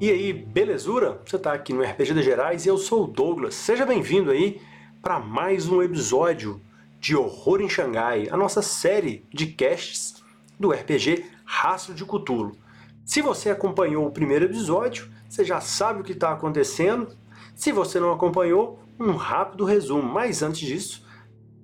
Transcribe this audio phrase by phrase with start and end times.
[0.00, 1.20] E aí, belezura?
[1.26, 3.56] Você está aqui no RPG de Gerais e eu sou o Douglas.
[3.56, 4.60] Seja bem-vindo aí
[5.02, 6.60] para mais um episódio
[7.00, 10.22] de Horror em Xangai, a nossa série de casts
[10.56, 12.56] do RPG Rastro de Cthulhu.
[13.04, 17.08] Se você acompanhou o primeiro episódio, você já sabe o que está acontecendo.
[17.56, 20.04] Se você não acompanhou, um rápido resumo.
[20.04, 21.04] Mas antes disso,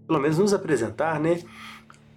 [0.08, 1.40] pelo menos nos apresentar, né?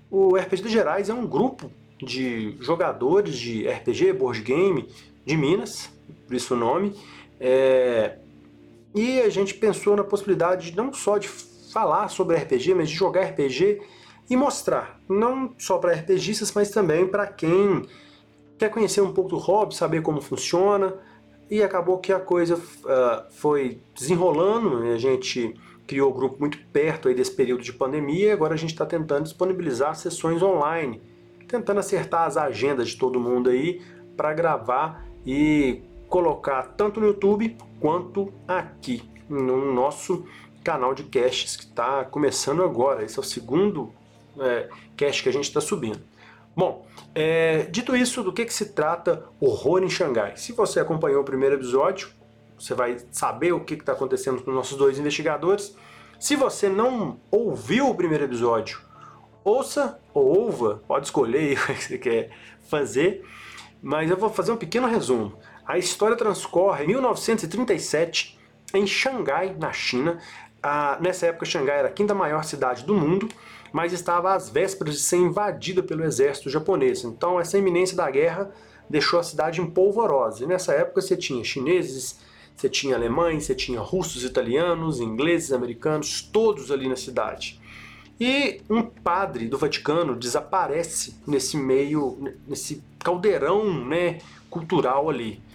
[0.09, 1.69] O RPG de Gerais é um grupo
[2.01, 4.89] de jogadores de RPG, board game
[5.23, 6.95] de Minas, por isso o nome.
[7.39, 8.17] É...
[8.95, 13.23] E a gente pensou na possibilidade não só de falar sobre RPG, mas de jogar
[13.25, 13.81] RPG
[14.29, 17.85] e mostrar, não só para RPGistas, mas também para quem
[18.57, 20.95] quer conhecer um pouco do hobby, saber como funciona.
[21.49, 25.55] E acabou que a coisa uh, foi desenrolando, a gente
[25.87, 28.85] criou o grupo muito perto aí desse período de pandemia e agora a gente está
[28.85, 31.01] tentando disponibilizar sessões online,
[31.47, 33.81] tentando acertar as agendas de todo mundo aí
[34.17, 40.25] para gravar e colocar tanto no YouTube quanto aqui no nosso
[40.63, 43.03] canal de casts que está começando agora.
[43.03, 43.93] Esse é o segundo
[44.39, 45.99] é, cast que a gente está subindo.
[46.55, 50.37] Bom, é, dito isso, do que, que se trata Horror em Xangai?
[50.37, 52.09] Se você acompanhou o primeiro episódio,
[52.57, 55.75] você vai saber o que está acontecendo com nossos dois investigadores.
[56.19, 58.81] Se você não ouviu o primeiro episódio,
[59.43, 62.31] ouça ou ouva, pode escolher o que você quer
[62.67, 63.23] fazer,
[63.81, 65.37] mas eu vou fazer um pequeno resumo.
[65.67, 68.39] A história transcorre em 1937
[68.73, 70.17] em Xangai, na China.
[70.63, 73.27] Ah, nessa época, Xangai era a quinta maior cidade do mundo,
[73.73, 77.03] mas estava às vésperas de ser invadida pelo exército japonês.
[77.03, 78.49] Então, essa iminência da guerra
[78.89, 80.45] deixou a cidade em polvorosa.
[80.45, 82.17] E nessa época, você tinha chineses,
[82.55, 87.59] você tinha alemães, você tinha russos, italianos, ingleses, americanos, todos ali na cidade.
[88.17, 94.19] E um padre do Vaticano desaparece nesse meio, nesse caldeirão né,
[94.49, 95.45] cultural ali.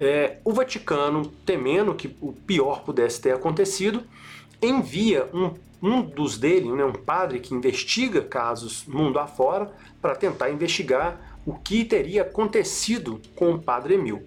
[0.00, 4.02] É, o Vaticano, temendo que o pior pudesse ter acontecido,
[4.62, 5.52] envia um,
[5.82, 11.54] um dos dele, né, um padre que investiga casos mundo afora, para tentar investigar o
[11.54, 14.22] que teria acontecido com o padre Emil.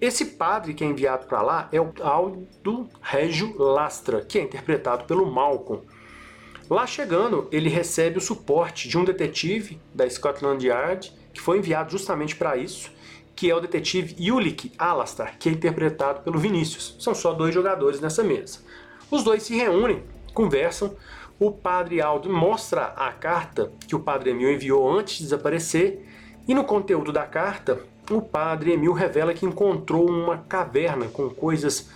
[0.00, 5.04] Esse padre que é enviado para lá é o Aldo Régio Lastra, que é interpretado
[5.06, 5.82] pelo Malcolm.
[6.70, 11.90] Lá chegando, ele recebe o suporte de um detetive da Scotland Yard, que foi enviado
[11.90, 12.92] justamente para isso,
[13.38, 16.96] que é o detetive Yulik Alastar, que é interpretado pelo Vinícius.
[16.98, 18.58] São só dois jogadores nessa mesa.
[19.08, 20.02] Os dois se reúnem,
[20.34, 20.96] conversam.
[21.38, 26.04] O padre Aldo mostra a carta que o padre Emil enviou antes de desaparecer,
[26.48, 27.78] e no conteúdo da carta,
[28.10, 31.88] o padre Emil revela que encontrou uma caverna com coisas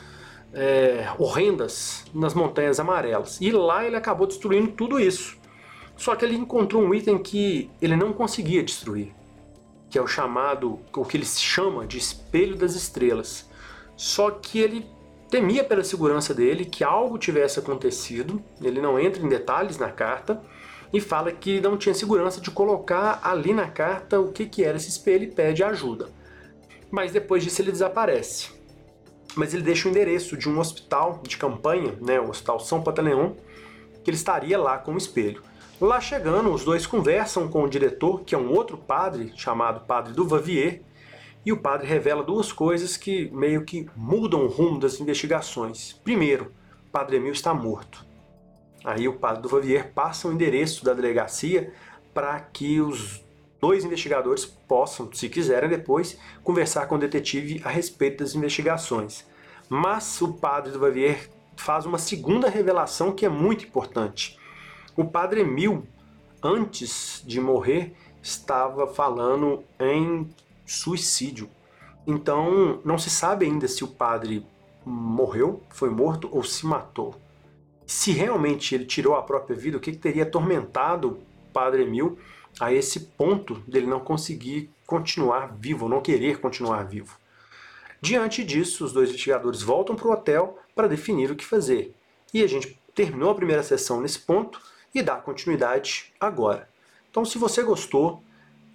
[0.54, 3.40] é, horrendas nas Montanhas Amarelas.
[3.40, 5.36] E lá ele acabou destruindo tudo isso.
[5.96, 9.12] Só que ele encontrou um item que ele não conseguia destruir
[9.92, 13.46] que é o chamado, o que ele chama de espelho das estrelas.
[13.94, 14.86] Só que ele
[15.28, 20.42] temia pela segurança dele que algo tivesse acontecido, ele não entra em detalhes na carta
[20.94, 24.78] e fala que não tinha segurança de colocar ali na carta o que, que era
[24.78, 26.08] esse espelho e pede ajuda.
[26.90, 28.50] Mas depois disso ele desaparece.
[29.36, 33.36] Mas ele deixa o endereço de um hospital de campanha, né, o Hospital São Pantaleão,
[34.02, 35.42] que ele estaria lá com o espelho.
[35.82, 40.12] Lá chegando, os dois conversam com o diretor, que é um outro padre, chamado Padre
[40.12, 40.80] do Vavier,
[41.44, 45.92] e o padre revela duas coisas que meio que mudam o rumo das investigações.
[46.04, 46.52] Primeiro,
[46.92, 48.06] Padre Emil está morto.
[48.84, 51.72] Aí o Padre do Vavier passa o endereço da delegacia
[52.14, 53.20] para que os
[53.60, 59.26] dois investigadores possam, se quiserem depois, conversar com o detetive a respeito das investigações.
[59.68, 64.40] Mas o Padre do Vavier faz uma segunda revelação que é muito importante.
[64.94, 65.86] O padre Emil,
[66.42, 70.28] antes de morrer, estava falando em
[70.66, 71.48] suicídio.
[72.06, 74.44] Então, não se sabe ainda se o padre
[74.84, 77.14] morreu, foi morto ou se matou.
[77.86, 82.18] Se realmente ele tirou a própria vida, o que, que teria atormentado o padre Emil
[82.60, 87.16] a esse ponto dele não conseguir continuar vivo, não querer continuar vivo?
[88.00, 91.94] Diante disso, os dois investigadores voltam para o hotel para definir o que fazer.
[92.34, 94.60] E a gente terminou a primeira sessão nesse ponto
[94.94, 96.68] e dar continuidade agora.
[97.10, 98.22] Então, se você gostou,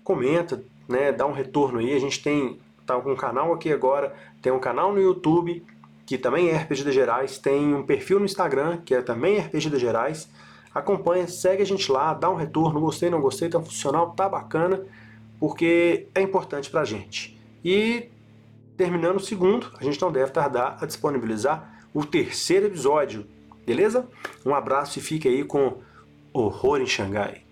[0.04, 1.94] comenta, né, dá um retorno aí.
[1.94, 5.64] A gente tem tá com um canal aqui agora, tem um canal no YouTube
[6.06, 9.69] que também é RPG de Gerais, tem um perfil no Instagram que é também RPG
[9.69, 10.30] de Gerais.
[10.74, 14.86] Acompanha, segue a gente lá, dá um retorno, gostei, não gostei, tá funcional, tá bacana,
[15.38, 17.38] porque é importante pra gente.
[17.66, 18.10] E
[18.78, 23.25] terminando o segundo, a gente não deve tardar a disponibilizar o terceiro episódio,
[23.66, 24.08] beleza?
[24.46, 25.80] Um abraço e fique aí com
[26.39, 27.44] Horror em Xangai.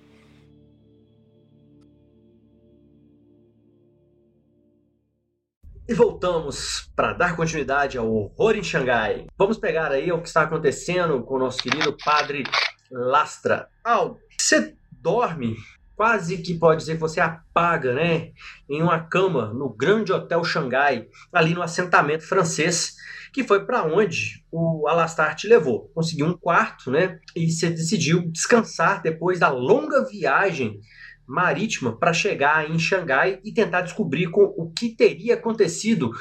[5.87, 9.27] E voltamos para dar continuidade ao horror em Xangai.
[9.37, 12.43] Vamos pegar aí o que está acontecendo com o nosso querido padre
[12.89, 13.67] Lastra.
[13.83, 15.55] Al, você dorme
[15.95, 18.31] quase que pode dizer que você apaga, né,
[18.69, 22.95] em uma cama no grande hotel Xangai, ali no assentamento francês,
[23.35, 25.91] que foi para onde o Alastar te levou.
[25.93, 30.79] Conseguiu um quarto, né, e você decidiu descansar depois da longa viagem
[31.27, 36.11] marítima para chegar em Xangai e tentar descobrir com, o que teria acontecido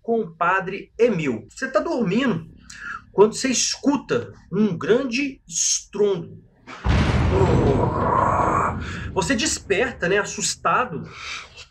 [0.00, 1.46] com o padre Emil.
[1.50, 2.46] Você está dormindo
[3.12, 6.42] quando você escuta um grande estrondo.
[9.12, 11.02] Você desperta, né, assustado,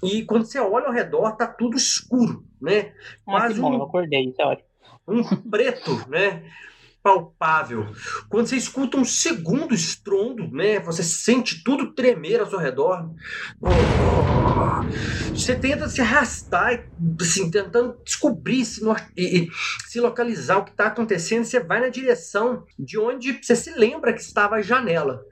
[0.04, 2.94] e quando você olha ao redor tá tudo escuro, né?
[3.28, 4.71] Ah, Quase bom, um, eu acordei, isso é ótimo.
[5.08, 6.44] Um preto, né?
[7.04, 7.88] palpável.
[8.30, 13.10] Quando você escuta um segundo estrondo, né, você sente tudo tremer ao seu redor.
[15.34, 16.88] Você tenta se arrastar,
[17.20, 18.82] assim, tentando descobrir se,
[19.18, 19.50] e,
[19.88, 21.44] se localizar o que está acontecendo.
[21.44, 25.24] Você vai na direção de onde você se lembra que estava a janela.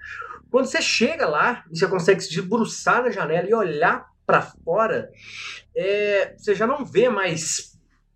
[0.50, 5.10] Quando você chega lá e você consegue se debruçar na janela e olhar para fora,
[5.76, 7.69] é, você já não vê mais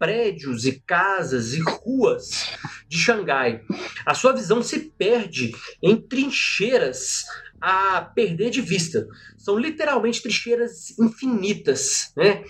[0.04, 2.58] prédios e casas e ruas
[2.90, 3.62] de Xangai.
[4.06, 7.24] A sua visão se perde em trincheiras
[7.62, 9.08] a perder de vista.
[9.38, 12.44] São literalmente trincheiras infinitas, né?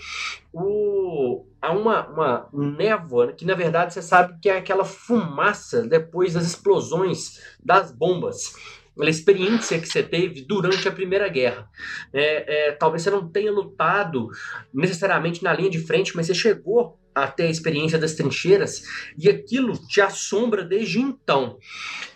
[0.51, 6.33] O, há uma, uma névoa que, na verdade, você sabe que é aquela fumaça depois
[6.33, 8.51] das explosões das bombas
[8.99, 11.67] a experiência que você teve durante a Primeira Guerra.
[12.13, 14.29] É, é, talvez você não tenha lutado
[14.71, 18.83] necessariamente na linha de frente, mas você chegou até a experiência das trincheiras
[19.17, 21.57] e aquilo te assombra desde então.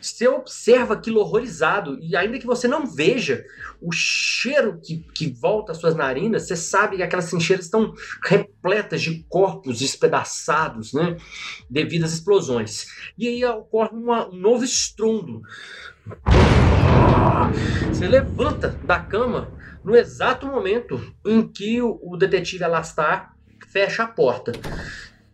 [0.02, 3.44] Você observa aquilo horrorizado e ainda que você não veja
[3.82, 9.02] o cheiro que, que volta às suas narinas, você sabe que aquelas trincheiras estão repletas
[9.02, 11.18] de corpos despedaçados, né,
[11.70, 12.88] devido às explosões.
[13.18, 15.42] E aí ocorre uma, um novo estrondo.
[17.90, 19.52] Você levanta da cama
[19.84, 23.37] no exato momento em que o, o detetive Alastar
[23.78, 24.52] fecha a porta.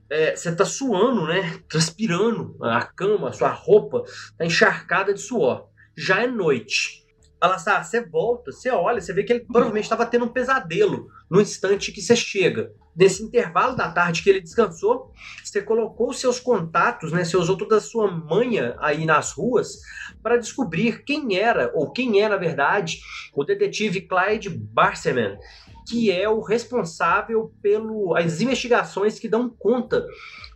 [0.10, 1.60] É, você está suando, né?
[1.69, 2.57] Transpirando.
[2.62, 5.69] A cama, a sua roupa está encharcada de suor.
[5.95, 7.04] Já é noite.
[7.40, 11.42] Alastar, você volta, você olha, você vê que ele provavelmente estava tendo um pesadelo no
[11.42, 12.72] instante que você chega.
[12.95, 15.12] Nesse intervalo da tarde que ele descansou,
[15.44, 19.80] você colocou seus contatos, né, você usou toda a sua manha aí nas ruas
[20.22, 23.00] para descobrir quem era, ou quem é, na verdade,
[23.34, 25.38] o detetive Clyde Barseman,
[25.88, 30.06] que é o responsável pelas investigações que dão conta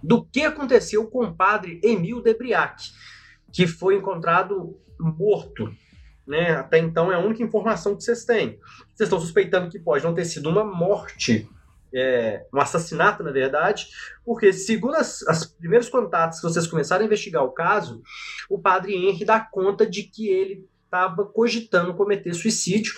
[0.02, 2.92] do que aconteceu com o padre Emil Debriac,
[3.52, 5.72] que foi encontrado morto
[6.28, 6.52] né?
[6.52, 8.60] Até então é a única informação que vocês têm.
[8.94, 11.50] Vocês estão suspeitando que pode não ter sido uma morte,
[11.94, 13.88] é, um assassinato, na verdade,
[14.26, 18.04] porque, segundo as primeiros contatos que vocês começaram a investigar o caso,
[18.50, 22.94] o padre Henry dá conta de que ele estava cogitando cometer suicídio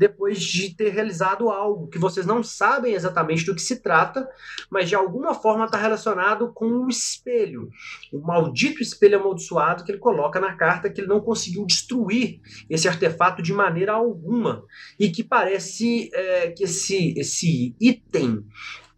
[0.00, 4.26] depois de ter realizado algo que vocês não sabem exatamente do que se trata,
[4.70, 7.68] mas de alguma forma está relacionado com o espelho,
[8.10, 12.88] o maldito espelho amaldiçoado que ele coloca na carta que ele não conseguiu destruir esse
[12.88, 14.64] artefato de maneira alguma
[14.98, 18.42] e que parece é, que esse, esse item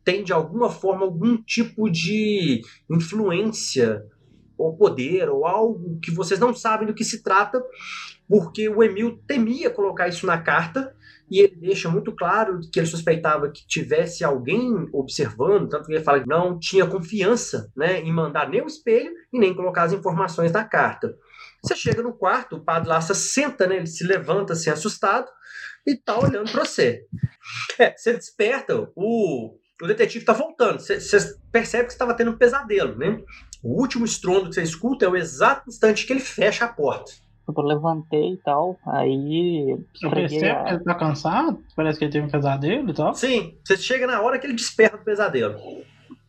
[0.05, 4.05] tem de alguma forma algum tipo de influência
[4.57, 7.61] ou poder ou algo que vocês não sabem do que se trata
[8.29, 10.95] porque o Emil temia colocar isso na carta
[11.31, 16.05] e ele deixa muito claro que ele suspeitava que tivesse alguém observando, tanto que ele
[16.05, 19.93] fala que não tinha confiança né, em mandar nem o espelho e nem colocar as
[19.93, 21.17] informações na carta.
[21.63, 25.27] Você chega no quarto, o padre Lassa senta, né, ele se levanta assim assustado
[25.87, 27.07] e tá olhando para você.
[27.79, 32.39] É, você desperta, o, o detetive tá voltando, você, você percebe que estava tendo um
[32.39, 33.21] pesadelo, né?
[33.63, 37.11] O último estrondo que você escuta é o exato instante que ele fecha a porta.
[37.47, 39.77] Eu levantei e tal, aí.
[40.03, 40.65] Eu percebo a...
[40.65, 43.15] que ele tá cansado, parece que ele teve um pesadelo e tal.
[43.15, 45.57] Sim, você chega na hora que ele desperta do pesadelo.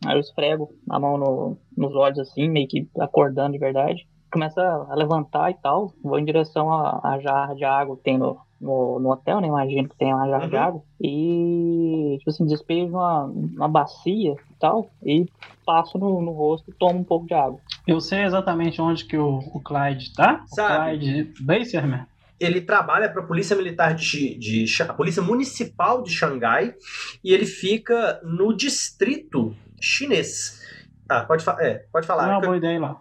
[0.04, 4.06] Aí eu esfrego a mão no, nos olhos assim, meio que acordando de verdade.
[4.30, 8.36] Começa a levantar e tal, vou em direção à jarra de água que tem no,
[8.60, 9.46] no, no hotel, né?
[9.46, 10.50] Imagino que tem uma jarra uhum.
[10.50, 10.82] de água.
[11.00, 15.26] E, tipo assim, despejo uma, uma bacia e tal, e
[15.64, 17.60] passo no, no rosto e tomo um pouco de água.
[17.86, 20.44] Eu sei exatamente onde que o, o Clyde tá.
[20.46, 20.96] Sabe?
[20.96, 22.06] O Clyde Baserman.
[22.40, 26.74] Ele trabalha para a Polícia Militar de, de, de, a Polícia Municipal de Xangai
[27.22, 30.62] e ele fica no distrito chinês.
[31.08, 32.24] Ah, pode, fa é, pode falar.
[32.24, 33.00] Não é uma boa ideia lá.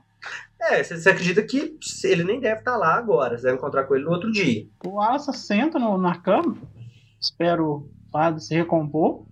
[0.62, 3.96] É, você acredita que ele nem deve estar tá lá agora, você vai encontrar com
[3.96, 4.66] ele no outro dia.
[4.86, 6.56] O Asa senta no, na cama,
[7.20, 9.26] espero o padre se recompor.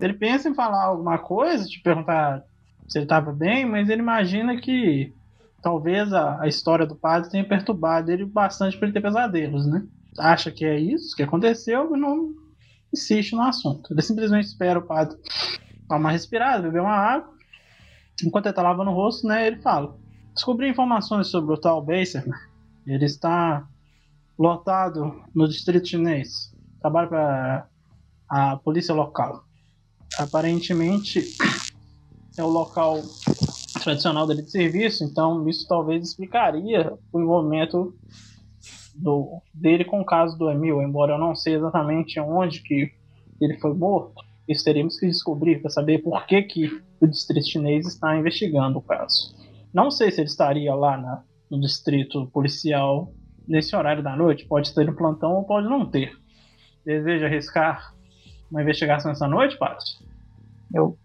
[0.00, 2.42] Ele pensa em falar alguma coisa, te perguntar
[2.90, 5.14] se ele estava bem, mas ele imagina que
[5.62, 9.86] talvez a, a, história do padre tenha perturbado ele bastante para ele ter pesadelos, né?
[10.18, 12.34] Acha que é isso que aconteceu e não
[12.92, 13.92] insiste no assunto.
[13.94, 15.16] Ele simplesmente espera o padre
[15.88, 17.32] dar uma respirada, beber uma água.
[18.24, 19.96] Enquanto ele está lavando o rosto, né, ele fala:
[20.34, 22.24] Descobri informações sobre o tal Baser.
[22.84, 23.68] Ele está
[24.36, 26.52] lotado no distrito chinês.
[26.80, 27.66] Trabalha para
[28.28, 29.44] a polícia local.
[30.18, 31.22] Aparentemente
[32.36, 33.00] é o local
[33.82, 37.94] tradicional dele de serviço, então isso talvez explicaria o envolvimento
[38.94, 42.92] do, dele com o caso do Emil, embora eu não sei exatamente onde que
[43.40, 47.86] ele foi morto, isso teríamos que descobrir para saber por que, que o distrito chinês
[47.86, 49.34] está investigando o caso.
[49.72, 53.12] Não sei se ele estaria lá na, no distrito policial
[53.46, 56.12] nesse horário da noite, pode ter no plantão ou pode não ter.
[56.84, 57.94] Deseja arriscar
[58.50, 59.84] uma investigação essa noite, Pato?
[60.72, 60.96] Eu,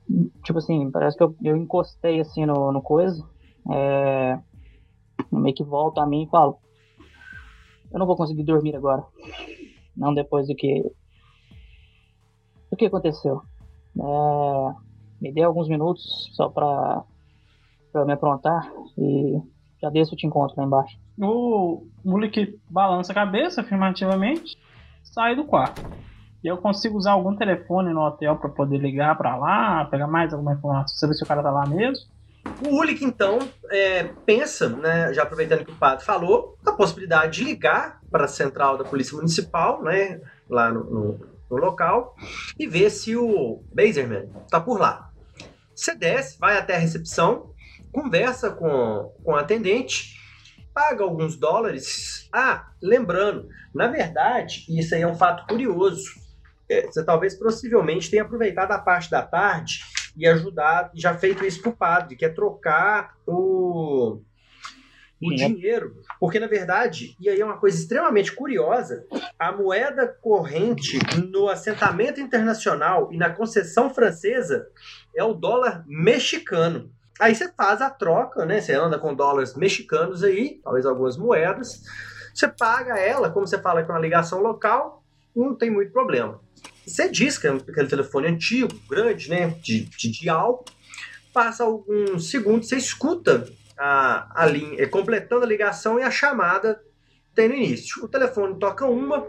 [0.44, 3.24] tipo assim, parece que eu, eu encostei assim no, no coisa.
[3.72, 4.40] É,
[5.32, 6.60] meio que volto a mim e falo:
[7.92, 9.04] Eu não vou conseguir dormir agora.
[9.96, 10.84] Não depois do que.
[12.72, 13.42] O que aconteceu.
[13.98, 14.76] É,
[15.22, 17.04] me dê alguns minutos só pra,
[17.92, 19.42] pra me aprontar e
[19.82, 21.00] já desço eu te encontro lá embaixo.
[21.18, 24.58] O moleque balança a cabeça afirmativamente,
[25.04, 25.82] sai do quarto.
[26.46, 30.54] Eu consigo usar algum telefone no hotel para poder ligar para lá, pegar mais alguma
[30.54, 32.06] informação, saber se o cara tá lá mesmo.
[32.68, 33.40] O Ulick, então,
[33.72, 38.28] é, pensa, né, já aproveitando que o padre falou, a possibilidade de ligar para a
[38.28, 42.16] central da Polícia Municipal, né, lá no, no, no local,
[42.60, 45.10] e ver se o Baserman está por lá.
[45.74, 47.50] Você desce, vai até a recepção,
[47.92, 50.16] conversa com, com o atendente,
[50.72, 52.30] paga alguns dólares.
[52.32, 56.25] Ah, lembrando, na verdade, isso aí é um fato curioso
[56.68, 59.80] você talvez possivelmente tenha aproveitado a parte da tarde
[60.18, 64.22] e ajudado, já feito isso para o padre, que é trocar o,
[65.22, 65.96] o dinheiro.
[66.20, 69.06] Porque, na verdade, e aí é uma coisa extremamente curiosa,
[69.38, 70.98] a moeda corrente
[71.32, 74.68] no assentamento internacional e na concessão francesa
[75.16, 76.92] é o dólar mexicano.
[77.20, 78.60] Aí você faz a troca, né?
[78.60, 81.82] Você anda com dólares mexicanos aí, talvez algumas moedas.
[82.34, 85.02] Você paga ela, como você fala que é uma ligação local,
[85.34, 86.42] não tem muito problema.
[86.86, 89.48] Você diz que é aquele telefone antigo, grande, né?
[89.62, 90.64] De, de dial.
[91.34, 96.82] Passa alguns segundos, você escuta a, a linha, é, completando a ligação e a chamada
[97.34, 98.04] tem no início.
[98.04, 99.28] O telefone toca uma,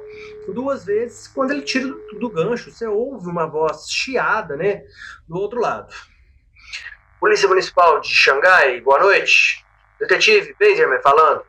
[0.54, 1.26] duas vezes.
[1.26, 4.84] Quando ele tira do, do gancho, você ouve uma voz chiada, né?
[5.28, 5.92] Do outro lado.
[7.18, 9.64] Polícia Municipal de Xangai, boa noite.
[9.98, 11.42] Detetive Benjamin falando.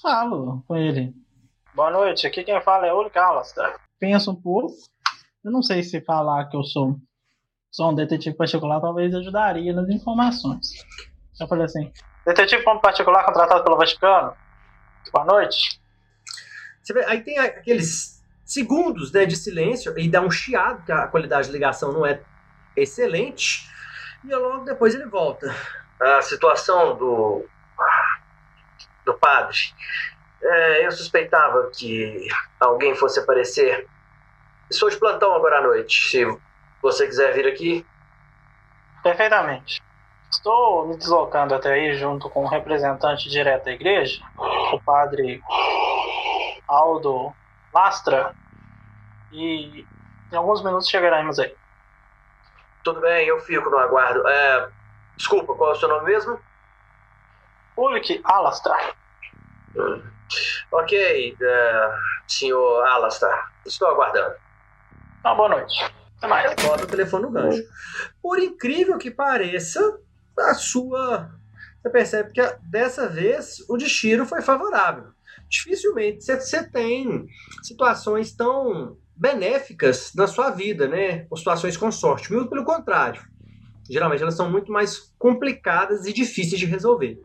[0.00, 1.12] Falo com ele.
[1.74, 3.74] Boa noite, aqui quem fala é o Carlos, tá?
[3.98, 4.74] Pensa um pouco,
[5.44, 6.96] eu não sei se falar que eu sou,
[7.70, 10.68] sou um detetive particular talvez ajudaria nas informações.
[11.40, 11.92] Eu falei assim:
[12.26, 14.34] detetive particular contratado pelo Vaticano?
[15.12, 15.80] Boa noite.
[16.92, 21.48] Vê, aí tem aqueles segundos né, de silêncio e dá um chiado, que a qualidade
[21.48, 22.20] de ligação não é
[22.76, 23.68] excelente.
[24.24, 25.54] E logo depois ele volta.
[26.00, 27.44] A situação do,
[29.04, 29.56] do padre.
[30.40, 32.28] É, eu suspeitava que
[32.60, 33.86] alguém fosse aparecer
[34.70, 36.10] Estou de plantão agora à noite.
[36.10, 36.24] Se
[36.82, 37.86] você quiser vir aqui.
[39.02, 39.82] Perfeitamente.
[40.30, 45.42] Estou me deslocando até aí junto com um representante direto da igreja, o padre
[46.68, 47.32] Aldo
[47.72, 48.34] Lastra,
[49.32, 49.86] e
[50.30, 51.54] em alguns minutos chegaremos aí.
[52.84, 54.26] Tudo bem, eu fico no aguardo.
[54.28, 54.68] É,
[55.16, 56.38] desculpa, qual é o seu nome mesmo?
[57.76, 58.76] Ulrich Alastra.
[59.76, 60.02] Hum.
[60.72, 64.34] Ok, uh, senhor Alastar, estou aguardando.
[65.28, 65.84] Uma boa noite.
[66.16, 66.54] Até mais.
[66.62, 67.62] Bota o telefone no gancho.
[68.22, 70.00] Por incrível que pareça,
[70.38, 71.30] a sua.
[71.82, 75.08] Você percebe que dessa vez o destino foi favorável.
[75.46, 77.26] Dificilmente você tem
[77.62, 81.26] situações tão benéficas na sua vida, né?
[81.28, 82.32] Ou situações com sorte.
[82.32, 83.22] Muito pelo contrário.
[83.90, 87.20] Geralmente elas são muito mais complicadas e difíceis de resolver.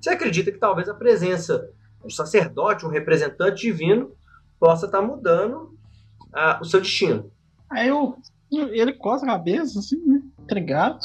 [0.00, 1.58] Você acredita que talvez a presença
[1.98, 4.16] de um sacerdote, um representante divino,
[4.60, 5.75] possa estar mudando
[6.60, 7.30] o seu destino.
[7.70, 8.16] Aí eu,
[8.50, 10.22] ele coça a cabeça, assim, né?
[10.40, 11.00] Intrigado.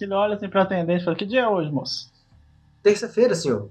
[0.00, 2.12] Ele olha assim pro atendente e fala: Que dia é hoje, moço?
[2.82, 3.70] Terça-feira, senhor.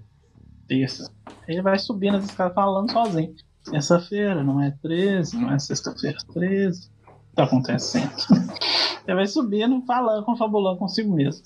[0.68, 1.12] Terça.
[1.48, 3.36] Ele vai subindo as escadas falando sozinho.
[3.70, 6.88] Terça-feira, não é 13, não é sexta-feira 13.
[6.88, 8.12] O que tá acontecendo?
[9.08, 11.44] ele vai subindo, falando, confabulando consigo mesmo.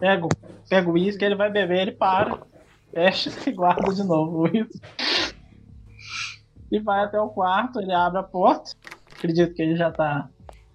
[0.00, 0.26] Pega,
[0.68, 2.40] pega o uísque, ele vai beber, ele para,
[2.92, 4.80] fecha e guarda de novo o uísque
[6.72, 8.70] e vai até o quarto, ele abre a porta.
[9.14, 10.30] Acredito que ele já tá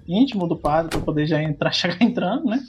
[0.07, 2.59] íntimo do padre para poder já entrar, chegar entrando, né?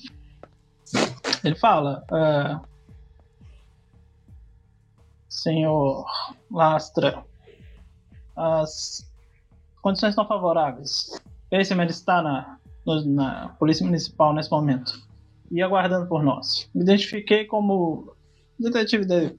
[1.45, 2.67] Ele fala, uh,
[5.29, 6.07] senhor
[6.51, 7.23] Lastra,
[8.35, 9.07] as
[9.83, 11.11] condições estão favoráveis.
[11.51, 12.59] Esse ele está na,
[13.05, 15.07] na Polícia Municipal nesse momento
[15.51, 16.69] e aguardando por nós.
[16.75, 18.17] Me identifiquei como
[18.59, 19.39] detetive de...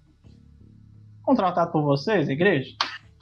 [1.24, 2.76] contratado por vocês, igreja.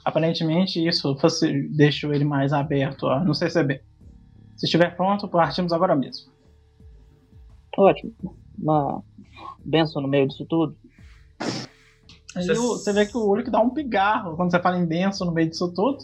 [0.08, 3.84] Aparentemente isso fosse, deixou ele mais aberto a nos receber.
[4.56, 6.32] Se estiver pronto, partimos agora mesmo.
[7.76, 8.14] Ótimo.
[8.58, 9.02] Uma
[9.62, 10.74] benção no meio disso tudo.
[12.34, 12.54] Aí você...
[12.54, 15.32] você vê que o olho que dá um pigarro quando você fala em benção no
[15.34, 15.98] meio disso tudo.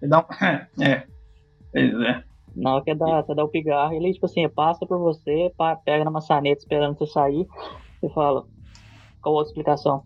[0.00, 0.24] Ele dá um.
[0.82, 1.06] é.
[1.74, 2.24] É.
[2.56, 5.52] Na hora que dá, você dá o pigarro, ele, tipo assim, passa por você,
[5.84, 7.46] pega na maçaneta esperando você sair
[8.02, 8.46] e fala:
[9.20, 10.04] Qual outra explicação?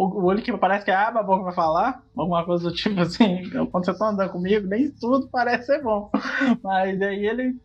[0.00, 3.50] O, olho que parece que abre a boca pra falar, alguma coisa do tipo assim,
[3.72, 6.08] quando você tá andando comigo, nem tudo parece ser bom.
[6.62, 7.56] Mas aí ele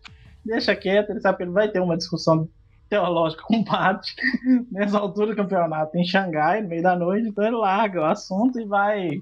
[0.44, 2.50] deixa quieto, ele sabe que ele vai ter uma discussão
[2.90, 4.10] teológica com o padre
[4.72, 8.60] nessa altura do campeonato em Xangai, no meio da noite, então ele larga o assunto
[8.60, 9.22] e vai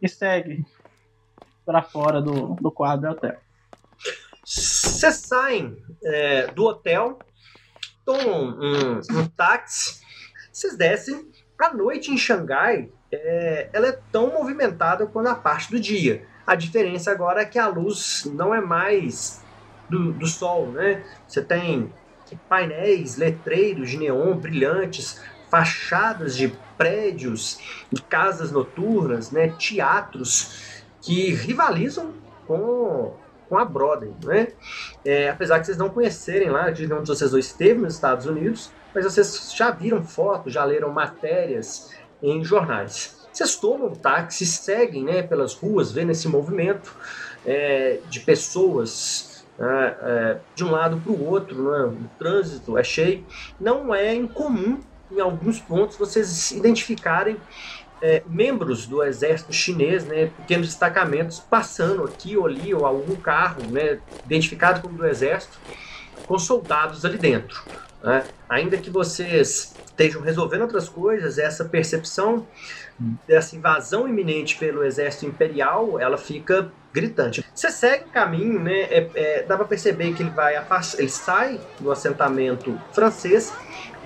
[0.00, 0.64] e segue
[1.66, 3.38] para fora do, do quadro do hotel.
[4.44, 7.18] Vocês saem é, do hotel,
[8.04, 10.00] tomam um, um táxi,
[10.52, 11.28] vocês descem.
[11.60, 16.24] A noite em Xangai, é, ela é tão movimentada quanto a parte do dia.
[16.46, 19.44] A diferença agora é que a luz não é mais
[19.88, 21.04] do, do sol, né?
[21.28, 21.92] Você tem
[22.48, 26.48] painéis, letreiros de neon brilhantes, fachadas de
[26.78, 27.58] prédios,
[27.92, 29.48] de casas noturnas, né?
[29.48, 32.14] teatros que rivalizam
[32.46, 33.14] com
[33.50, 34.46] com a Broadway, né?
[35.04, 38.70] É, apesar que vocês não conhecerem lá, de onde vocês dois esteve nos Estados Unidos,
[38.94, 41.90] mas vocês já viram fotos, já leram matérias
[42.22, 43.26] em jornais.
[43.32, 46.94] Vocês tomam táxi, seguem né, pelas ruas, vendo esse movimento
[47.46, 51.84] é, de pessoas é, é de um lado para o outro, né?
[51.84, 53.24] o trânsito é cheio.
[53.60, 57.36] Não é incomum, em alguns pontos, vocês identificarem
[58.02, 63.62] é, membros do exército chinês, né, pequenos destacamentos passando aqui ou ali, ou algum carro
[63.70, 65.58] né, identificado como do exército,
[66.26, 67.62] com soldados ali dentro.
[68.02, 68.24] Né?
[68.48, 72.46] Ainda que vocês estejam resolvendo outras coisas, essa percepção
[73.26, 77.44] dessa invasão iminente pelo exército imperial, ela fica gritante.
[77.54, 78.82] Você segue o caminho, né?
[78.82, 80.54] É, é, dá para perceber que ele vai
[80.98, 83.52] ele sai do assentamento francês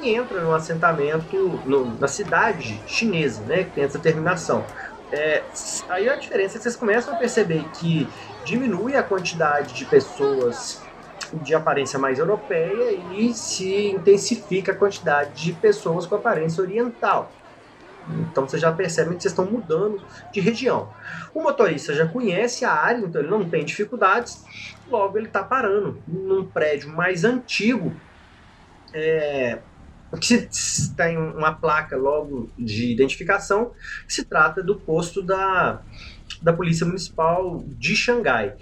[0.02, 3.64] e entra no assentamento no, na cidade chinesa, né?
[3.64, 4.64] Que tem essa terminação.
[5.12, 5.42] É,
[5.88, 8.08] aí a diferença é que vocês começam a perceber que
[8.44, 10.82] diminui a quantidade de pessoas
[11.42, 17.30] de aparência mais europeia e se intensifica a quantidade de pessoas com aparência oriental.
[18.30, 20.92] Então você já percebe que vocês estão mudando de região.
[21.32, 24.44] O motorista já conhece a área, então ele não tem dificuldades,
[24.88, 27.92] logo ele está parando num prédio mais antigo,
[28.92, 29.58] é,
[30.20, 30.48] que
[30.96, 33.72] tem uma placa logo de identificação,
[34.06, 35.80] que se trata do posto da,
[36.42, 38.54] da Polícia Municipal de Xangai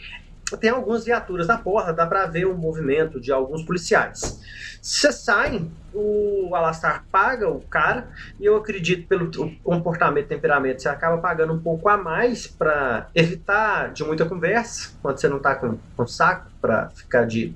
[0.56, 4.40] tem algumas viaturas na porta, dá para ver o movimento de alguns policiais.
[4.80, 8.08] Você sai, o Alastar paga o cara,
[8.40, 9.30] e eu acredito pelo
[9.62, 14.92] comportamento e temperamento, você acaba pagando um pouco a mais para evitar de muita conversa,
[15.00, 17.54] quando você não tá com, com saco para ficar de,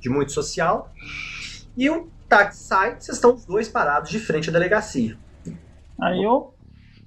[0.00, 0.92] de muito social.
[1.76, 5.16] E o táxi sai, vocês estão os dois parados de frente à delegacia.
[6.00, 6.54] Aí eu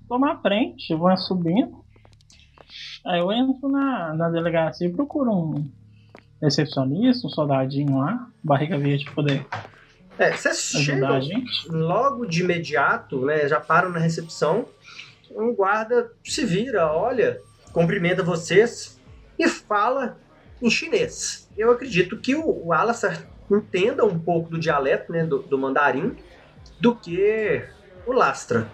[0.07, 1.80] tô na frente, vou subindo.
[3.05, 5.69] Aí eu entro na, na delegacia e procuro um
[6.41, 9.45] recepcionista, um soldadinho lá, barriga verde pra poder
[10.21, 11.19] é, vocês chegam
[11.67, 13.47] logo de imediato, né?
[13.47, 14.67] Já param na recepção.
[15.31, 17.39] Um guarda se vira, olha,
[17.71, 18.99] cumprimenta vocês
[19.39, 20.17] e fala
[20.61, 21.49] em chinês.
[21.57, 26.15] Eu acredito que o, o Alastair entenda um pouco do dialeto, né, do, do mandarim,
[26.79, 27.65] do que
[28.05, 28.67] o Lastra.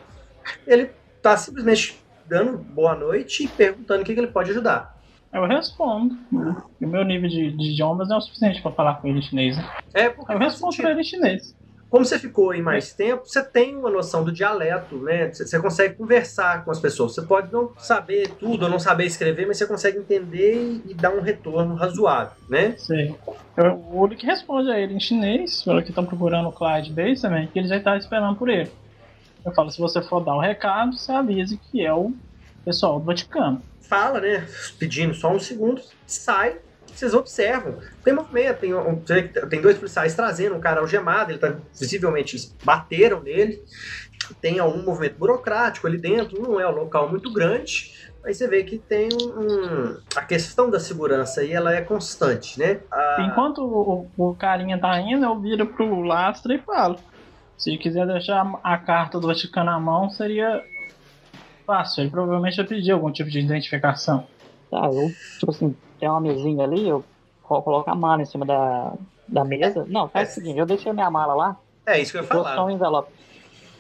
[0.66, 0.90] Ele
[1.22, 4.98] tá simplesmente dando boa noite e perguntando o que, que ele pode ajudar.
[5.34, 6.18] Eu respondo.
[6.32, 6.56] Né?
[6.82, 9.22] O meu nível de, de idiomas não é o suficiente para falar com ele em
[9.22, 9.58] chinês.
[9.58, 9.70] Né?
[9.94, 11.56] É, porque eu respondo para ele em chinês.
[11.90, 12.98] Como você ficou aí mais é.
[12.98, 15.32] tempo, você tem uma noção do dialeto, né?
[15.32, 17.16] Você consegue conversar com as pessoas.
[17.16, 21.12] Você pode não saber tudo ou não saber escrever, mas você consegue entender e, dar
[21.12, 22.76] um retorno razoável, né?
[22.78, 23.16] Sim.
[23.56, 26.92] Eu, o único que responde a ele em chinês, pelo que estão procurando o Clyde
[26.92, 28.70] Base também, que ele já está esperando por ele.
[29.48, 32.14] Eu falo, se você for dar o um recado, você avise que é o
[32.66, 33.62] pessoal do Vaticano.
[33.80, 34.46] Fala, né?
[34.78, 37.78] Pedindo só um segundo, sai, vocês observam.
[38.04, 43.64] Tem movimento, tem, tem dois policiais trazendo um cara algemado, ele tá, visivelmente bateram nele.
[44.42, 48.62] Tem algum movimento burocrático ali dentro, não é um local muito grande, Aí você vê
[48.62, 49.96] que tem um.
[50.14, 52.82] A questão da segurança aí ela é constante, né?
[52.92, 53.22] A...
[53.22, 57.00] Enquanto o, o carinha tá indo, eu viro pro Lastra e falo.
[57.58, 60.64] Se quiser deixar a carta do Vaticano na mão, seria
[61.66, 62.02] fácil.
[62.04, 64.28] Ele provavelmente vai pedir algum tipo de identificação.
[64.70, 67.04] Tá, eu, tipo assim, tem uma mesinha ali, eu
[67.42, 68.94] coloco a mala em cima da,
[69.28, 69.86] da mesa.
[69.88, 70.32] Não, faz É.
[70.32, 72.56] o seguinte, eu deixei minha mala lá, É isso que eu ia eu falar.
[72.56, 73.12] só um envelope.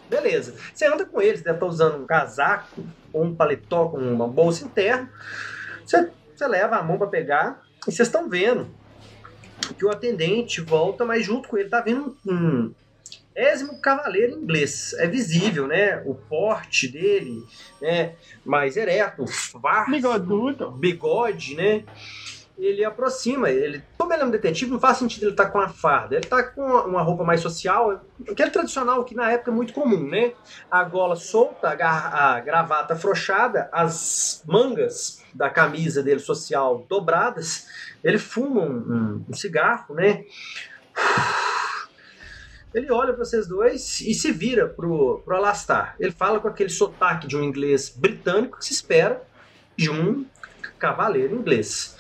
[0.10, 0.56] Beleza.
[0.74, 4.64] Você anda com eles, deve estar usando um casaco ou um paletó com uma bolsa
[4.66, 5.10] interna.
[5.86, 8.68] Você, você leva a mão para pegar e vocês estão vendo
[9.78, 12.74] que o atendente volta, mas junto com ele tá vindo um
[13.38, 14.94] ésimo cavaleiro inglês.
[14.98, 16.02] É visível, né?
[16.06, 17.44] O porte dele,
[17.82, 18.16] né?
[18.44, 20.72] Mais ereto, farto, Bigodudo.
[20.72, 21.84] bigode, né?
[22.58, 23.84] Ele aproxima, ele.
[24.00, 26.16] Como ele é um detetive, não faz sentido ele estar com a farda.
[26.16, 30.10] Ele tá com uma roupa mais social, aquele tradicional que na época é muito comum,
[30.10, 30.34] né?
[30.72, 37.68] A gola solta, a, a gravata afrouxada, as mangas da camisa dele social dobradas.
[38.04, 40.24] Ele fuma um, um- um cigarro, né?
[42.78, 45.96] Ele olha para vocês dois e se vira pro, pro Alastar.
[46.00, 49.20] Ele fala com aquele sotaque de um inglês britânico que se espera
[49.76, 50.24] de um
[50.78, 51.98] cavaleiro inglês.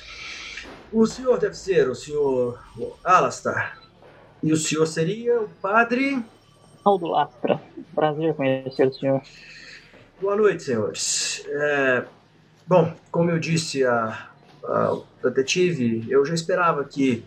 [0.94, 2.64] O senhor deve ser o senhor
[3.04, 3.82] Alastar.
[4.44, 6.24] E o senhor seria o padre.
[6.86, 7.60] Aldo Lastra,
[7.96, 9.24] prazer conhecer o senhor.
[10.22, 11.44] Boa noite, senhores.
[11.48, 12.06] É,
[12.68, 14.30] bom, como eu disse a,
[14.64, 17.26] ao detetive, eu já esperava que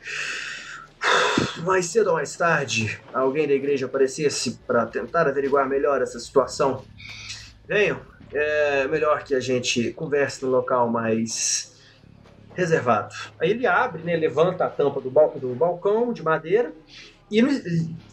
[1.64, 6.84] mais cedo ou mais tarde alguém da igreja aparecesse para tentar averiguar melhor essa situação.
[7.66, 8.00] Venham,
[8.32, 11.70] é melhor que a gente converse no local mais
[12.54, 13.14] reservado.
[13.40, 16.72] Aí ele abre, né, levanta a tampa do, bal- do balcão de madeira
[17.30, 17.40] e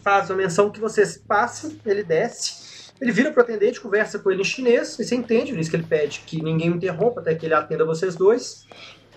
[0.02, 2.68] faz a menção que vocês passem, ele desce.
[3.00, 5.84] Ele vira pro atendente, conversa com ele em chinês, e você entende, diz que ele
[5.84, 8.66] pede que ninguém o interrompa até que ele atenda vocês dois.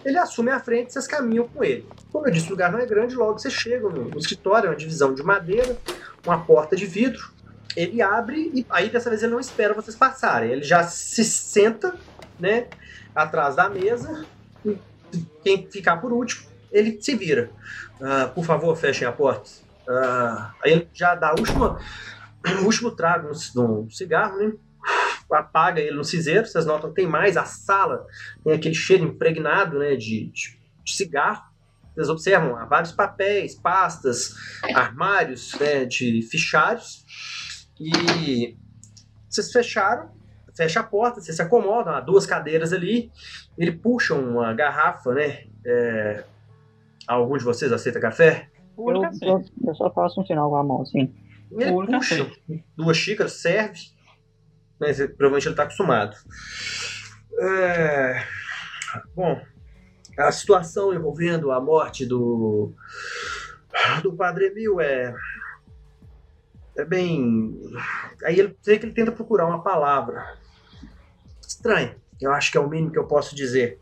[0.03, 1.87] Ele assume a frente e vocês caminham com ele.
[2.11, 4.75] Como eu disse, o lugar não é grande, logo você chega no, escritório, é uma
[4.75, 5.77] divisão de madeira,
[6.25, 7.31] uma porta de vidro.
[7.75, 10.51] Ele abre e aí dessa vez ele não espera vocês passarem.
[10.51, 11.95] Ele já se senta,
[12.39, 12.67] né,
[13.15, 14.25] atrás da mesa.
[14.65, 14.77] E
[15.43, 17.51] quem ficar por último, ele se vira.
[18.01, 19.49] Ah, por favor, fechem a porta.
[19.87, 21.79] Ah, aí ele já dá a última,
[22.61, 24.53] o último trago no, no cigarro, né?
[25.31, 26.45] Apaga ele no cinzeiro.
[26.45, 27.37] Vocês notam que tem mais.
[27.37, 28.05] A sala
[28.43, 31.51] tem aquele cheiro impregnado né, de, de, de cigarro.
[31.93, 34.33] Vocês observam há vários papéis, pastas,
[34.73, 37.05] armários né, de fichários.
[37.79, 38.57] E
[39.29, 40.09] vocês fecharam,
[40.55, 43.11] fecha a porta, vocês se acomodam, há duas cadeiras ali.
[43.57, 45.45] Ele puxa uma garrafa, né?
[45.65, 46.23] É...
[47.07, 48.49] Algum de vocês aceita café?
[48.77, 51.13] Eu, eu, eu só faço um sinal com a mão, assim.
[51.51, 52.31] Ele puxa
[52.75, 53.79] duas xícaras, serve.
[54.87, 56.15] Você- provavelmente ele está acostumado.
[57.39, 58.25] É,
[59.15, 59.41] Bom,
[60.17, 62.73] a situação envolvendo a morte do,
[64.03, 65.15] do Padre Emil é.
[66.77, 67.59] É bem.
[68.23, 70.37] Aí ele vê que ele tenta procurar uma palavra.
[71.45, 71.95] Estranho.
[72.19, 73.79] Eu acho que é o mínimo que eu posso dizer.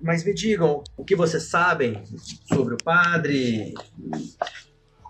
[0.00, 2.02] Mas me digam o que vocês sabem
[2.46, 3.74] sobre o padre,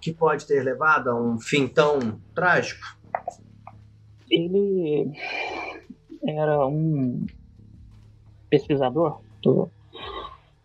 [0.00, 2.97] que pode ter levado a um fim tão trágico?
[4.30, 5.10] Ele
[6.26, 7.26] era um
[8.50, 9.50] pesquisador de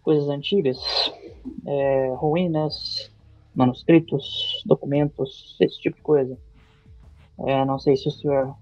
[0.01, 0.77] coisas antigas,
[1.65, 3.11] é, ruínas,
[3.55, 6.37] manuscritos, documentos, esse tipo de coisa.
[7.47, 8.55] É, não sei se o senhor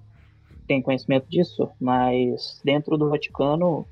[0.68, 3.88] tem conhecimento disso, mas dentro do Vaticano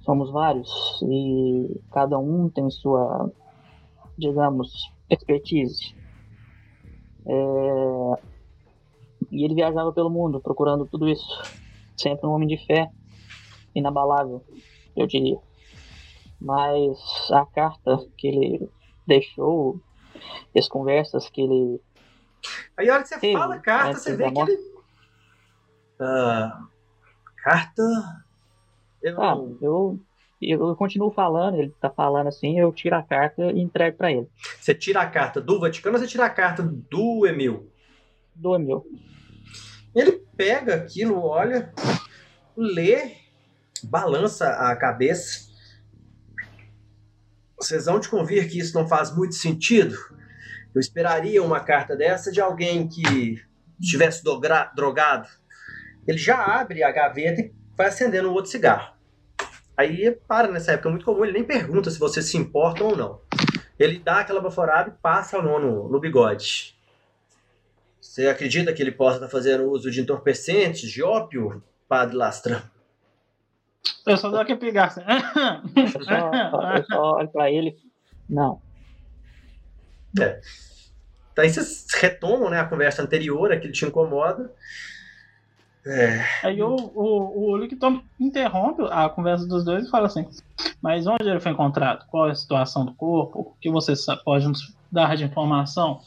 [0.00, 0.68] somos vários
[1.02, 3.30] e cada um tem sua,
[4.16, 4.72] digamos,
[5.10, 5.78] expertise.
[7.26, 8.22] É,
[9.30, 11.26] e ele viajava pelo mundo procurando tudo isso.
[12.00, 12.88] Sempre um homem de fé,
[13.74, 14.44] inabalável,
[14.96, 15.38] eu diria.
[16.40, 16.96] Mas
[17.32, 18.70] a carta que ele
[19.06, 19.80] deixou,
[20.56, 21.80] as conversas que ele.
[22.76, 24.58] Aí a hora que você Sim, fala carta, você vê que ele.
[26.00, 26.60] Ah,
[27.42, 27.82] carta.
[29.02, 30.00] Eu Ah, eu,
[30.40, 34.28] eu continuo falando, ele tá falando assim, eu tiro a carta e entrego pra ele.
[34.60, 37.68] Você tira a carta do Vaticano ou você tira a carta do Emil?
[38.36, 38.84] Do meu.
[39.94, 41.72] Ele pega aquilo, olha,
[42.56, 43.16] lê,
[43.82, 45.48] balança a cabeça.
[47.56, 49.96] Vocês vão te convir que isso não faz muito sentido?
[50.74, 53.42] Eu esperaria uma carta dessa de alguém que
[53.80, 54.22] estivesse
[54.74, 55.28] drogado.
[56.06, 58.94] Ele já abre a gaveta e vai acendendo um outro cigarro.
[59.76, 62.96] Aí para nessa época, é muito comum, ele nem pergunta se você se importa ou
[62.96, 63.20] não.
[63.78, 66.77] Ele dá aquela baforada e passa a mão no, no bigode.
[68.18, 71.62] Você acredita que ele possa estar fazendo uso de entorpecentes, de ópio?
[71.88, 72.64] Padre Lastra?
[74.04, 75.02] Eu só dou aquele pegar assim.
[75.76, 77.78] Eu só, eu só olho pra ele.
[78.28, 78.60] Não.
[80.20, 80.40] É.
[81.36, 84.52] Daí vocês retomam né, a conversa anterior, a que te incomoda.
[85.86, 90.28] É, Aí o, o, o Licton interrompe a conversa dos dois e fala assim:
[90.82, 92.04] Mas onde ele foi encontrado?
[92.08, 93.38] Qual é a situação do corpo?
[93.38, 96.00] O que você pode nos dar de informação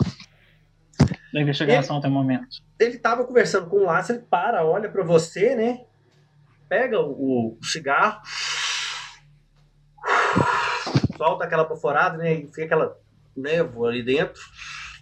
[1.33, 2.47] da investigação até o momento?
[2.79, 5.85] ele tava conversando com o Lázaro, ele para, olha pra você, né?
[6.67, 8.21] Pega o, o cigarro,
[11.17, 12.33] solta aquela baforada, né?
[12.33, 12.97] E fica aquela
[13.35, 14.41] névoa ali dentro.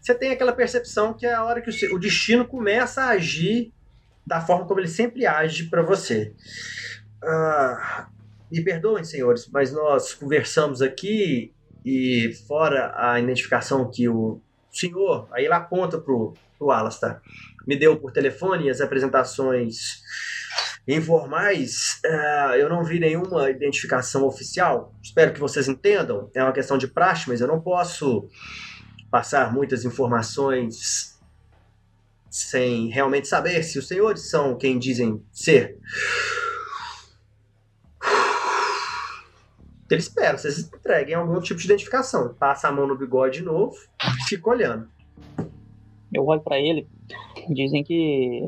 [0.02, 3.72] Você tem aquela percepção que é a hora que o, o destino começa a agir
[4.26, 6.34] da forma como ele sempre age pra você.
[7.24, 8.08] Ah,
[8.52, 11.54] me perdoem, senhores, mas nós conversamos aqui
[11.86, 17.22] e fora a identificação que o senhor, aí ele aponta pro, pro Alastar,
[17.68, 20.02] me deu por telefone as apresentações
[20.88, 24.94] informais, ah, eu não vi nenhuma identificação oficial.
[25.02, 26.32] Espero que vocês entendam.
[26.34, 28.28] É uma questão de praxe, mas eu não posso
[29.12, 31.20] passar muitas informações
[32.30, 35.78] sem realmente saber se os senhores são quem dizem ser.
[39.90, 42.34] Ele espera, vocês entreguem algum tipo de identificação.
[42.36, 43.76] Passa a mão no bigode de novo
[44.20, 44.88] e fica olhando.
[46.14, 46.88] Eu olho pra ele.
[47.50, 48.44] Dizem que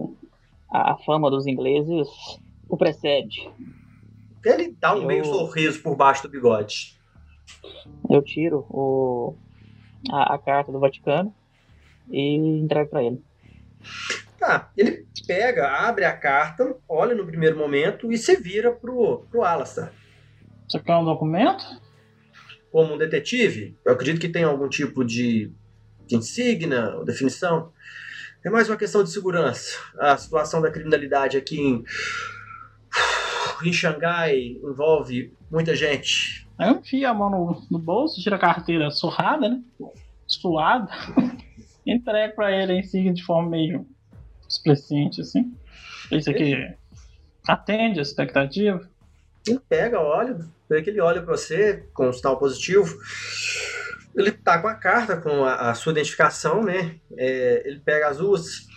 [0.70, 2.08] a fama dos ingleses
[2.70, 3.50] o precede.
[4.46, 7.00] Ele dá um Eu- meio sorriso por baixo do bigode.
[8.10, 9.36] Eu tiro o,
[10.12, 11.34] a, a carta do Vaticano
[12.10, 13.22] e entrego pra ele.
[14.40, 19.44] Tá, ele pega, abre a carta, olha no primeiro momento e se vira pro, pro
[19.44, 19.92] Alastar.
[20.72, 21.66] Você quer um documento?
[22.72, 25.52] Como um detetive, eu acredito que tem algum tipo de,
[26.08, 27.74] de insígnia ou definição.
[28.42, 29.78] É mais uma questão de segurança.
[30.00, 31.84] A situação da criminalidade aqui em,
[33.66, 36.48] em Xangai envolve muita gente.
[36.58, 39.62] Aí eu enfio a mão no, no bolso, tiro a carteira surrada, né?
[40.26, 40.90] Suada.
[41.86, 43.86] Entrego pra ele em seguida de forma meio
[44.48, 45.54] explicente, assim.
[46.10, 46.56] Isso aqui
[47.46, 48.90] atende a expectativa.
[49.48, 50.40] Ele pega, olha,
[50.72, 52.98] vê que ele olha pra você com um sinal positivo.
[54.16, 56.96] Ele tá com a carta com a, a sua identificação, né?
[57.18, 58.68] É, ele pega as duas.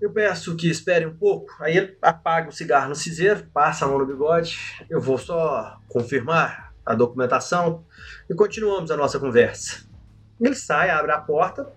[0.00, 1.54] Eu peço que espere um pouco.
[1.60, 4.58] Aí ele apaga o cigarro no cinzeiro, passa a mão no bigode.
[4.90, 7.84] Eu vou só confirmar a documentação
[8.28, 9.86] e continuamos a nossa conversa.
[10.40, 11.72] Ele sai, abre a porta,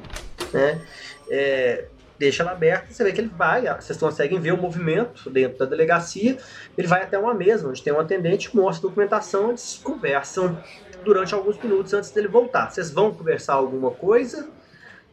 [0.51, 0.81] né?
[1.29, 1.87] É,
[2.17, 2.91] deixa ela aberta.
[2.91, 3.63] Você vê que ele vai.
[3.75, 6.37] Vocês conseguem ver o movimento dentro da delegacia.
[6.77, 10.57] Ele vai até uma mesa onde tem um atendente, mostra a documentação, eles conversam
[11.03, 12.71] durante alguns minutos antes dele voltar.
[12.71, 14.49] Vocês vão conversar alguma coisa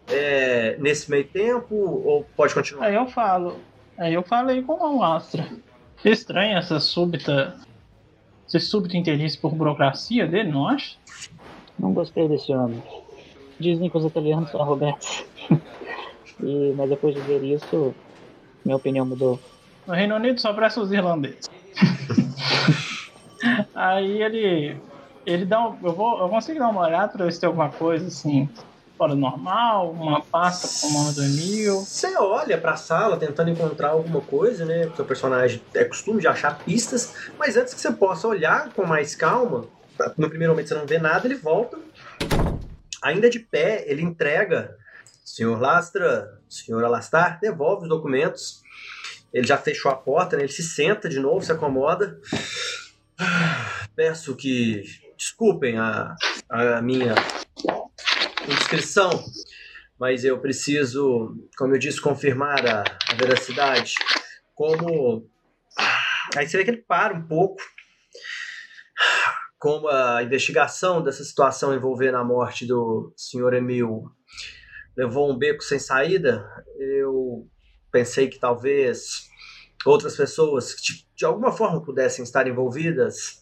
[0.09, 2.87] é, nesse meio tempo ou pode continuar?
[2.87, 3.59] Aí eu falo.
[3.97, 5.47] Aí eu falei com a Astra.
[6.05, 7.57] Estranha essa súbita.
[8.47, 10.97] Esse súbito interesse por burocracia dele, não acha?
[11.79, 12.83] Não gostei desse homem.
[13.59, 15.25] Dizem que os italianos são arrogantes.
[16.41, 17.95] e, mas depois de ver isso,
[18.65, 19.39] minha opinião mudou.
[19.87, 21.49] No Reino Unido só presta os irlandeses.
[23.75, 24.77] Aí ele.
[25.27, 27.71] Ele dá um, eu, vou, eu consigo dar uma olhada pra ver se tem alguma
[27.71, 28.47] coisa assim,
[28.99, 31.81] fora do normal, uma pasta com o nome do Emil.
[31.81, 34.91] Você olha pra sala tentando encontrar alguma coisa, né?
[34.95, 39.15] Seu personagem é costume de achar pistas, mas antes que você possa olhar com mais
[39.15, 39.65] calma,
[40.17, 41.79] no primeiro momento você não vê nada, ele volta.
[43.03, 44.77] Ainda de pé, ele entrega.
[45.25, 48.63] Senhor Lastra, senhor Alastar, devolve os documentos.
[49.33, 50.43] Ele já fechou a porta, né?
[50.43, 52.21] Ele se senta de novo, se acomoda.
[53.97, 54.83] Peço que
[55.17, 56.15] desculpem a,
[56.51, 57.15] a minha
[58.47, 59.11] inscrição,
[59.99, 63.95] mas eu preciso, como eu disse, confirmar a, a veracidade.
[64.55, 65.27] Como.
[66.37, 67.63] Aí você vê que ele para um pouco.
[69.59, 74.13] Como a investigação dessa situação envolvendo a morte do senhor Emil
[74.97, 76.47] levou um beco sem saída,
[76.79, 77.47] eu
[77.91, 79.29] pensei que talvez
[79.85, 83.41] outras pessoas que de, de alguma forma pudessem estar envolvidas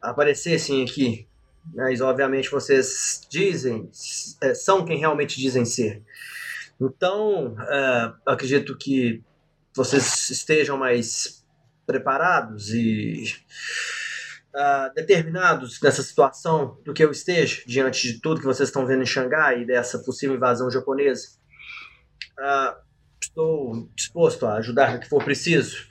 [0.00, 1.26] aparecessem aqui.
[1.74, 3.90] Mas obviamente vocês dizem,
[4.40, 6.02] é, são quem realmente dizem ser.
[6.80, 9.22] Então, é, acredito que
[9.74, 11.44] vocês estejam mais
[11.86, 13.24] preparados e
[14.58, 19.02] uh, determinados nessa situação do que eu esteja, diante de tudo que vocês estão vendo
[19.02, 21.28] em Xangai e dessa possível invasão japonesa.
[22.38, 22.76] Uh,
[23.22, 25.86] estou disposto a ajudar no que for preciso.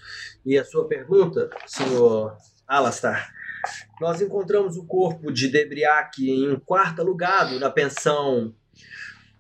[0.45, 3.34] E a sua pergunta, senhor Alastar,
[3.99, 8.53] nós encontramos o corpo de Debriac em um quarto alugado na pensão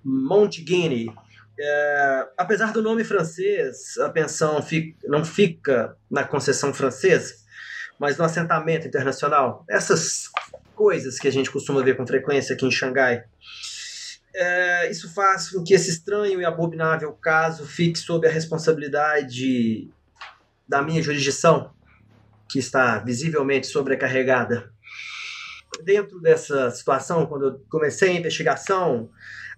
[0.03, 1.13] Monte Guinea,
[1.59, 7.33] É, apesar do nome francês, a pensão fica, não fica na concessão francesa,
[7.99, 9.65] mas no assentamento internacional.
[9.69, 10.29] Essas
[10.75, 13.23] coisas que a gente costuma ver com frequência aqui em Xangai.
[14.35, 19.89] É, isso faz com que esse estranho e abominável caso fique sob a responsabilidade
[20.67, 21.71] da minha jurisdição,
[22.47, 24.71] que está visivelmente sobrecarregada.
[25.83, 29.09] Dentro dessa situação, quando eu comecei a investigação,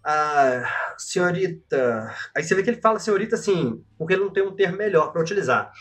[0.03, 0.63] a
[0.97, 2.15] senhorita.
[2.35, 5.11] Aí você vê que ele fala senhorita assim, porque ele não tem um termo melhor
[5.11, 5.71] para utilizar.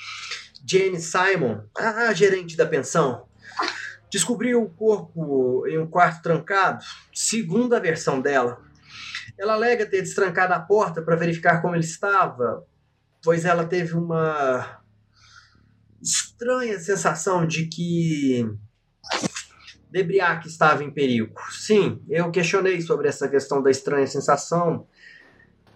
[0.69, 3.27] Jane Simon, a gerente da pensão,
[4.11, 8.61] descobriu o corpo em um quarto trancado, segundo a versão dela.
[9.39, 12.67] Ela alega ter destrancado a porta para verificar como ele estava,
[13.23, 14.83] pois ela teve uma
[16.03, 18.47] estranha sensação de que
[19.91, 21.35] Debriac estava em perigo.
[21.51, 24.87] Sim, eu questionei sobre essa questão da estranha sensação,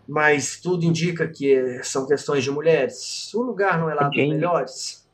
[0.09, 3.33] mas tudo indica que são questões de mulheres.
[3.35, 4.35] O lugar não é lá dos Jane.
[4.35, 5.09] melhores.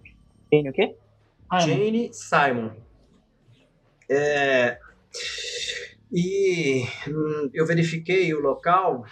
[0.52, 0.96] Jane o quê?
[1.50, 2.70] Ah, Jane Simon.
[4.10, 4.78] É,
[6.12, 9.04] e hum, eu verifiquei o local.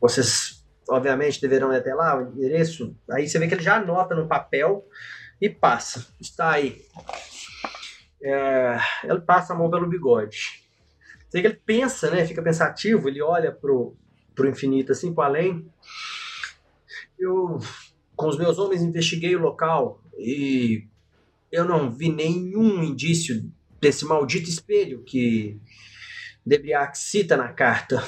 [0.00, 2.96] Vocês, obviamente, deverão ir até lá, o endereço.
[3.10, 4.86] Aí você vê que ele já anota no papel
[5.40, 6.06] e passa.
[6.20, 6.80] Está aí.
[8.22, 10.60] É, ele passa a mão pelo bigode.
[11.28, 12.24] Você vê que ele pensa, né?
[12.26, 13.96] Fica pensativo, ele olha pro,
[14.40, 15.70] pro infinito, assim, pro além.
[17.18, 17.58] Eu,
[18.16, 20.86] com os meus homens, investiguei o local e
[21.52, 25.60] eu não vi nenhum indício desse maldito espelho que
[26.44, 28.02] Debriac cita na carta.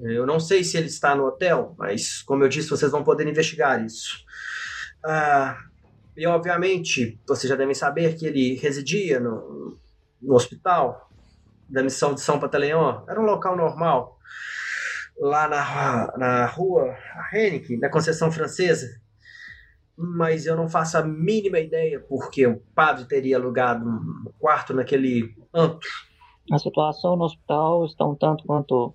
[0.00, 3.28] Eu não sei se ele está no hotel, mas, como eu disse, vocês vão poder
[3.28, 4.24] investigar isso.
[5.04, 5.56] Ah,
[6.16, 9.78] e, obviamente, vocês já devem saber que ele residia no,
[10.20, 11.08] no hospital
[11.68, 13.04] da missão de São Pantaleão.
[13.08, 14.15] Era um local normal.
[15.18, 16.94] Lá na, na rua
[17.32, 19.00] Henrique, na Conceição Francesa.
[19.96, 25.34] Mas eu não faço a mínima ideia porque o padre teria alugado um quarto naquele
[25.54, 25.88] antro.
[26.52, 28.94] A situação no hospital está um tanto quanto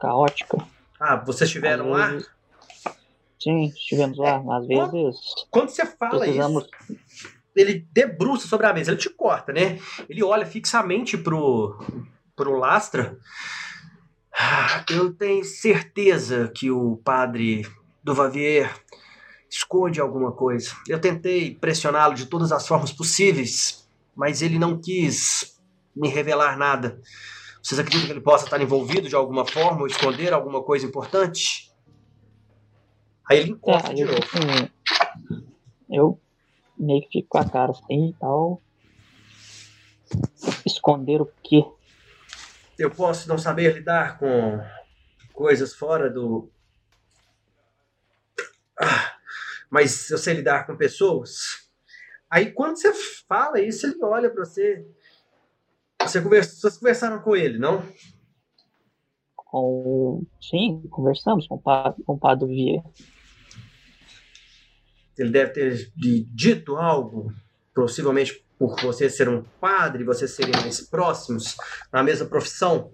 [0.00, 0.56] caótica.
[0.98, 2.08] Ah, vocês estiveram lá?
[2.08, 2.30] vezes-
[3.40, 4.42] Sim, estivemos lá.
[4.56, 5.16] Às vezes
[5.50, 6.64] Quando você fala precisamos.
[6.64, 6.98] isso,
[7.54, 9.78] ele debruça sobre a mesa, ele te corta, né?
[10.08, 11.78] Ele olha fixamente pro,
[12.34, 13.16] pro Lastra.
[14.40, 17.66] Ah, Eu tenho certeza que o padre
[18.02, 18.72] do Vavier
[19.50, 20.70] esconde alguma coisa.
[20.86, 25.58] Eu tentei pressioná-lo de todas as formas possíveis, mas ele não quis
[25.94, 27.00] me revelar nada.
[27.62, 31.72] Vocês acreditam que ele possa estar envolvido de alguma forma ou esconder alguma coisa importante?
[33.28, 34.18] Aí ele encosta É, de eu, novo.
[34.18, 34.70] assim,
[35.90, 36.20] eu
[36.78, 38.62] meio que fico com a cara assim e tal.
[40.64, 41.64] Esconder o quê?
[42.78, 44.60] Eu posso não saber lidar com
[45.34, 46.50] coisas fora do.
[48.80, 49.16] Ah,
[49.68, 51.68] mas eu sei lidar com pessoas.
[52.30, 52.92] Aí quando você
[53.26, 54.86] fala isso, ele olha pra você.
[56.00, 57.82] Você conversa, vocês conversaram com ele, não?
[59.34, 60.24] Com...
[60.40, 62.84] Sim, conversamos com o padre, com o padre Vier.
[65.18, 67.32] Ele deve ter dito algo,
[67.74, 71.56] possivelmente por você ser um padre, vocês serem mais próximos
[71.92, 72.90] na mesma profissão.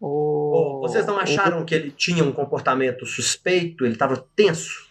[0.00, 0.80] Ou O...
[0.80, 3.84] vocês não acharam que ele tinha um comportamento suspeito?
[3.84, 4.86] Ele estava tenso?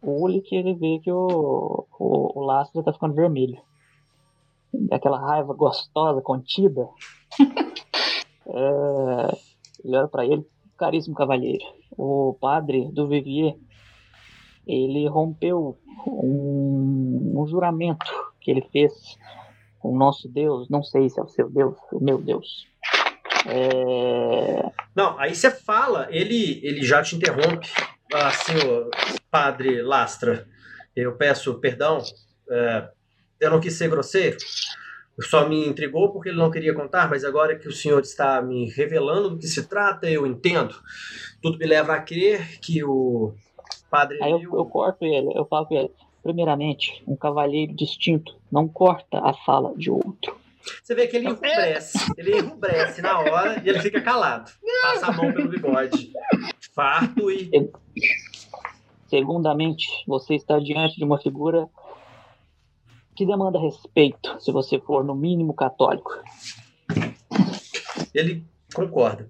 [0.00, 3.60] O Ulick, ele vê que o, o, o Lastra tá ficando vermelho.
[4.90, 6.88] Aquela raiva gostosa, contida.
[8.50, 9.36] É,
[9.84, 10.42] ele olha pra ele,
[10.78, 11.62] caríssimo cavalheiro.
[11.98, 13.54] O padre do Vivier,
[14.68, 18.06] ele rompeu um, um juramento
[18.40, 18.92] que ele fez
[19.78, 20.68] com o nosso Deus.
[20.68, 22.66] Não sei se é o seu Deus, o meu Deus.
[23.46, 27.68] É, Não, aí você fala, ele, ele já te interrompe.
[28.12, 28.90] Ah, senhor
[29.30, 30.46] padre Lastra,
[30.96, 32.02] eu peço perdão.
[32.50, 32.88] é,
[33.40, 34.36] eu não quis ser grosseiro.
[35.20, 38.70] Só me intrigou porque ele não queria contar, mas agora que o senhor está me
[38.70, 40.74] revelando do que se trata, eu entendo.
[41.42, 43.34] Tudo me leva a crer que o
[43.90, 45.90] padre Aí eu, eu corto ele, eu falo com ele.
[46.22, 50.36] Primeiramente, um cavalheiro distinto não corta a fala de outro.
[50.82, 51.98] Você vê que ele enrubrece.
[52.16, 54.50] Ele enrubrece na hora e ele fica calado.
[54.82, 56.12] Passa a mão pelo bigode.
[56.74, 57.50] Farto e.
[59.06, 61.68] Segundamente, você está diante de uma figura
[63.16, 66.10] que demanda respeito, se você for no mínimo católico.
[68.14, 68.44] Ele
[68.74, 69.28] concorda.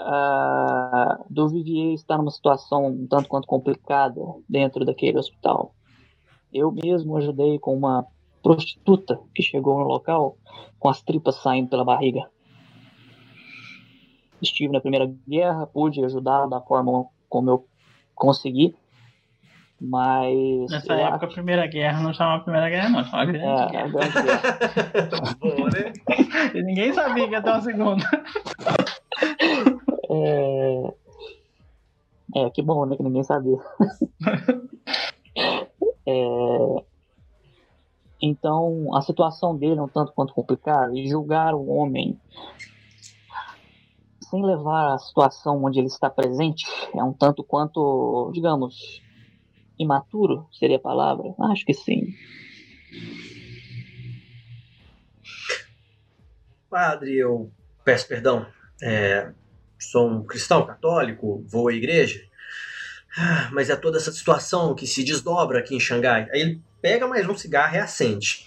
[0.00, 5.74] Ah, do Vivier está numa situação um tanto quanto complicada dentro daquele hospital.
[6.52, 8.06] Eu mesmo ajudei com uma
[8.42, 10.36] prostituta que chegou no local
[10.78, 12.28] com as tripas saindo pela barriga.
[14.40, 17.66] estive na Primeira Guerra, pude ajudar da forma como eu
[18.14, 18.74] consegui.
[19.80, 20.68] Mas.
[20.70, 21.24] Nessa época, acho...
[21.26, 23.88] a Primeira Guerra não chamava Primeira Guerra, não, chamava Grande é, Guerra.
[23.88, 25.34] Grande Guerra.
[25.38, 25.92] Boa, né?
[26.54, 28.04] E ninguém sabia que ia ter uma segunda.
[30.24, 30.94] É...
[32.36, 32.96] é, que bom, né?
[32.96, 33.56] Que ninguém sabia.
[36.06, 36.84] é...
[38.20, 42.18] Então, a situação dele é um tanto quanto complicada e julgar o homem
[44.28, 49.02] sem levar a situação onde ele está presente é um tanto quanto, digamos,
[49.78, 51.34] imaturo seria a palavra?
[51.50, 52.08] Acho que sim.
[56.68, 57.50] Padre, eu
[57.84, 58.46] peço perdão.
[58.82, 59.32] É,
[59.78, 62.22] sou um cristão católico, vou à igreja,
[63.16, 66.28] ah, mas é toda essa situação que se desdobra aqui em Xangai.
[66.30, 68.44] Aí ele pega mais um cigarro e acende.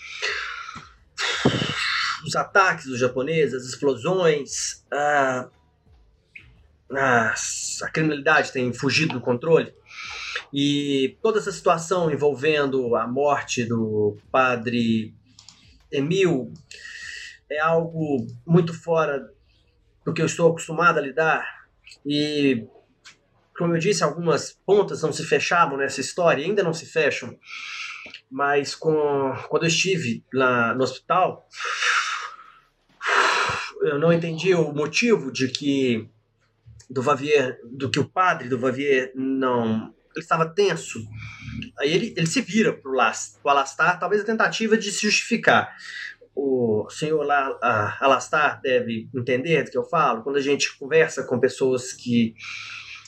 [2.26, 5.50] Os ataques dos japoneses, as explosões, a,
[6.92, 7.34] a,
[7.84, 9.74] a criminalidade tem fugido do controle.
[10.54, 15.14] E toda essa situação envolvendo a morte do padre
[15.92, 16.54] Emil
[17.50, 19.30] é algo muito fora
[20.06, 21.46] do que eu estou acostumado a lidar.
[22.06, 22.66] E,
[23.58, 27.38] como eu disse, algumas pontas não se fechavam nessa história, ainda não se fecham.
[28.30, 31.48] Mas com, quando eu estive lá no hospital,
[33.82, 36.10] eu não entendi o motivo de que
[36.90, 41.00] do Vavier, do que o padre do Vavier não ele estava tenso.
[41.80, 45.74] Aí ele, ele se vira para o Alastar, talvez a tentativa de se justificar.
[46.36, 47.58] O senhor lá,
[48.00, 50.24] Alastar deve entender do que eu falo.
[50.24, 52.34] Quando a gente conversa com pessoas que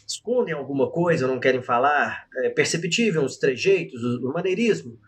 [0.08, 5.00] escondem alguma coisa, não querem falar, é perceptível os trejeitos, o maneirismo.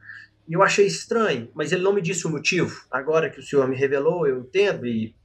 [0.48, 2.86] E eu achei estranho, mas ele não me disse o motivo.
[2.90, 5.16] Agora que o senhor me revelou, eu entendo e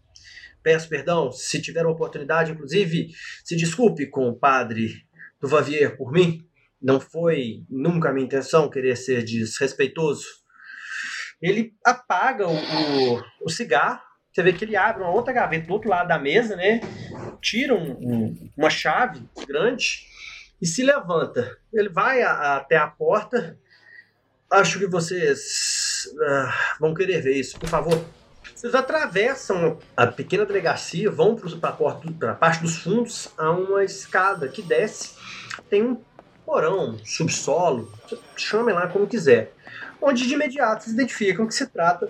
[0.62, 1.30] peço perdão.
[1.30, 3.10] Se tiver a oportunidade, inclusive,
[3.44, 5.06] se desculpe com o padre
[5.40, 6.44] do Vavier por mim
[6.80, 10.39] não foi nunca a minha intenção querer ser desrespeitoso.
[11.40, 14.00] Ele apaga o, o, o cigarro,
[14.32, 16.80] você vê que ele abre uma outra gaveta do outro lado da mesa, né?
[17.40, 20.06] Tira um, um, uma chave grande
[20.62, 21.58] e se levanta.
[21.72, 23.58] Ele vai a, até a porta.
[24.48, 28.04] Acho que vocês uh, vão querer ver isso, por favor.
[28.54, 34.60] Vocês atravessam a pequena delegacia, vão para a parte dos fundos, a uma escada que
[34.60, 35.16] desce.
[35.68, 36.00] Tem um
[36.44, 37.90] porão, subsolo,
[38.36, 39.54] chame lá como quiser,
[40.00, 42.08] onde de imediato se identificam que se trata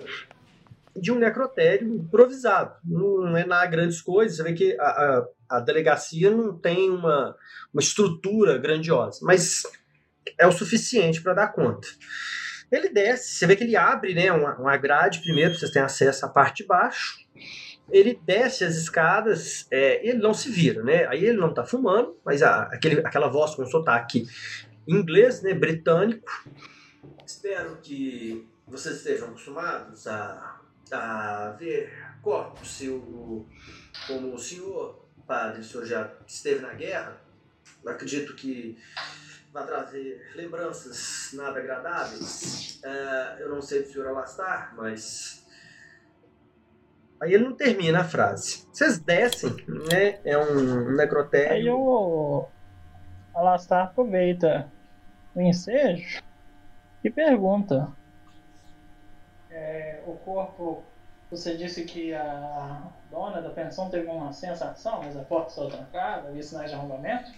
[0.95, 2.75] de um necrotério improvisado.
[2.83, 5.27] Não é nada grandes coisas, você vê que a, a,
[5.57, 7.35] a delegacia não tem uma,
[7.73, 9.63] uma estrutura grandiosa, mas
[10.37, 11.87] é o suficiente para dar conta.
[12.71, 16.25] Ele desce, você vê que ele abre né, uma, uma grade primeiro, vocês têm acesso
[16.25, 17.19] à parte de baixo,
[17.89, 21.05] ele desce as escadas, é, ele não se vira, né?
[21.07, 24.25] Aí ele não está fumando, mas a, aquele, aquela voz com sotaque
[24.87, 26.31] inglês, né, britânico.
[27.31, 30.59] Espero que vocês estejam acostumados a,
[30.91, 33.47] a ver corpos, se o,
[34.05, 37.17] como o senhor, padre, o senhor já esteve na guerra.
[37.87, 38.77] Acredito que
[39.53, 42.81] vai trazer lembranças nada agradáveis.
[42.83, 45.47] Uh, eu não sei se o senhor alastar, mas
[47.21, 48.67] Aí ele não termina a frase.
[48.73, 49.55] Vocês descem,
[49.89, 50.19] né?
[50.25, 51.53] É um necrotério.
[51.53, 52.47] Aí o
[53.33, 54.71] Alastar aproveita
[55.33, 56.20] o ensejo
[57.03, 57.91] e pergunta.
[59.49, 60.83] É, o corpo,
[61.29, 66.29] você disse que a dona da pensão teve uma sensação, mas a porta estava trancada,
[66.29, 67.31] havia sinais de arrombamento?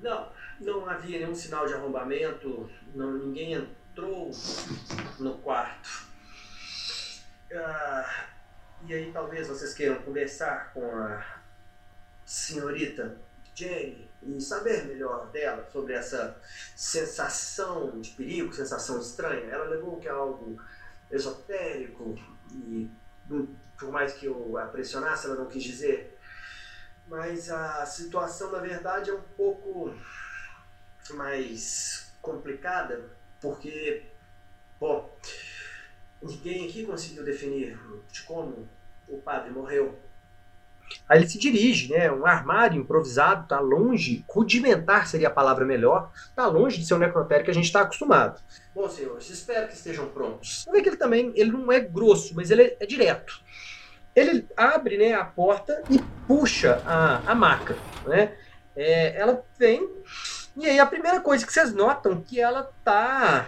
[0.00, 0.28] Não,
[0.60, 4.30] não havia nenhum sinal de arrombamento, não, ninguém entrou
[5.18, 6.06] no quarto.
[7.52, 8.26] Ah,
[8.86, 11.24] e aí talvez vocês queiram conversar com a
[12.24, 13.16] senhorita
[13.56, 16.38] Jane e saber melhor dela sobre essa
[16.74, 19.48] sensação de perigo, sensação estranha.
[19.50, 20.60] Ela levou que é algo
[21.10, 22.14] esotérico
[22.52, 22.90] e
[23.78, 26.18] por mais que eu a pressionasse, ela não quis dizer.
[27.06, 29.94] Mas a situação, na verdade, é um pouco
[31.10, 33.08] mais complicada,
[33.40, 34.02] porque,
[34.80, 35.16] bom,
[36.20, 37.78] ninguém aqui conseguiu definir
[38.10, 38.68] de como
[39.08, 40.05] o padre morreu.
[41.08, 42.10] Aí ele se dirige, né?
[42.10, 46.98] Um armário improvisado, está longe, rudimentar seria a palavra melhor, está longe de ser o
[46.98, 48.40] necrotério que a gente está acostumado.
[48.74, 50.64] Bom, senhores, espero que estejam prontos.
[50.66, 53.40] Vamos ver que ele também, ele não é grosso, mas ele é, é direto.
[54.14, 57.76] Ele abre né, a porta e puxa a, a maca,
[58.06, 58.32] né?
[58.74, 59.88] É, ela vem,
[60.56, 63.46] e aí a primeira coisa que vocês notam é que ela tá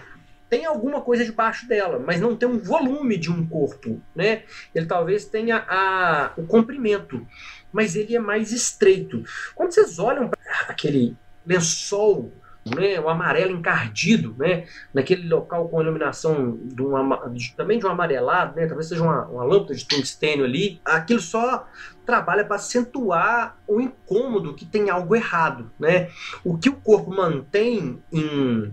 [0.49, 4.43] tem alguma coisa debaixo dela, mas não tem um volume de um corpo, né?
[4.75, 7.27] Ele talvez tenha a, o comprimento,
[7.73, 9.23] mas ele é mais estreito.
[9.55, 12.33] Quando vocês olham para aquele lençol
[12.75, 17.91] né, o amarelo encardido, né, naquele local com iluminação de um, de, também de um
[17.91, 21.67] amarelado, né, talvez seja uma, uma lâmpada de tungstênio ali, aquilo só
[22.05, 26.09] trabalha para acentuar o incômodo que tem algo errado, né?
[26.43, 28.73] O que o corpo mantém em,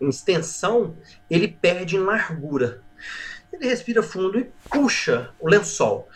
[0.00, 0.96] em extensão,
[1.28, 2.82] ele perde em largura.
[3.52, 6.08] Ele respira fundo e puxa o lençol.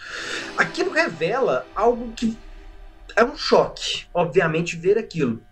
[0.56, 2.38] Aquilo revela algo que
[3.16, 5.42] é um choque, obviamente, ver aquilo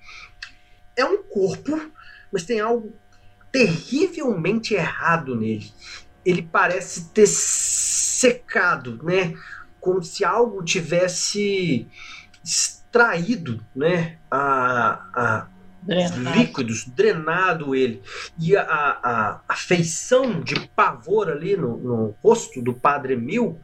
[0.96, 1.80] é um corpo,
[2.32, 2.94] mas tem algo
[3.50, 5.70] terrivelmente errado nele.
[6.24, 9.34] Ele parece ter secado, né?
[9.80, 11.88] Como se algo tivesse
[12.44, 14.18] extraído, né?
[14.30, 15.48] A, a
[15.82, 16.38] drenado.
[16.38, 18.02] líquidos, drenado ele.
[18.38, 23.60] E a, a, a feição de pavor ali no, no rosto do Padre Mil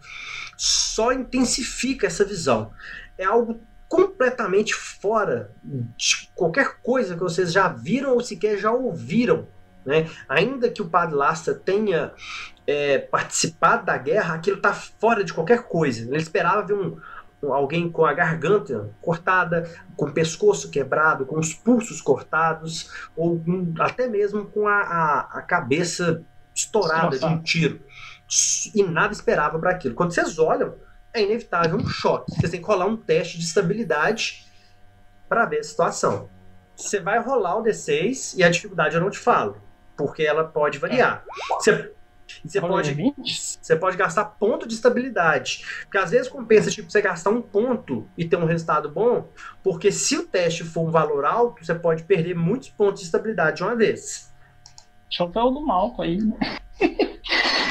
[0.57, 2.73] só intensifica essa visão.
[3.17, 5.51] É algo completamente fora
[5.97, 9.47] de qualquer coisa que vocês já viram ou sequer já ouviram.
[9.85, 10.09] Né?
[10.29, 12.13] Ainda que o padre Lastra tenha
[12.67, 16.07] é, participado da guerra, aquilo está fora de qualquer coisa.
[16.07, 16.99] Ele esperava ver um,
[17.43, 23.41] alguém com a garganta cortada, com o pescoço quebrado, com os pulsos cortados, ou
[23.79, 26.25] até mesmo com a, a, a cabeça
[26.55, 27.81] estourada de um tiro.
[28.75, 29.95] E nada esperava para aquilo.
[29.95, 30.75] Quando vocês olham,
[31.13, 32.33] é inevitável um choque.
[32.35, 34.47] Você tem que rolar um teste de estabilidade
[35.29, 36.29] para ver a situação.
[36.77, 39.61] Você vai rolar o D6 e a dificuldade eu não te falo,
[39.97, 41.25] porque ela pode variar.
[41.51, 41.93] Você,
[42.45, 43.15] você pode,
[43.61, 45.63] você pode gastar ponto de estabilidade.
[45.83, 49.29] Porque às vezes compensa tipo, você gastar um ponto e ter um resultado bom,
[49.63, 53.59] porque se o teste for um valor alto, você pode perder muitos pontos de estabilidade
[53.59, 54.33] de uma vez.
[55.09, 56.37] Deixa eu ver o do Malco aí, né?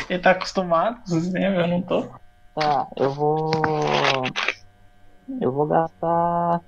[0.09, 2.07] Ele tá acostumado, eu não tô.
[2.55, 3.51] Tá, eu vou.
[5.39, 6.61] Eu vou gastar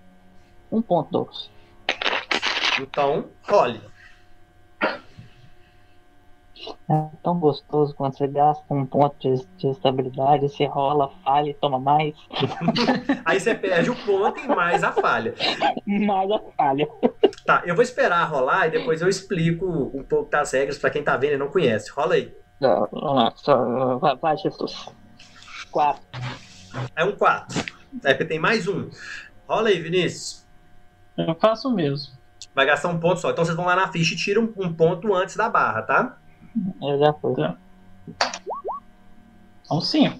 [0.71, 1.49] um ponto, Douglas.
[2.79, 3.81] Então, role.
[6.89, 11.53] É tão gostoso quando você gasta um ponto de, de estabilidade, você rola, falha e
[11.53, 12.13] toma mais.
[13.25, 15.33] Aí você perde o ponto e mais a falha.
[15.85, 16.87] Mais a falha.
[17.45, 21.03] Tá, eu vou esperar rolar e depois eu explico um pouco das regras para quem
[21.03, 21.91] tá vendo e não conhece.
[21.91, 22.33] Rola aí.
[22.59, 22.87] Não,
[23.35, 24.89] só, vai, vai, Jesus.
[25.71, 26.01] 4.
[26.95, 27.65] É um 4.
[28.03, 28.89] É porque tem mais um.
[29.47, 30.45] Rola aí, Vinícius.
[31.17, 32.13] Eu faço o mesmo.
[32.53, 33.31] Vai gastar um ponto só.
[33.31, 36.17] Então vocês vão lá na ficha e tiram um ponto antes da barra, tá?
[36.81, 37.35] Eu já fui.
[37.35, 37.57] Tá.
[39.63, 40.19] São 5.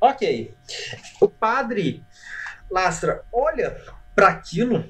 [0.00, 0.54] Ok.
[1.20, 2.04] O padre
[2.70, 3.76] Lastra olha
[4.14, 4.84] para aquilo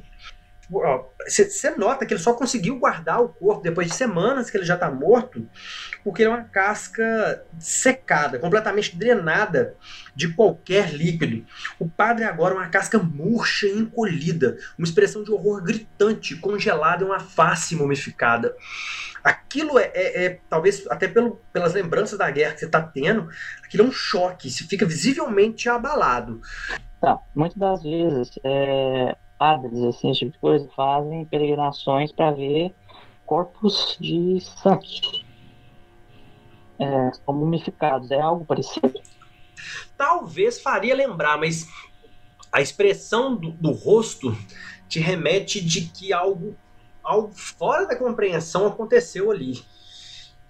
[0.71, 4.75] você nota que ele só conseguiu guardar o corpo depois de semanas que ele já
[4.75, 5.49] está morto,
[6.05, 9.75] porque ele é uma casca secada, completamente drenada
[10.15, 11.47] de qualquer líquido.
[11.79, 17.03] O padre agora é uma casca murcha e encolhida, uma expressão de horror gritante, congelada
[17.03, 18.55] em uma face mumificada.
[19.25, 23.29] Aquilo é, é, é talvez até pelo, pelas lembranças da guerra que você está tendo,
[23.65, 26.41] aquilo é um choque, se fica visivelmente abalado.
[27.01, 32.75] Tá, muitas das vezes é, padres, assim, esse tipo de coisa, fazem peregrinações para ver
[33.25, 35.25] corpos de santos
[36.79, 38.11] é, mumificados.
[38.11, 39.01] É algo parecido?
[39.97, 41.67] Talvez faria lembrar, mas
[42.53, 44.37] a expressão do, do rosto
[44.89, 46.57] te remete de que algo,
[47.03, 49.63] algo fora da compreensão aconteceu ali.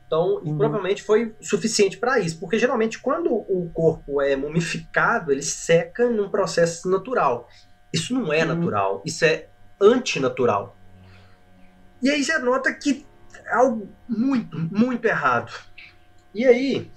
[0.06, 0.56] Então, uhum.
[0.56, 6.30] provavelmente foi suficiente para isso, porque geralmente quando o corpo é mumificado, ele seca num
[6.30, 7.46] processo natural.
[7.92, 8.54] Isso não é uhum.
[8.54, 9.48] natural, isso é
[9.80, 10.76] antinatural.
[12.02, 15.52] E aí você nota que é algo muito, muito errado.
[16.34, 16.90] E aí,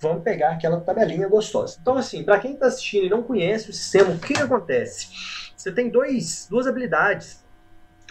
[0.00, 1.78] vamos pegar aquela tabelinha gostosa.
[1.80, 5.08] Então, assim, para quem está assistindo e não conhece o sistema, o que, que acontece?
[5.56, 7.44] Você tem dois, duas habilidades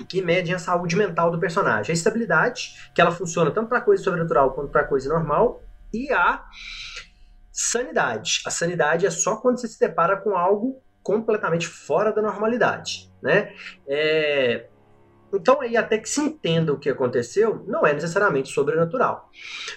[0.07, 1.91] que medem a saúde mental do personagem.
[1.91, 5.63] A estabilidade, que ela funciona tanto para coisa sobrenatural quanto para coisa normal,
[5.93, 6.43] e a
[7.51, 8.41] sanidade.
[8.45, 13.53] A sanidade é só quando você se depara com algo completamente fora da normalidade, né?
[13.87, 14.67] É,
[15.33, 19.29] então, aí, até que se entenda o que aconteceu, não é necessariamente sobrenatural.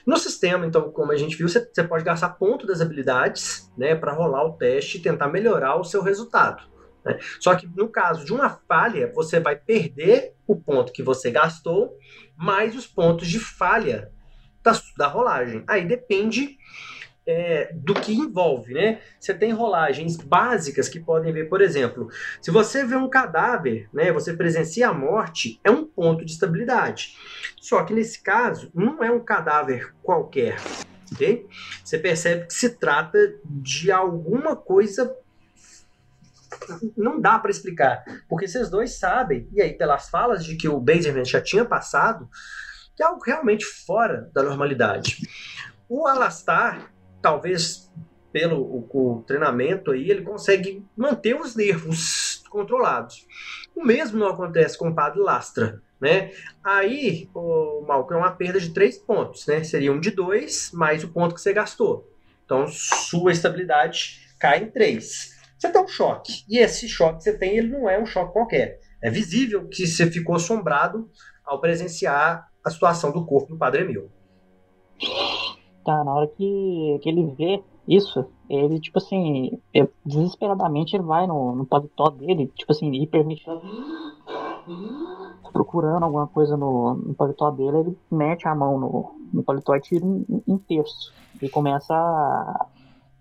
[0.05, 4.13] No sistema, então, como a gente viu, você, pode gastar ponto das habilidades né, para
[4.13, 6.65] rolar o teste e tentar melhorar o seu resultado.
[7.05, 7.17] Né?
[7.39, 11.97] Só que no caso de uma falha, você vai perder o ponto que você gastou,
[12.37, 14.11] mais os pontos de falha
[14.65, 15.63] da, da rolagem.
[15.69, 16.59] Aí depende
[17.31, 19.01] é, do que envolve, né?
[19.19, 22.09] Você tem rolagens básicas que podem ver, por exemplo,
[22.43, 27.17] se você vê um cadáver, né, você presencia a morte, é um ponto de estabilidade.
[27.61, 30.57] Só que nesse caso, não é um cadáver qualquer,
[31.13, 31.47] ok?
[31.85, 35.17] Você percebe que se trata de alguma coisa
[36.97, 40.81] não dá para explicar, porque vocês dois sabem, e aí pelas falas de que o
[40.81, 42.29] Benjamin já tinha passado,
[42.97, 45.17] que é algo realmente fora da normalidade.
[45.89, 46.90] O Alastar,
[47.21, 47.91] talvez
[48.33, 53.27] pelo o, treinamento aí, ele consegue manter os nervos controlados.
[53.75, 55.83] O mesmo não acontece com o Padre Lastra.
[56.01, 56.33] Né?
[56.65, 59.63] Aí, o Malcolm, é uma perda de três pontos, né?
[59.63, 62.11] Seria um de dois, mais o ponto que você gastou.
[62.45, 65.39] Então, sua estabilidade cai em três.
[65.59, 66.43] Você tem um choque.
[66.49, 68.81] E esse choque que você tem, ele não é um choque qualquer.
[69.03, 71.11] É visível que você ficou assombrado
[71.45, 74.11] ao presenciar a situação do corpo do Padre Emil.
[75.85, 79.59] Tá, na hora que, que ele vê isso, ele, tipo assim,
[80.05, 83.25] desesperadamente ele vai no, no paletó dele, tipo assim, hiper
[85.53, 89.81] procurando alguma coisa no, no paletó dele, ele mete a mão no, no paletó e
[89.81, 91.13] tira um, um terço.
[91.41, 92.67] E começa a,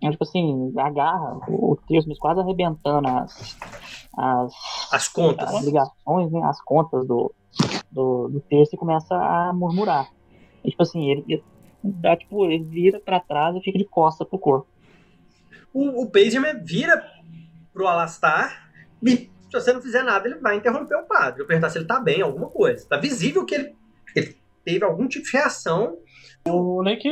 [0.02, 3.58] é, tipo assim, agarra o, o terço, mas quase arrebentando as,
[4.18, 4.54] as,
[4.92, 7.34] as contas, as ligações, né, as contas do,
[7.92, 10.10] do, do terço e começa a murmurar.
[10.64, 11.44] E, tipo assim, ele, ele,
[11.84, 14.68] dá, tipo, ele vira para trás e fica de costa pro corpo.
[15.74, 17.04] O, o Benjamin vira
[17.74, 18.72] pro Alastar
[19.04, 21.42] e se você não fizer nada, ele vai interromper o padre.
[21.42, 22.88] Eu perguntar se ele tá bem, alguma coisa.
[22.88, 23.76] Tá visível que ele,
[24.16, 25.98] ele teve algum tipo de reação.
[26.48, 27.10] O Lake,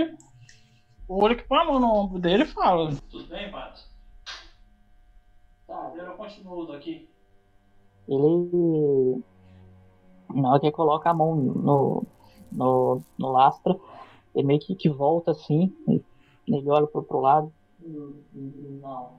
[1.08, 3.82] o Lake põe a mão no ombro dele e fala: Tudo bem, padre?
[5.66, 7.10] Tá, eu continuo aqui.
[8.08, 9.24] Ele.
[10.34, 12.06] Na hora que ele coloca a mão no,
[12.52, 13.76] no, no lastra,
[14.38, 15.74] ele meio que, que volta assim,
[16.48, 17.52] ele olha pro, pro lado.
[17.80, 19.12] Não.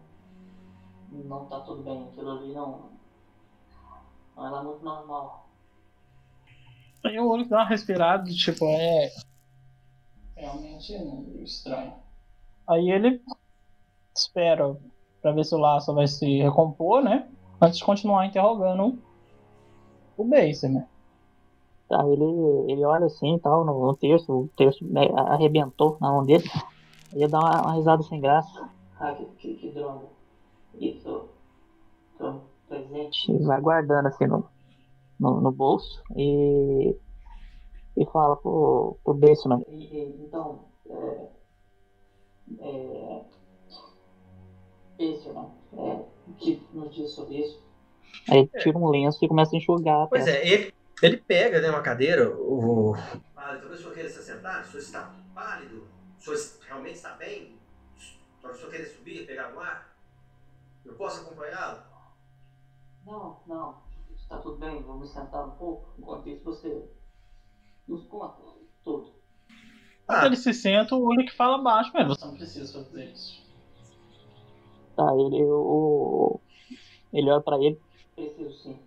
[1.11, 2.99] Não tá tudo bem, aquilo ali não
[4.37, 5.49] ela é muito normal.
[7.05, 9.11] Aí o olho dá uma respirada, tipo, é.
[10.37, 11.95] Realmente é estranho.
[12.69, 13.21] Aí ele
[14.15, 14.77] espera
[15.21, 17.29] pra ver se o laço vai se recompor, né?
[17.61, 19.03] Antes de continuar interrogando
[20.17, 20.87] o Baser, né?
[21.89, 22.25] Tá, ele,
[22.71, 26.45] ele olha assim e tal, no, no terço, o terço né, arrebentou na mão dele.
[27.13, 28.69] Ele dá uma, uma risada sem graça.
[29.01, 30.07] Ah, que, que, que droga.
[30.75, 31.29] Isso.
[32.19, 34.45] Tô presente, vai guardando assim no,
[35.19, 36.95] no, no bolso e,
[37.97, 39.65] e fala pro, pro Besseman.
[39.69, 40.59] Então,
[40.91, 41.29] é,
[42.61, 43.25] é,
[44.99, 46.03] Besseman, é,
[46.39, 47.63] que nos diz sobre isso?
[48.29, 50.09] Aí ele tira um lenço e começa a enxugar.
[50.09, 50.75] Pois é, ele,
[51.07, 52.95] ele pega né, uma cadeira, o.
[53.35, 54.63] Padre, talvez o senhor queira se assentar?
[54.63, 55.87] O senhor está pálido?
[56.19, 57.59] O senhor realmente está bem?
[58.43, 59.97] O senhor querer subir, pegar no ar?
[60.85, 61.83] Eu posso acompanhá-lo?
[63.05, 63.83] Não, não.
[64.17, 65.95] Está tudo bem, vamos sentar um pouco.
[65.99, 66.89] Enquanto isso, você
[67.87, 68.43] nos conta
[68.85, 69.13] tudo.
[70.07, 70.27] Quando ah.
[70.27, 73.47] ele se senta, o Ulrich fala baixo, mas você não precisa fazer isso.
[74.97, 76.41] Tá, ele, o,
[77.13, 77.81] ele olha pra ele.
[78.15, 78.79] Preciso sim.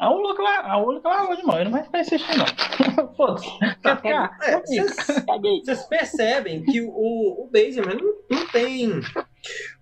[0.00, 3.12] A lá, a Ulrich largou de mão, ele não vai ficar insistindo não.
[3.14, 3.50] Foda-se.
[3.58, 4.38] Ficar?
[4.42, 8.98] É, vocês percebem que o, o Benjamin não, não tem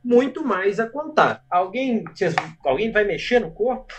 [0.02, 1.44] muito mais a contar.
[1.48, 2.02] Alguém,
[2.64, 3.94] alguém vai mexer no corpo?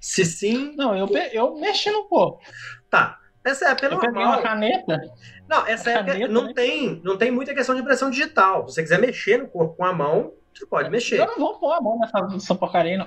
[0.00, 0.74] Se sim.
[0.76, 2.40] Não, eu, eu mexi no corpo.
[2.88, 3.18] Tá.
[3.44, 4.24] Essa é apenas normal.
[4.24, 4.98] uma caneta.
[5.46, 6.52] Não, essa é caneta, não né?
[6.54, 8.66] tem, não tem muita questão de impressão digital.
[8.66, 11.20] Se você quiser mexer no corpo com a mão, você pode mexer.
[11.20, 13.06] Eu não vou pôr a mão nessa, nessa porcaria, não.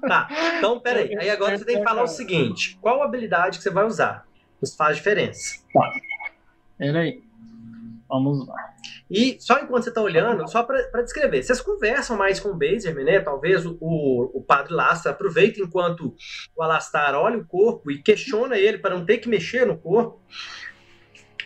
[0.00, 0.28] Tá.
[0.58, 1.16] Então, peraí.
[1.18, 4.26] Aí agora você tem que falar o seguinte: qual habilidade que você vai usar?
[4.62, 5.62] Isso faz diferença.
[5.72, 5.90] Tá.
[6.78, 7.22] Peraí.
[8.08, 8.74] Vamos lá.
[9.10, 13.04] E só enquanto você está olhando, só para descrever, vocês conversam mais com o Benjamin,
[13.04, 13.20] né?
[13.20, 16.14] Talvez o, o padre Lastra aproveite enquanto
[16.56, 20.20] o Alastar olha o corpo e questiona ele para não ter que mexer no corpo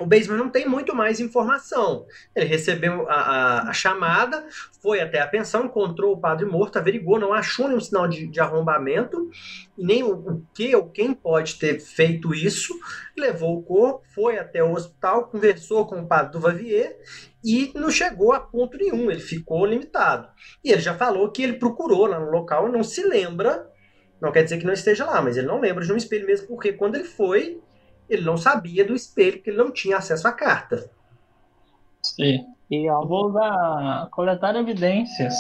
[0.01, 2.07] o Baseman não tem muito mais informação.
[2.35, 4.47] Ele recebeu a, a, a, chamada,
[4.83, 8.41] foi até a pensão, encontrou o padre morto, averigou, não achou nenhum sinal de, de
[8.41, 9.31] arrombamento,
[9.77, 12.75] nem o, o, que ou quem pode ter feito isso,
[13.17, 16.99] levou o corpo, foi até o hospital, conversou com o padre do Vavier
[17.45, 20.29] e não chegou a ponto nenhum, ele ficou limitado.
[20.65, 23.71] E ele já falou que ele procurou lá no local não se lembra,
[24.21, 26.49] não quer dizer que não esteja lá, mas ele não lembra de um espelho mesmo,
[26.49, 27.61] porque quando ele foi,
[28.09, 30.91] ele não sabia do espelho, porque ele não tinha acesso à carta.
[32.03, 32.45] Sim.
[32.71, 35.35] E eu vou usar coletar evidências.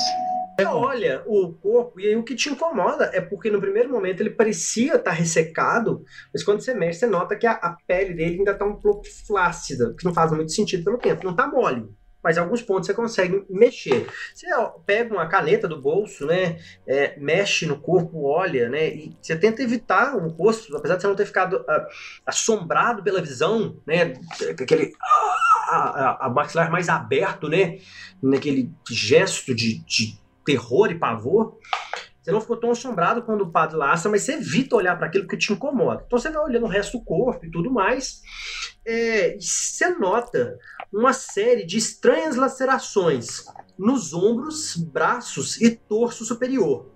[0.57, 4.21] Você olha o corpo e aí o que te incomoda é porque no primeiro momento
[4.21, 8.39] ele parecia estar ressecado, mas quando você mexe você nota que a, a pele dele
[8.39, 11.25] ainda está um pouco flácida, que não faz muito sentido pelo tempo.
[11.25, 11.89] Não está mole,
[12.25, 14.07] mas alguns pontos você consegue mexer.
[14.35, 14.47] Você
[14.87, 19.63] pega uma caneta do bolso, né, é, mexe no corpo, olha, né, e você tenta
[19.63, 21.87] evitar um rosto, apesar de você não ter ficado uh,
[22.25, 24.15] assombrado pela visão, né,
[24.51, 24.93] aquele
[25.69, 27.79] a, a, a maxilar mais aberto, né,
[28.23, 31.59] naquele gesto de, de terror e pavor.
[32.23, 35.29] Você não ficou tão assombrado quando o padre laça, mas você evita olhar para aquilo
[35.29, 36.03] que te incomoda.
[36.07, 38.23] Então você vai olhando o resto do corpo e tudo mais.
[38.87, 40.59] É, e você nota
[40.95, 43.45] uma série de estranhas lacerações
[43.77, 46.91] nos ombros, braços e torso superior.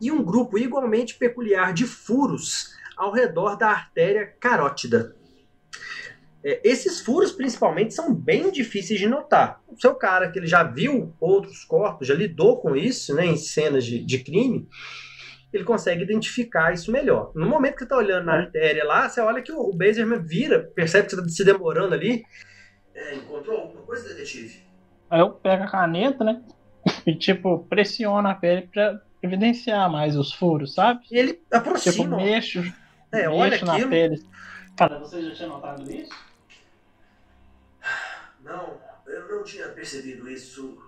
[0.00, 5.14] E um grupo igualmente peculiar de furos ao redor da artéria carótida.
[6.42, 9.62] É, esses furos, principalmente, são bem difíceis de notar.
[9.68, 13.36] O seu cara, que ele já viu outros corpos, já lidou com isso né, em
[13.36, 14.66] cenas de, de crime,
[15.52, 17.32] ele consegue identificar isso melhor.
[17.34, 20.22] No momento que você está olhando na artéria lá, você olha que o, o Bazerman
[20.22, 22.22] vira, percebe que você está se demorando ali.
[23.00, 24.62] É, encontrou alguma coisa, detetive?
[25.08, 26.42] Aí eu pego a caneta, né?
[27.06, 31.00] E, tipo, pressiona a pele para evidenciar mais os furos, sabe?
[31.10, 31.92] E ele aproxima.
[31.92, 32.58] Tipo, mexo,
[33.12, 33.90] é, mexo olha na aquilo.
[33.90, 34.16] pele.
[34.76, 36.10] Cara, você já tinha notado isso?
[38.42, 40.78] Não, eu não tinha percebido isso.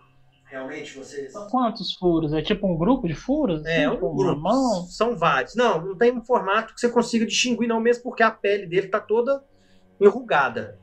[0.44, 1.32] Realmente, vocês.
[1.32, 2.32] São quantos furos?
[2.34, 3.64] É tipo um grupo de furos?
[3.64, 4.40] É, assim, um uma grupo.
[4.40, 4.86] mão?
[4.86, 5.54] São vários.
[5.54, 8.88] Não, não tem um formato que você consiga distinguir, não, mesmo porque a pele dele
[8.88, 9.42] tá toda
[10.00, 10.78] enrugada.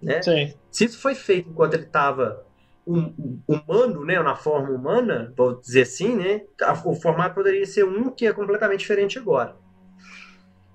[0.00, 0.22] Né?
[0.22, 0.59] Sei.
[0.70, 2.44] Se isso foi feito enquanto ele estava
[2.86, 8.10] humano, né, na forma humana, vou dizer assim, né, a- o formato poderia ser um
[8.10, 9.56] que é completamente diferente agora.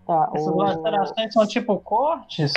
[0.06, 0.58] Tá, Essas o...
[0.58, 2.54] lacerações são tipo cortes?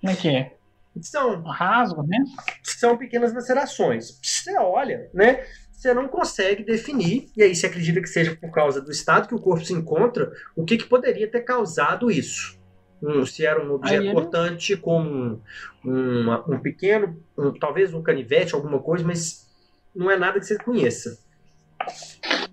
[0.00, 0.56] Como é que é?
[1.02, 2.18] São, Rasgo, né?
[2.62, 4.18] são pequenas lacerações.
[4.22, 8.80] Você olha, né, você não consegue definir, e aí você acredita que seja por causa
[8.80, 12.57] do estado que o corpo se encontra, o que, que poderia ter causado isso.
[13.02, 15.42] Um, se era um objeto Aí ele- cortante, como
[15.84, 19.46] um, uma- um pequeno, um- talvez um canivete, alguma coisa, mas
[19.94, 21.18] não é nada que você conheça.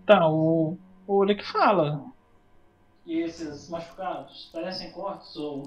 [0.05, 0.77] Tá, o,
[1.07, 2.03] o Olick fala.
[3.05, 5.63] E esses machucados parecem cortes ou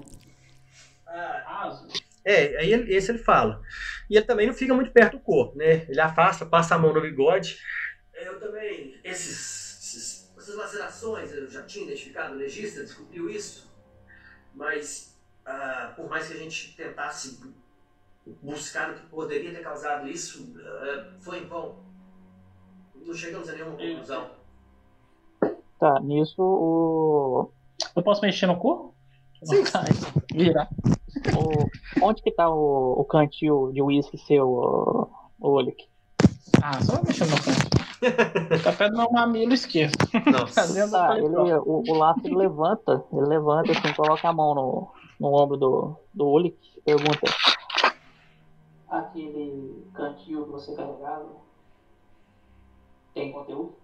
[1.45, 1.93] rasos?
[2.25, 3.61] É, aí ele- esse ele fala.
[4.09, 5.85] E ele também não fica muito perto do corpo, né?
[5.89, 7.57] Ele afasta, passa a mão no bigode.
[8.13, 13.68] Eu também, esses, esses- essas lacerações, eu já tinha identificado, o legista descobriu isso.
[14.59, 17.39] Mas, ah, por mais que a gente tentasse
[18.41, 21.75] buscar o que poderia ter causado isso, ah, foi em vão.
[23.07, 24.29] Não chegamos a nenhuma conclusão.
[25.79, 27.51] Tá, nisso o...
[27.95, 28.93] Eu posso mexer no corpo?
[29.43, 29.63] Sim.
[30.35, 30.67] Virar.
[31.33, 31.69] o-
[32.05, 35.85] Onde que tá o, o cantil de uísque seu, o, o Olic?
[36.61, 37.68] Ah, só mexer no canto.
[38.63, 39.95] Tá perto do meu mamilo esquerdo.
[40.31, 40.67] Nossa.
[40.89, 41.45] Tá, paletó.
[41.45, 45.95] ele, o, o ele levanta, ele levanta assim, coloca a mão no, no ombro do,
[46.13, 47.31] do Olic e pergunta.
[48.87, 51.29] Aquele cantil que você carregava
[53.13, 53.77] tem conteúdo?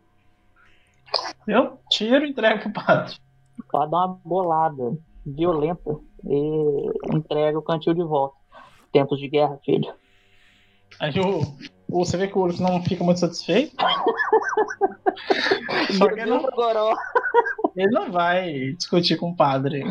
[1.48, 3.16] Eu tiro e entrego pro padre.
[3.74, 8.36] Ela dá uma bolada violenta e entrega o cantil de volta.
[8.92, 9.94] Tempos de guerra, filho.
[11.00, 11.58] Aí o, o-
[11.90, 13.76] você vê que o Ulrich não fica muito satisfeito.
[15.98, 16.46] Só que ele não,
[17.76, 19.84] ele não vai discutir com o padre.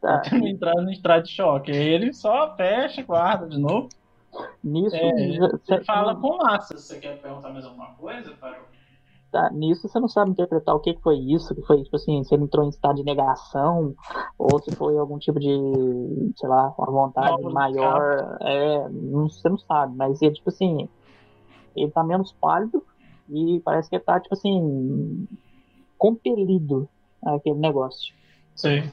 [0.00, 1.70] Tá, Não entrar no entrar de choque.
[1.70, 3.88] Ele só fecha, guarda de novo.
[4.62, 5.10] nisso, É,
[5.48, 6.74] Você cê- fala com laço.
[6.76, 8.64] Você quer perguntar mais alguma coisa para
[9.32, 12.22] tá, nisso você não sabe interpretar o que que foi isso, que foi, tipo assim,
[12.22, 13.92] se ele entrou em estado de negação,
[14.38, 15.48] ou se foi algum tipo de,
[16.36, 18.36] sei lá, uma vontade de maior.
[18.42, 20.88] É, não, você não sabe, mas ele, tipo assim,
[21.76, 22.84] ele tá menos pálido
[23.28, 25.26] e parece que ele tá, tipo assim,
[25.98, 26.88] compelido
[27.24, 28.14] àquele negócio.
[28.54, 28.92] Sei.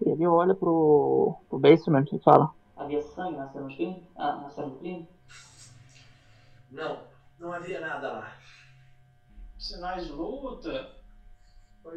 [0.00, 4.02] Ele olha pro, pro basement e fala: Havia sangue na cena do crime?
[4.14, 5.08] Ah, na cena do crime?
[6.70, 8.38] Não, não havia nada lá.
[9.58, 10.90] Sinais de luta,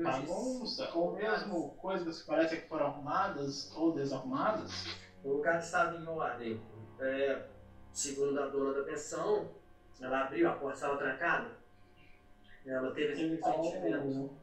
[0.03, 4.85] bagunça, ou mesmo coisas que parecem que foram arrumadas ou desarrumadas.
[5.23, 6.59] O lugar estava em ordem.
[6.99, 7.47] É,
[7.93, 9.60] segundo a dona da pensão,
[10.01, 11.51] ela abriu, a porta estava trancada.
[12.65, 14.35] Ela teve esse sentimento.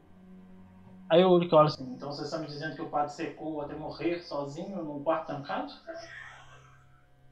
[1.09, 3.73] Aí o Ulrich olha assim, então vocês estão me dizendo que o padre secou até
[3.73, 5.73] morrer sozinho num quarto trancado?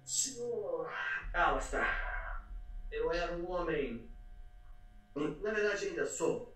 [0.03, 0.91] Senhor
[1.33, 2.47] Alastar,
[2.91, 4.09] eu era um homem.
[5.15, 6.55] Na verdade, ainda sou.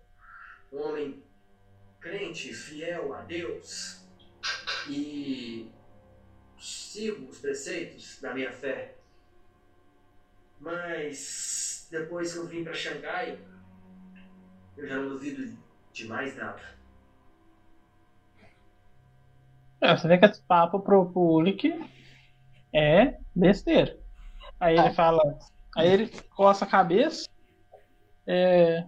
[0.72, 1.22] Um homem
[2.00, 4.04] crente, fiel a Deus.
[4.88, 5.70] E
[6.58, 8.96] sigo os preceitos da minha fé.
[10.62, 13.38] Mas depois que eu vim para Xangai,
[14.76, 15.58] eu já não duvido
[15.92, 16.62] de mais nada.
[19.80, 21.68] É, você vê que esse papo pro, Ulrich
[22.72, 23.98] é besteira.
[24.60, 25.38] Aí ele fala.
[25.76, 27.28] Aí ele coça a cabeça.
[28.24, 28.86] É,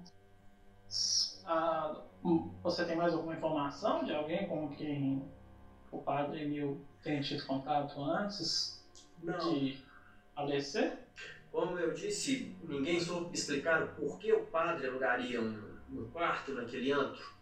[1.46, 2.02] ah,
[2.62, 5.28] você tem mais alguma informação de alguém com quem
[5.90, 8.82] o padre Emil tem tido contato antes
[9.22, 9.38] Não.
[9.38, 9.84] de
[10.34, 11.06] falecer?
[11.54, 16.90] Como eu disse, ninguém soube explicar o porquê o padre alugaria um, um quarto naquele
[16.90, 17.32] antro.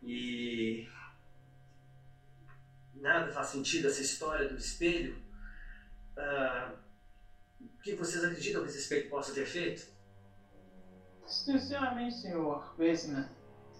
[0.00, 0.86] E.
[2.94, 5.16] Nada faz sentido essa história do espelho.
[6.16, 6.70] Ah,
[7.60, 9.88] o que vocês acreditam que esse espelho possa ter feito?
[11.26, 13.28] Sinceramente, senhor Weissman,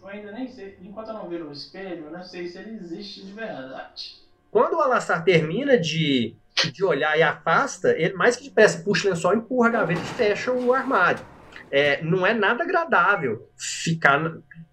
[0.02, 0.76] eu ainda nem sei.
[0.82, 4.26] Enquanto eu não ver o espelho, eu não sei se ele existe de verdade.
[4.50, 6.36] Quando o Alassar termina de,
[6.66, 10.04] de olhar e afasta, ele mais que depressa puxa o lençol, empurra a gaveta e
[10.04, 11.24] fecha o armário.
[11.70, 14.20] É, não é nada agradável ficar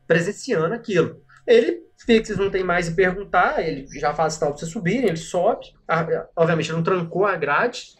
[0.07, 1.21] presenciando aquilo.
[1.45, 4.71] Ele vê que vocês não têm mais a perguntar, ele já faz sinal para vocês
[4.71, 5.67] subirem, ele sobe.
[6.35, 7.95] Obviamente, ele não trancou a grade.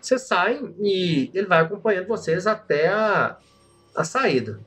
[0.00, 3.36] Vocês saem e ele vai acompanhando vocês até a,
[3.94, 4.60] a saída.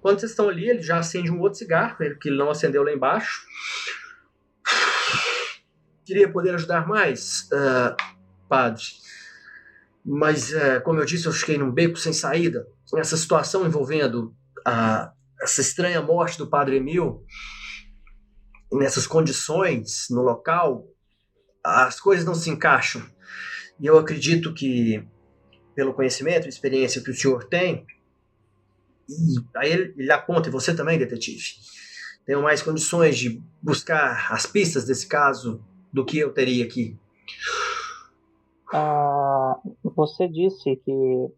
[0.00, 2.92] Quando vocês estão ali, ele já acende um outro cigarro, ele que não acendeu lá
[2.92, 3.40] embaixo.
[6.04, 7.96] Queria poder ajudar mais, ah,
[8.48, 8.84] padre.
[10.04, 12.66] Mas, eh, como eu disse, eu fiquei num beco sem saída.
[12.94, 14.34] Essa situação envolvendo
[14.64, 17.24] a, essa estranha morte do padre Emil,
[18.70, 20.86] nessas condições, no local,
[21.64, 23.02] as coisas não se encaixam.
[23.80, 25.02] E eu acredito que,
[25.74, 27.86] pelo conhecimento e experiência que o senhor tem,
[29.08, 31.54] e aí ele, ele aponta, e você também, detetive,
[32.26, 35.64] tenho mais condições de buscar as pistas desse caso
[35.94, 36.98] do que eu teria aqui.
[38.72, 41.28] Ah, você disse que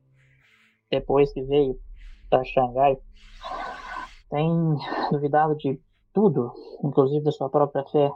[0.90, 1.78] depois que veio
[2.30, 2.96] para Xangai
[4.30, 4.48] tem
[5.12, 5.78] duvidado de
[6.14, 6.50] tudo,
[6.82, 8.10] inclusive da sua própria fé.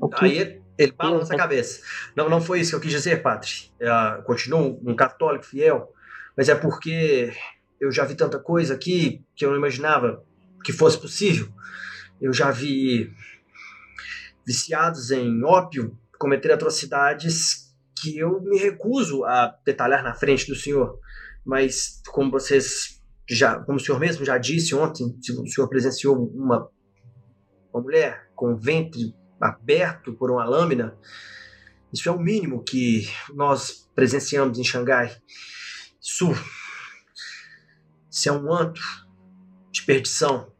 [0.00, 1.82] O que Aí ele, ele balança a cabeça.
[2.16, 3.50] Não, não foi isso que eu quis dizer, padre.
[3.80, 5.92] Eu continuo um católico fiel,
[6.36, 7.32] mas é porque
[7.80, 10.24] eu já vi tanta coisa aqui que eu não imaginava
[10.64, 11.48] que fosse possível.
[12.20, 13.12] Eu já vi
[14.48, 17.70] viciados em ópio cometer atrocidades
[18.00, 20.98] que eu me recuso a detalhar na frente do senhor.
[21.44, 26.70] Mas como vocês já, como o senhor mesmo já disse ontem, o senhor presenciou uma,
[27.70, 30.96] uma mulher com o ventre aberto por uma lâmina,
[31.92, 35.14] isso é o mínimo que nós presenciamos em Xangai.
[36.00, 36.30] Isso,
[38.10, 38.82] isso é um antro
[39.70, 40.50] de perdição.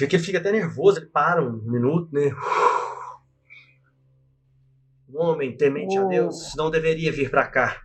[0.00, 2.30] Ele fica até nervoso, ele para um minuto, né?
[5.08, 6.08] Um homem temente a Oh.
[6.08, 7.82] Deus não deveria vir para cá.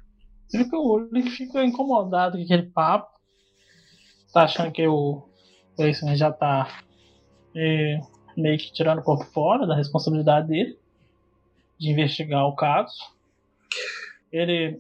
[0.47, 3.11] Você viu que o Ulrich ficou incomodado com aquele papo.
[4.32, 5.28] Tá achando que o
[5.80, 6.68] Weissman já tá
[7.55, 7.99] é,
[8.38, 10.78] meio que tirando o corpo fora da responsabilidade dele
[11.80, 12.93] de investigar o caso.
[14.32, 14.80] Ele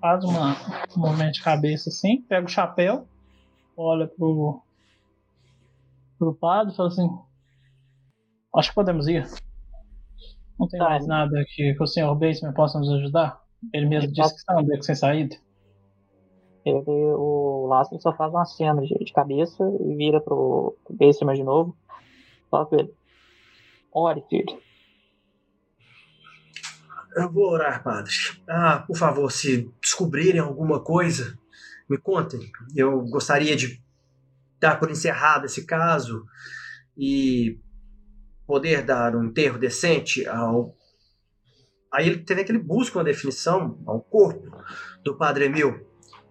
[0.00, 0.56] faz uma,
[0.96, 3.06] um movimento de cabeça assim, pega o chapéu,
[3.76, 4.62] olha pro,
[6.20, 7.08] pro padre e fala assim:
[8.54, 9.26] Acho que podemos ir.
[10.58, 10.90] Não tem Tá.
[10.90, 13.40] mais nada que, que o senhor Baseman possa nos ajudar?
[13.72, 15.36] Ele mesmo Ele disse passa- que está beco sem saída.
[16.64, 21.34] Ele, o Lázaro só faz uma cena de, de cabeça e vira pro, pro Baseman
[21.34, 21.74] de novo.
[22.50, 22.92] Fala com ele.
[23.92, 24.60] Ore, filho.
[27.16, 28.12] Eu vou orar, padre.
[28.48, 31.36] Ah, por favor, se descobrirem alguma coisa,
[31.88, 32.40] me contem.
[32.76, 33.82] Eu gostaria de
[34.60, 36.24] dar por encerrado esse caso
[36.96, 37.58] e
[38.46, 40.76] poder dar um enterro decente ao.
[41.92, 44.50] Aí ele teve que ele busca uma definição ao corpo
[45.02, 45.86] do padre Emil,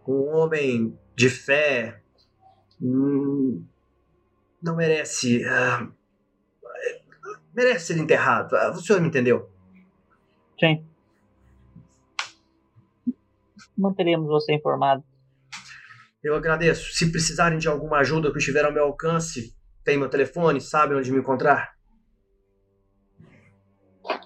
[0.08, 2.02] um homem de fé.
[2.82, 3.66] hum,
[4.62, 5.44] Não merece.
[5.46, 5.88] ah,
[7.54, 8.56] merece ser enterrado.
[8.56, 9.50] Ah, O senhor me entendeu?
[10.60, 10.86] Sim.
[13.78, 15.04] Manteremos você informado.
[16.24, 16.94] Eu agradeço.
[16.94, 21.12] Se precisarem de alguma ajuda que estiver ao meu alcance, tem meu telefone, sabem onde
[21.12, 21.72] me encontrar.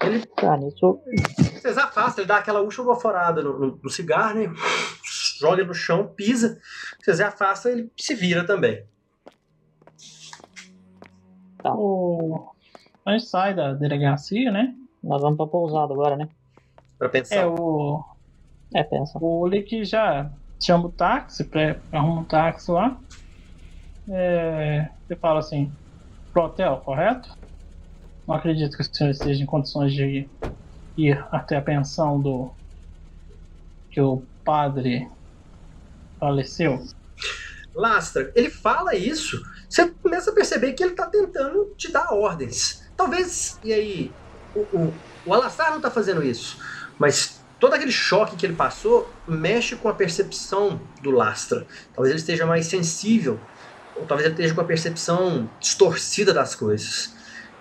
[0.01, 1.01] Ele, Tá, nisso,
[1.61, 4.51] vocês afastam, ele dá aquela última baforada no, no- no cigarro, né?
[5.39, 6.59] Joga no chão, pisa.
[7.01, 8.85] Vocês afastam, ele se vira também.
[11.65, 12.49] O...
[13.05, 14.75] A gente sai da delegacia, né?
[15.03, 16.29] nós vamos pra pousada agora, né?
[16.97, 17.35] Pra pensar.
[17.35, 18.01] É, o,
[18.73, 19.17] É, pensa.
[19.19, 20.31] o Ulrich já
[20.65, 22.97] chama o táxi, pré- arruma um táxi lá.
[24.09, 25.75] É, você fala assim,
[26.33, 27.29] pro hotel, correto?
[28.27, 30.29] Não acredito que o senhor esteja em condições de
[30.97, 32.55] ir até a pensão do
[33.89, 35.07] que o padre
[36.19, 36.79] faleceu.
[37.75, 42.79] Lastra, ele fala isso, você começa a perceber que ele tá tentando te dar ordens.
[42.95, 44.17] Talvez, e aí,
[44.53, 46.55] o, o, o Alassar não tá fazendo isso,
[46.99, 51.65] mas todo aquele choque que ele passou mexe com a percepção do Lastra.
[51.93, 53.39] Talvez ele esteja mais sensível,
[53.95, 57.15] ou talvez ele esteja com a percepção distorcida das coisas.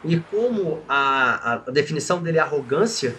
[0.05, 3.15] E como a, a definição dele é arrogância,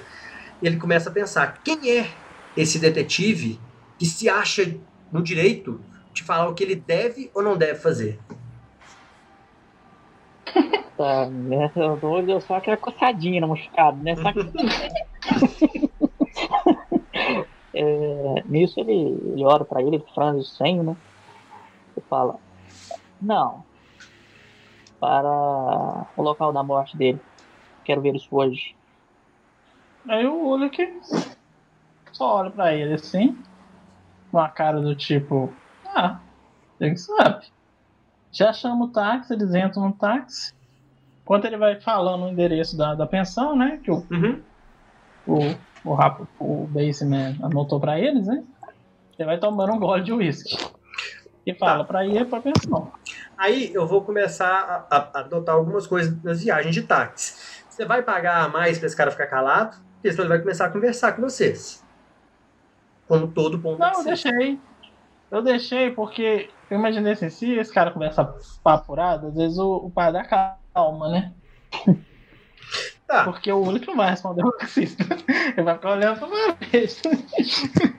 [0.62, 2.10] ele começa a pensar: quem é
[2.58, 3.58] esse detetive
[3.98, 4.76] que se acha
[5.10, 5.80] no direito
[6.12, 8.20] de falar o que ele deve ou não deve fazer?
[10.96, 11.72] Tá, né?
[11.76, 14.16] Eu dou só aquela coçadinha no machucado, né?
[14.16, 15.90] Só que...
[17.74, 20.96] é, nisso ele, ele olha pra ele, ele franze o senho, né?
[21.98, 22.38] E fala:
[23.22, 23.64] Não.
[25.00, 27.20] Para o local da morte dele.
[27.84, 28.74] Quero ver isso hoje.
[30.08, 30.88] Aí eu olho aqui.
[32.14, 33.38] Só olho pra ele assim.
[34.32, 35.50] Com a cara do tipo.
[35.88, 36.20] Ah,
[36.80, 37.46] ele sabe.
[38.32, 40.54] Já chama o táxi, eles entram no táxi.
[41.22, 43.80] Enquanto ele vai falando o endereço da, da pensão, né?
[43.84, 44.42] Que o, Uhum.
[45.28, 45.40] o,
[45.84, 48.44] o, rap- o Baseman anotou pra eles, né?
[49.18, 50.56] Ele vai tomando um gole de uísque.
[51.46, 52.92] E fala pra ir pra pensão.
[53.38, 54.48] Aí eu vou começar
[54.90, 57.34] a, a- a adotar algumas coisas nas viagens de táxi.
[57.70, 60.68] Você vai pagar a mais para esse cara ficar calado, e senão ele vai começar
[60.68, 61.84] a conversar com vocês.
[63.08, 64.60] Como todo bom Não, eu deixei.
[65.32, 68.24] Eu deixei porque eu imaginei assim, se esse cara começa
[68.86, 70.24] furado, às vezes o, o pai dá
[70.74, 71.34] calma, né?
[73.08, 75.04] Tá, Porque o único não vai responder o taxista.
[75.56, 77.02] Ele vai ficar olhando pra vez.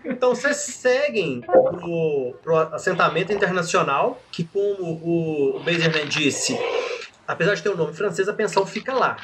[0.05, 6.59] então vocês seguem pro, pro assentamento internacional, que como o, Baserman disse,
[7.28, 9.16] apesar de ter o nome francês, a pensão fica lá.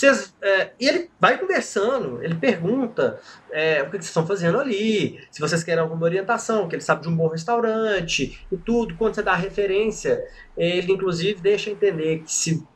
[0.00, 3.20] Vocês, é, e ele vai conversando, ele pergunta
[3.50, 6.82] é, o que que vocês estão fazendo ali, se vocês querem alguma orientação, que ele
[6.82, 8.96] sabe de um bom restaurante e tudo.
[8.96, 10.26] Quando você dá a referência,
[10.56, 12.66] ele inclusive deixa entender que se.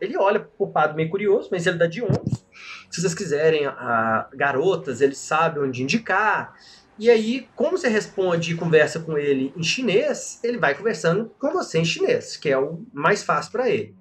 [0.00, 2.44] Ele olha pro padre meio curioso, mas ele dá de ombros.
[2.90, 6.54] Se vocês quiserem a, garotas, ele sabe onde indicar.
[6.98, 11.50] E aí, como você responde e conversa com ele em chinês, ele vai conversando com
[11.50, 13.96] você em chinês, que é o mais fácil para ele.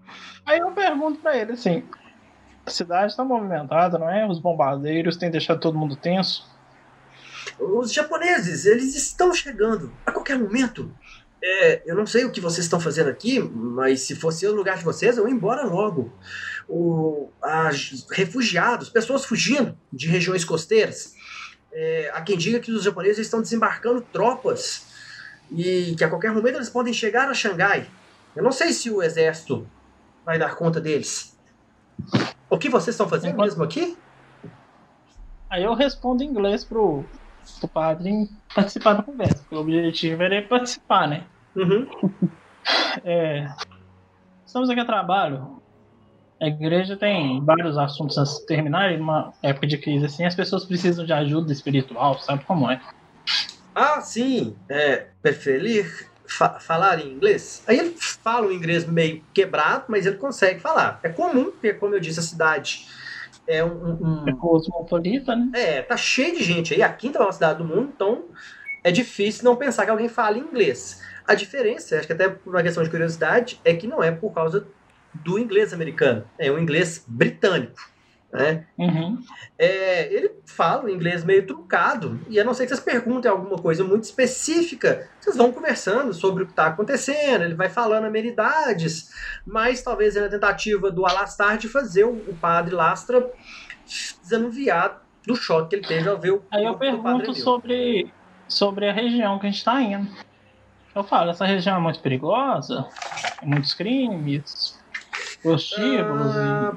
[0.46, 1.84] Aí eu pergunto pra ele assim:
[2.66, 4.28] a cidade tá movimentada, não é?
[4.28, 6.48] Os bombardeiros têm deixado todo mundo tenso.
[7.60, 10.94] Os japoneses, eles estão chegando a qualquer momento.
[11.46, 14.78] É, eu não sei o que vocês estão fazendo aqui, mas se fosse o lugar
[14.78, 16.14] de vocês, eu ia embora logo.
[16.70, 21.14] O, as- refugiados, pessoas fugindo de regiões costeiras.
[21.74, 24.88] É, há quem diga que os japoneses estão desembarcando tropas
[25.52, 27.90] e que a qualquer momento eles podem chegar a Xangai.
[28.34, 29.68] Eu não sei se o exército
[30.26, 31.38] vai dar conta deles.
[32.50, 33.98] O que vocês estão fazendo mesmo aqui?
[35.50, 37.04] Aí eu respondo em inglês pro,
[37.60, 39.44] pro padre participar da conversa.
[39.52, 41.26] O objetivo era ele participar, né?
[41.56, 41.88] Uhum.
[43.04, 43.46] É,
[44.46, 45.62] estamos aqui a trabalho.
[46.42, 50.26] A igreja tem vários assuntos a se terminarem numa época de crise assim.
[50.26, 52.80] As pessoas precisam de ajuda espiritual, sabe como é?
[53.76, 54.56] Ah, sim.
[54.70, 55.86] É, preferir
[56.30, 57.64] fa- falar em inglês?
[57.68, 61.00] Aí ele fala o inglês meio quebrado, mas ele consegue falar.
[61.04, 62.86] É comum, porque, como eu disse, a cidade
[63.48, 63.94] é um.
[64.02, 65.50] um- É cosmopolita, né?
[65.56, 66.82] é, tá cheio de gente aí.
[66.82, 68.26] A quinta maior cidade do mundo, então
[68.84, 71.00] é difícil não pensar que alguém fala inglês.
[71.28, 74.34] A diferença, acho que até por uma questão de curiosidade, é que não é por
[74.34, 74.68] causa
[75.14, 77.94] do inglês americano, é o inglês britânico.
[78.32, 78.66] Né?
[78.80, 79.22] Uhum.
[79.60, 83.58] É, ele fala o inglês meio truncado, e a não ser que vocês perguntem alguma
[83.58, 89.14] coisa muito específica, vocês vão conversando sobre o que está acontecendo, ele vai falando amenidades,
[89.46, 93.32] mas talvez é na tentativa do Alastar de fazer o, o padre Lastra
[94.24, 98.12] desanuviar do choque que ele teve ao ver o Aí eu pergunto sobre,
[98.48, 100.10] sobre a região que a gente tá indo.
[100.96, 102.88] Eu falo, essa região é muito perigosa,
[103.40, 104.54] tem muitos crimes,
[105.42, 106.72] prostíbulos Ah, e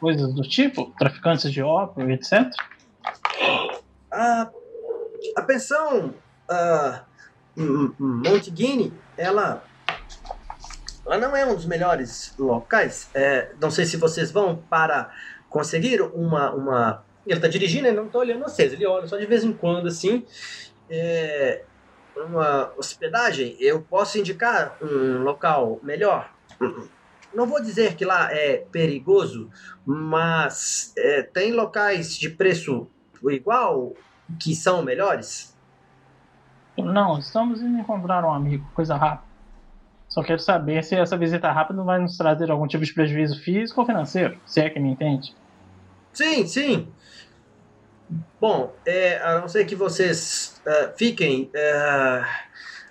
[0.00, 2.48] coisas do tipo, traficantes de ópio, etc.
[4.12, 4.50] a,
[5.36, 6.14] a pensão
[6.50, 7.04] ah,
[7.56, 9.62] em- em Monte Guinea, ela,
[11.06, 13.10] ela não é um dos melhores locais.
[13.14, 15.10] É, não sei se vocês vão para
[15.50, 16.54] conseguir uma.
[16.54, 19.52] uma ele está dirigindo, ele não está olhando vocês, ele olha só de vez em
[19.52, 20.24] quando assim.
[20.88, 21.66] É,
[22.26, 26.30] uma hospedagem, eu posso indicar um local melhor.
[27.34, 29.50] Não vou dizer que lá é perigoso,
[29.84, 32.88] mas é, tem locais de preço
[33.24, 33.94] igual
[34.40, 35.56] que são melhores?
[36.76, 39.28] Não, estamos indo encontrar um amigo, coisa rápida.
[40.08, 43.80] Só quero saber se essa visita rápida vai nos trazer algum tipo de prejuízo físico
[43.80, 45.34] ou financeiro, se é que me entende.
[46.12, 46.88] Sim, sim.
[48.40, 51.50] Bom, é, a não ser que vocês é, fiquem.
[51.54, 52.24] é,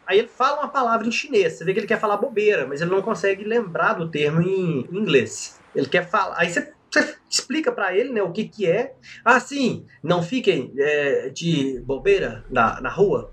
[0.05, 1.53] Aí ele fala uma palavra em chinês.
[1.53, 4.88] Você vê que ele quer falar bobeira, mas ele não consegue lembrar do termo em,
[4.91, 5.59] inglês.
[5.76, 6.36] Ele quer falar.
[6.38, 8.95] Aí você você explica para ele né, o que, que é.
[9.24, 13.32] Ah, sim, não fiquem é, de bobeira na, na rua.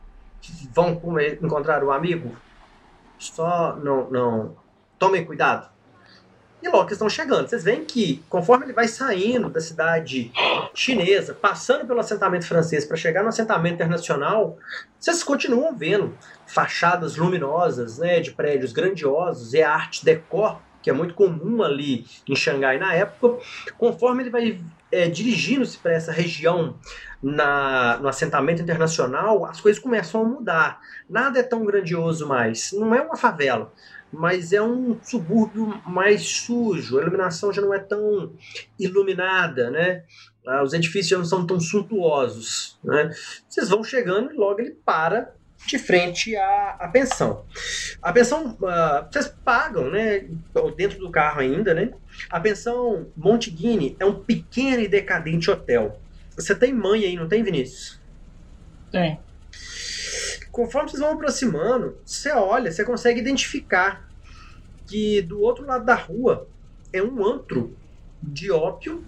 [0.72, 1.00] Vão
[1.40, 2.34] encontrar um amigo.
[3.18, 4.56] Só não, não.
[4.98, 5.70] Tomem cuidado.
[6.64, 10.32] E que estão chegando, vocês veem que conforme ele vai saindo da cidade
[10.72, 14.56] chinesa, passando pelo assentamento francês para chegar no assentamento internacional,
[14.98, 21.14] vocês continuam vendo fachadas luminosas, né, de prédios grandiosos, e arte decor que é muito
[21.14, 23.42] comum ali em Xangai na época.
[23.76, 24.60] Conforme ele vai
[24.90, 26.76] é, dirigindo-se para essa região
[27.22, 30.80] na, no assentamento internacional, as coisas começam a mudar.
[31.08, 32.72] Nada é tão grandioso mais.
[32.72, 33.72] Não é uma favela,
[34.18, 36.98] mas é um subúrbio mais sujo.
[36.98, 38.32] A iluminação já não é tão
[38.78, 40.04] iluminada, né?
[40.46, 42.78] Ah, os edifícios já não são tão suntuosos.
[42.84, 43.10] Né?
[43.48, 45.34] Vocês vão chegando e logo ele para
[45.66, 47.44] de frente à, à pensão.
[48.02, 50.26] A pensão, uh, vocês pagam, né?
[50.76, 51.92] Dentro do carro ainda, né?
[52.28, 55.98] A pensão Monteguini é um pequeno e decadente hotel.
[56.36, 58.00] Você tem mãe aí, não tem, Vinícius?
[58.90, 59.18] Tem.
[60.54, 64.04] Conforme vocês vão aproximando, você olha, você consegue identificar
[64.86, 66.48] que do outro lado da rua
[66.92, 67.76] é um antro
[68.22, 69.04] de ópio,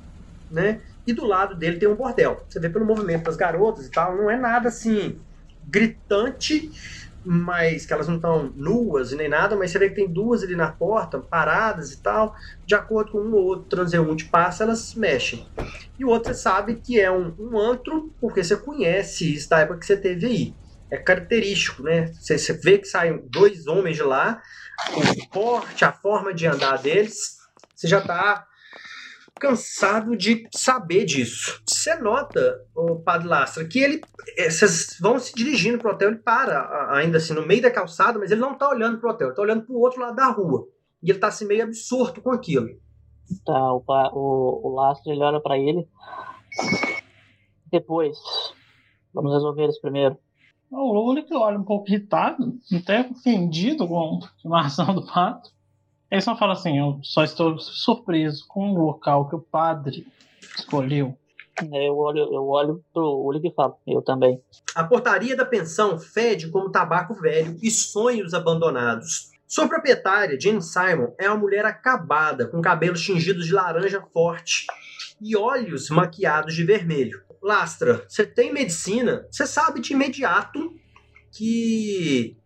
[0.51, 0.83] né?
[1.07, 2.45] E do lado dele tem um bordel.
[2.49, 5.21] Você vê pelo movimento das garotas e tal, não é nada assim
[5.63, 6.69] gritante,
[7.25, 10.57] mas que elas não estão nuas nem nada, mas você vê que tem duas ali
[10.57, 12.35] na porta, paradas e tal.
[12.67, 15.47] De acordo com um ou outro transeunte passa, elas mexem.
[15.97, 19.61] E o outro você sabe que é um, um antro, porque você conhece isso da
[19.61, 20.66] época que você teve aí.
[20.91, 22.07] É característico, né?
[22.12, 24.41] Você, vê que saem dois homens de lá,
[24.95, 27.39] o porte, a forma de andar deles,
[27.74, 28.47] você já está
[29.39, 31.62] cansado de saber disso.
[31.66, 34.01] Você nota, o Padre Lastra, que ele.
[34.37, 38.18] Eh, vocês vão se dirigindo pro hotel, ele para ainda assim no meio da calçada,
[38.18, 40.66] mas ele não tá olhando pro hotel, ele tá olhando pro outro lado da rua.
[41.03, 42.68] E ele tá assim meio absorto com aquilo.
[43.45, 45.87] Tá, o, o, o Lastra ele olha para ele.
[47.70, 48.16] Depois.
[49.12, 50.16] Vamos resolver isso primeiro.
[50.71, 55.51] O Lula que olha um pouco irritado, até ofendido com a afirmação do pato.
[56.11, 60.07] Ele só fala assim: Eu só estou surpreso com o local que o padre
[60.57, 61.17] escolheu.
[61.73, 64.43] É, eu olho, eu olho pro Uli e falo, eu também.
[64.75, 69.31] A portaria da pensão fede como tabaco velho e sonhos abandonados.
[69.49, 74.67] Sua proprietária, Jane Simon, é uma mulher acabada, com cabelos tingidos de laranja forte
[75.21, 77.23] e olhos maquiados de vermelho.
[77.47, 80.75] Lastra, você tem medicina, você sabe de imediato
[81.31, 82.37] que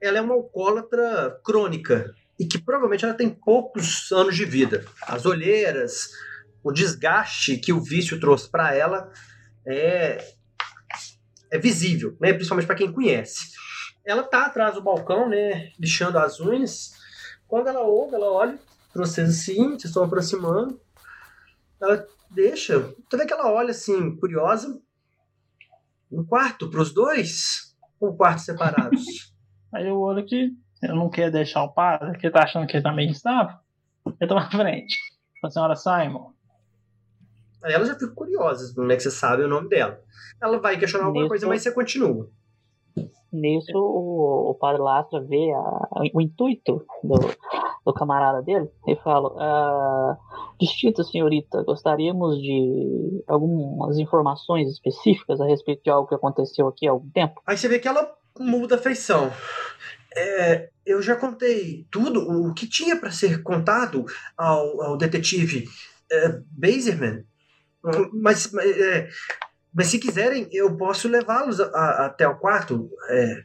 [0.00, 4.84] ela é uma alcoólatra crônica e que provavelmente ela tem poucos anos de vida.
[5.02, 6.10] As olheiras,
[6.62, 9.10] o desgaste que o vício trouxe para ela
[9.66, 10.24] é,
[11.50, 12.32] é visível, né?
[12.32, 13.50] principalmente para quem conhece.
[14.06, 16.92] Ela tá atrás do balcão, né, lixando as unhas.
[17.48, 18.56] Quando ela ouve, ela olha
[18.92, 20.80] para vocês assim, vocês estão aproximando.
[21.82, 24.80] Ela deixa, você vê que ela olha assim, curiosa.
[26.10, 27.76] Um quarto para os dois?
[28.00, 29.04] Ou um quarto separados?
[29.72, 30.50] Aí eu olho que
[30.82, 33.56] eu não quero deixar o padre, que tá achando que ele tá meio instável.
[34.20, 34.96] Eu tô na frente.
[35.44, 36.32] A senhora Simon.
[37.62, 40.00] Aí ela já fica curiosa, como é que você sabe o nome dela.
[40.40, 42.30] Ela vai questionar alguma coisa, mas você continua.
[43.30, 47.16] Nisso, o, o padre Lastra vê a, o intuito do,
[47.84, 50.16] do camarada dele e fala: ah,
[50.60, 56.90] Distinta senhorita, gostaríamos de algumas informações específicas a respeito de algo que aconteceu aqui há
[56.90, 57.40] algum tempo.
[57.46, 59.30] Aí você vê que ela muda a feição.
[60.16, 64.04] É, eu já contei tudo o que tinha para ser contado
[64.36, 65.68] ao, ao detetive
[66.10, 67.24] é, Baserman.
[68.12, 69.08] Mas, é,
[69.78, 73.44] mas se quiserem, eu posso levá-los até o quarto, é,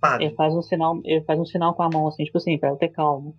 [0.00, 0.26] padre.
[0.26, 2.76] Ele faz um sinal, ele faz um sinal com a mão assim, tipo assim, para
[2.76, 3.34] ter calma.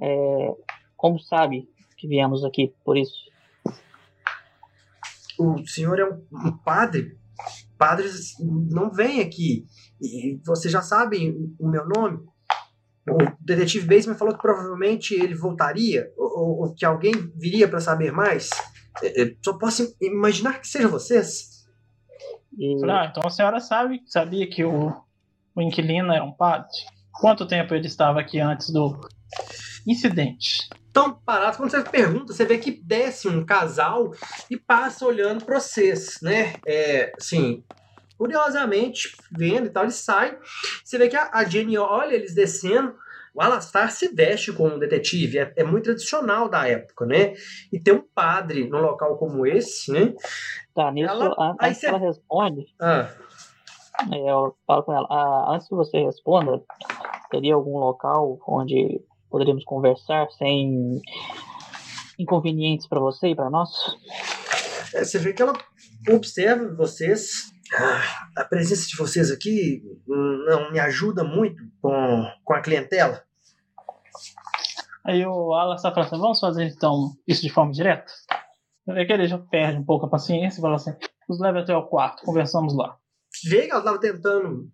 [0.00, 0.54] É,
[0.96, 3.18] como sabe que viemos aqui por isso?
[5.36, 7.18] O senhor é um, um padre?
[7.76, 9.66] Padres não vêm aqui.
[10.00, 12.20] E vocês já sabem o meu nome?
[13.08, 18.12] O detetive Baseman falou que provavelmente ele voltaria, ou, ou que alguém viria para saber
[18.12, 18.50] mais.
[19.02, 21.66] É, é, só posso imaginar que seja vocês.
[22.56, 22.76] E...
[22.84, 24.92] Ah, então a senhora sabe, sabia que o,
[25.54, 26.68] o inquilino era um padre?
[27.12, 28.98] Quanto tempo ele estava aqui antes do
[29.86, 30.68] incidente?
[30.92, 34.12] Tão parados, quando você pergunta, você vê que desce um casal
[34.50, 36.54] e passa olhando para vocês, né?
[36.66, 37.62] É, assim,
[38.16, 40.36] curiosamente, vendo e tal, ele sai.
[40.84, 42.94] Você vê que a, a Jenny olha eles descendo.
[43.38, 47.34] O Alastar se veste como um detetive, é, é, muito tradicional da época, né?
[47.72, 50.12] E ter um padre num local como esse, né?
[50.74, 53.08] Tá, nisso, ela, antes que ela responde, ah.
[54.12, 56.60] É, eu falo com ela, ah, antes que você responda,
[57.30, 59.00] teria algum local onde
[59.30, 61.00] poderíamos conversar sem
[62.18, 63.70] inconvenientes para você e para nós?
[64.92, 65.52] É, você vê que ela
[66.08, 67.52] observa vocês.
[67.72, 73.27] Ah, a presença de vocês aqui hum, não me ajuda muito com, com a clientela.
[75.08, 75.50] Aí o
[75.82, 78.12] tá falando assim, vamos fazer então isso de forma direta?
[78.86, 80.92] Vê que ele já perde um pouco a paciência e fala assim,
[81.26, 82.94] nos leve até o quarto, conversamos lá.
[83.48, 84.68] Vê que ela estava tentando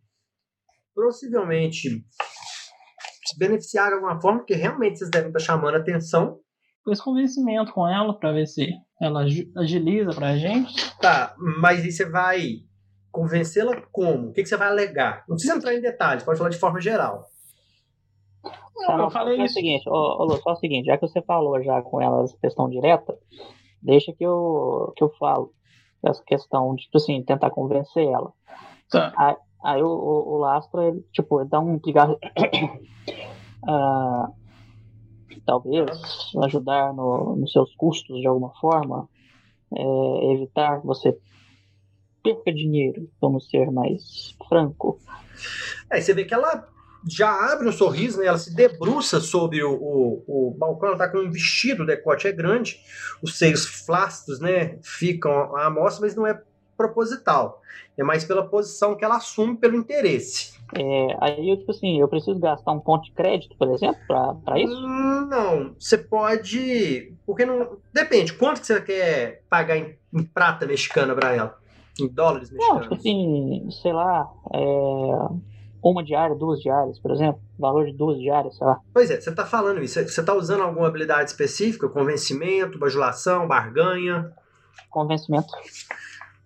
[0.92, 2.04] possivelmente
[3.24, 6.40] se beneficiar de alguma forma, porque realmente vocês devem estar chamando a atenção.
[6.84, 8.68] Fiz convencimento com ela pra ver se
[9.00, 10.94] ela agi- agiliza pra gente.
[11.00, 12.56] Tá, mas aí você vai
[13.10, 14.30] convencê-la como?
[14.30, 15.24] O que, que você vai alegar?
[15.28, 17.24] Não precisa entrar em detalhes, pode falar de forma geral.
[18.76, 19.54] Não, eu falei é o isso.
[19.54, 22.36] seguinte, ô, ô, Lu, só o seguinte, já que você falou já com ela essa
[22.36, 23.16] questão direta,
[23.80, 25.52] deixa que eu, que eu falo
[26.04, 28.32] essa questão de, tipo assim, tentar convencer ela.
[28.90, 29.36] Tá.
[29.64, 32.18] Aí o, o, o Lastra, ele, tipo, ele dá um pigarro.
[33.66, 34.28] Ah,
[35.46, 35.88] talvez
[36.42, 39.08] ajudar no, nos seus custos de alguma forma,
[39.74, 41.16] é, evitar que você
[42.22, 44.98] perca dinheiro, vamos ser mais franco.
[45.90, 46.66] Aí você vê que ela
[47.08, 48.26] já abre um sorriso, né?
[48.26, 52.26] Ela se debruça sobre o, o, o balcão, ela tá com um vestido, o decote
[52.26, 52.80] é grande,
[53.22, 54.78] os seios flácidos, né?
[54.82, 56.40] Ficam à mostra, mas não é
[56.76, 57.60] proposital.
[57.96, 60.54] É mais pela posição que ela assume pelo interesse.
[60.76, 63.96] É, aí, eu, tipo assim, eu preciso gastar um ponto de crédito, por exemplo,
[64.44, 64.80] pra isso?
[65.28, 67.12] Não, você pode.
[67.26, 67.76] Porque não.
[67.92, 71.58] Depende, quanto que você quer pagar em, em prata mexicana pra ela?
[72.00, 72.82] Em dólares Não, mexicanos?
[72.82, 75.28] tipo assim, sei lá, é,
[75.90, 78.80] uma diária, duas diárias, por exemplo, valor de duas diárias, sei lá.
[78.92, 80.02] Pois é, você tá falando isso.
[80.02, 81.88] Você tá usando alguma habilidade específica?
[81.88, 84.32] Convencimento, bajulação, barganha?
[84.90, 85.48] Convencimento.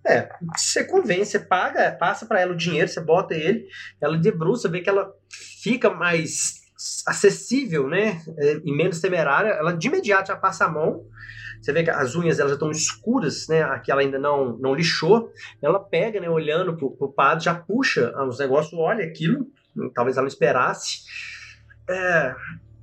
[0.07, 3.67] É, você convence, você paga, passa pra ela o dinheiro, você bota ele,
[4.01, 5.13] ela debruça, vê que ela
[5.63, 6.63] fica mais
[7.07, 8.23] acessível, né?
[8.39, 9.51] é, E menos temerária.
[9.51, 11.05] Ela de imediato já passa a mão.
[11.61, 13.63] Você vê que as unhas dela já estão escuras, né?
[13.63, 15.33] Aqui ela ainda não, não lixou.
[15.61, 16.29] Ela pega, né?
[16.29, 19.47] Olhando pro, pro padre, já puxa os negócios, olha aquilo.
[19.95, 21.01] Talvez ela não esperasse.
[21.89, 22.35] É,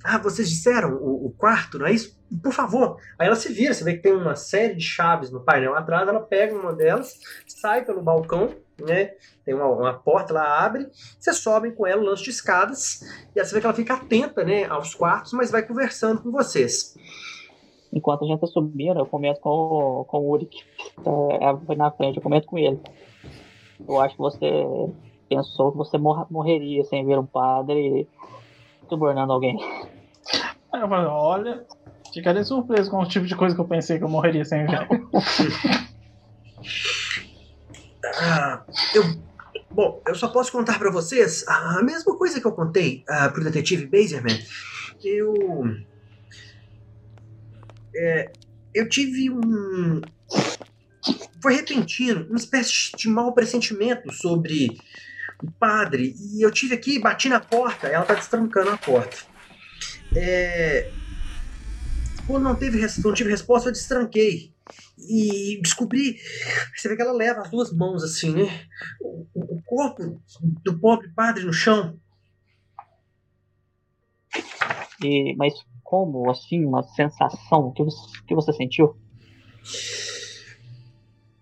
[0.08, 2.16] ah, vocês disseram o, o quarto, não é isso?
[2.44, 2.98] Por favor.
[3.18, 6.08] Aí ela se vira, você vê que tem uma série de chaves no painel atrás,
[6.08, 9.12] ela pega uma delas, sai pelo balcão, né?
[9.44, 10.88] Tem uma, uma porta, ela abre,
[11.20, 13.02] você sobe com ela, lance de escadas,
[13.36, 16.32] e aí você vê que ela fica atenta, né, aos quartos, mas vai conversando com
[16.32, 16.96] vocês.
[17.96, 20.56] Enquanto a gente tá subindo, eu comento com, o- com o Uric.
[21.42, 22.78] É, foi na frente, eu comento com ele.
[23.88, 24.66] Eu acho que você
[25.30, 28.08] pensou que você morra- morreria sem ver um padre
[28.90, 29.58] subornando alguém.
[30.74, 31.66] Aí eu falei, olha,
[32.14, 34.88] ficaria surpreso com o tipo de coisa que eu pensei que eu morreria sem ver.
[38.22, 38.64] Ah,
[38.94, 39.04] eu,
[39.72, 43.44] bom, eu só posso contar pra vocês a mesma coisa que eu contei ah, pro
[43.44, 44.38] detetive Baserman.
[45.04, 45.34] Eu.
[47.96, 48.32] É,
[48.74, 50.02] eu tive um.
[51.42, 54.68] Foi repentino, uma espécie de mau pressentimento sobre
[55.44, 56.16] o padre.
[56.34, 59.18] E eu tive aqui, bati na porta, ela tá destrancando a porta.
[60.16, 60.92] É,
[62.26, 64.54] quando não, teve, não tive resposta, eu destranquei.
[64.98, 66.18] E descobri.
[66.76, 68.66] Você vê que ela leva as duas mãos assim, né?
[69.00, 70.20] O, o- o corpo
[70.64, 72.00] do pobre padre no chão.
[75.04, 75.54] E, mas
[75.86, 78.98] como, assim, uma sensação que você, que você sentiu?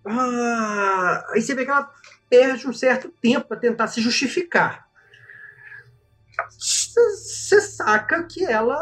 [0.05, 1.89] Ah, aí você vê que ela
[2.29, 4.87] perde um certo tempo para tentar se justificar.
[6.49, 8.77] Você saca que ela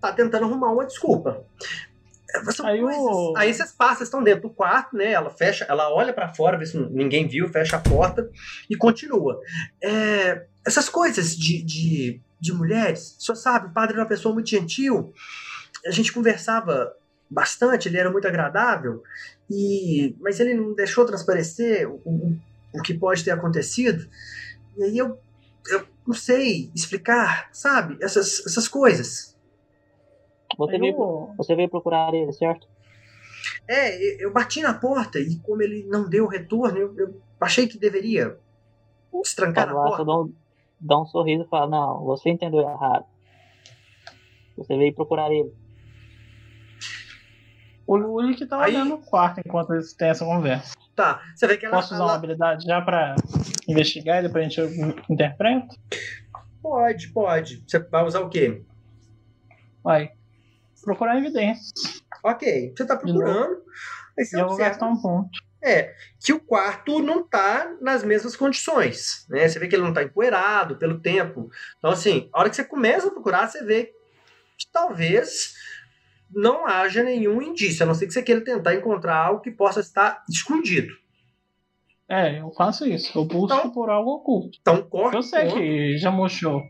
[0.00, 1.44] tá tentando arrumar uma desculpa.
[2.54, 5.12] São Aí o- Aí vocês passam, vocês estão dentro do quarto, né?
[5.12, 8.28] Ela fecha, ela olha para fora, vê se ninguém viu, fecha a porta
[8.68, 9.40] e continua.
[9.82, 14.34] É, essas coisas de, de, de mulheres, o senhor sabe, o padre era uma pessoa
[14.34, 15.12] muito gentil.
[15.86, 16.94] A gente conversava
[17.30, 19.02] bastante, ele era muito agradável.
[19.50, 22.36] E, mas ele não deixou transparecer o, o,
[22.74, 24.06] o que pode ter acontecido.
[24.76, 25.18] E aí eu,
[25.68, 27.96] eu não sei explicar, sabe?
[28.00, 29.36] Essas, essas coisas.
[30.58, 32.66] Você veio, eu- você veio procurar ele, certo?
[33.68, 37.78] É, eu bati na porta e como ele não deu retorno, eu, eu achei que
[37.78, 38.38] deveria
[39.22, 40.12] estrancar na Fala lá, porta.
[40.80, 43.04] Dá um sorriso e fala, não, você entendeu errado.
[44.56, 45.52] Você veio procurar ele.
[47.86, 50.74] O Luli que tá Aí- olhando o quarto enquanto eles têm essa conversa.
[50.94, 53.14] Tá, você vê que ela, Posso usar uma ela- habilidade já pra
[53.68, 55.68] investigar e depois a gente interpreta?
[56.62, 57.62] Pode, pode.
[57.66, 58.64] Você vai usar o quê?
[59.84, 60.10] Vai.
[60.82, 62.02] Procurar evidências.
[62.24, 63.62] Ok, você tá procurando.
[64.18, 65.38] Aí você E eu vou observa- gastar um ponto.
[65.66, 65.94] É,
[66.24, 69.48] que o quarto não tá nas mesmas condições, né?
[69.48, 71.50] Você vê que ele não tá empoeirado pelo tempo.
[71.78, 73.92] Então, assim, a hora que você começa a procurar, você vê
[74.56, 75.54] que talvez
[76.30, 79.80] não haja nenhum indício, a não ser que você queira tentar encontrar algo que possa
[79.80, 80.94] estar escondido.
[82.08, 83.18] É, eu faço isso.
[83.18, 84.56] Eu busco Então- por algo oculto.
[84.60, 86.62] Então, corta Eu sei que já murchou.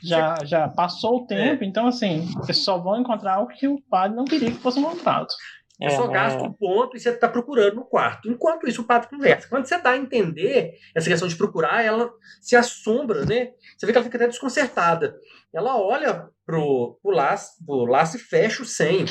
[0.00, 4.16] Já, já passou o tempo, então assim, vocês só vão encontrar algo que o padre
[4.16, 5.26] não queria que fosse encontrado.
[5.84, 8.28] Eu só né, gasto um ponto e você está procurando no quarto.
[8.30, 9.48] Enquanto isso, o padre conversa.
[9.48, 12.10] Quando você dá a entender essa questão de procurar, ela
[12.40, 13.52] se assombra, né?
[13.76, 15.18] Você vê que ela fica até desconcertada.
[15.52, 19.06] Ela olha pro, pro, laço, pro laço e fecha o senho.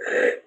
[0.00, 0.42] É,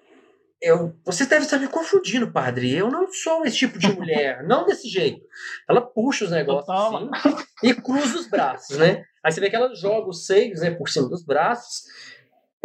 [0.60, 2.72] Eu, você deve estar me confundindo, padre.
[2.72, 4.42] Eu não sou esse tipo de mulher.
[4.46, 5.20] não desse jeito.
[5.68, 7.10] Ela puxa os negócios Toma.
[7.12, 9.04] assim e cruza os braços, né?
[9.24, 11.82] Aí você vê que ela joga os seios né, por cima dos braços.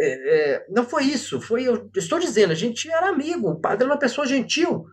[0.00, 3.84] É, é, não foi isso, foi eu estou dizendo, a gente era amigo, o padre
[3.84, 4.84] era uma pessoa gentil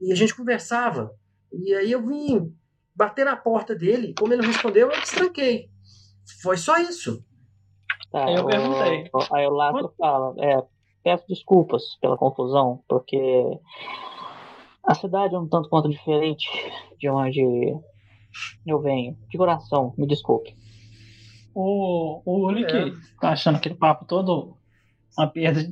[0.00, 1.14] e a gente conversava.
[1.52, 2.52] E aí eu vim
[2.94, 5.70] bater na porta dele, como ele não respondeu, eu destranquei.
[6.42, 7.24] Foi só isso.
[8.10, 9.10] Tá, Aí eu o- perguntei.
[9.14, 10.62] o- Aí o Lázaro fala, é,
[11.04, 13.18] peço desculpas pela confusão, porque
[14.84, 16.46] a cidade é um tanto quanto diferente
[16.98, 17.40] de onde
[18.66, 19.16] eu venho.
[19.30, 20.56] De coração, me desculpe.
[21.54, 22.66] O, o Uli É.
[22.66, 24.56] que tá achando aquele papo todo
[25.16, 25.66] uma perda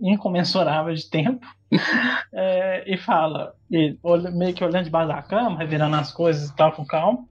[0.00, 1.46] incomensurável de tempo
[2.32, 3.96] é, e fala, e
[4.32, 7.28] meio que olhando debaixo da cama, revirando as coisas e tal com calma.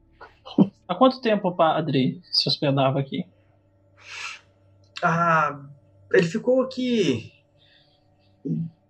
[0.87, 3.25] Há quanto tempo o padre se hospedava aqui?
[5.03, 5.59] Ah,
[6.11, 7.31] ele ficou aqui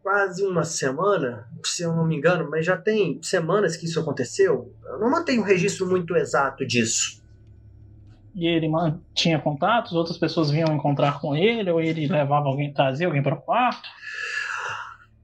[0.02, 4.74] quase uma semana, se eu não me engano, mas já tem semanas que isso aconteceu.
[4.86, 7.19] Eu não mantenho um registro muito exato disso.
[8.36, 8.70] E ele
[9.14, 9.94] tinha contatos?
[9.94, 11.70] Outras pessoas vinham encontrar com ele?
[11.72, 13.88] Ou ele levava alguém, trazia alguém para o quarto?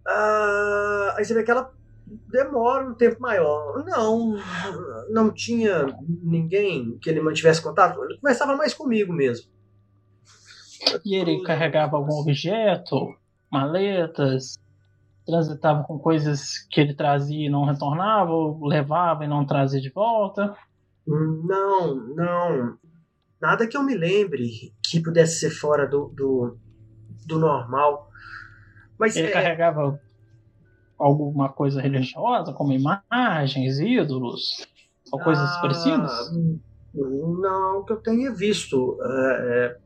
[0.08, 1.72] Ah, aí você vê que ela
[2.32, 3.84] demora um tempo maior.
[3.86, 4.36] Não,
[5.10, 5.86] não tinha
[6.24, 8.04] ninguém que ele mantivesse contato.
[8.04, 9.50] Ele conversava mais comigo mesmo.
[11.04, 13.16] E ele carregava algum objeto,
[13.52, 14.56] maletas,
[15.26, 19.90] transitava com coisas que ele trazia e não retornava, ou levava e não trazia de
[19.90, 20.56] volta.
[21.08, 22.78] Não, não.
[23.46, 26.58] Nada que eu me lembre que pudesse ser fora do, do,
[27.28, 28.10] do normal.
[28.98, 30.02] Mas Ele é, carregava
[30.98, 34.68] alguma coisa religiosa, como imagens, ídolos,
[35.12, 36.32] ou coisas ah, parecidas?
[36.96, 38.98] Não, que eu tenha visto.
[39.04, 39.78] é, é,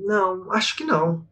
[0.00, 1.24] não, acho que não.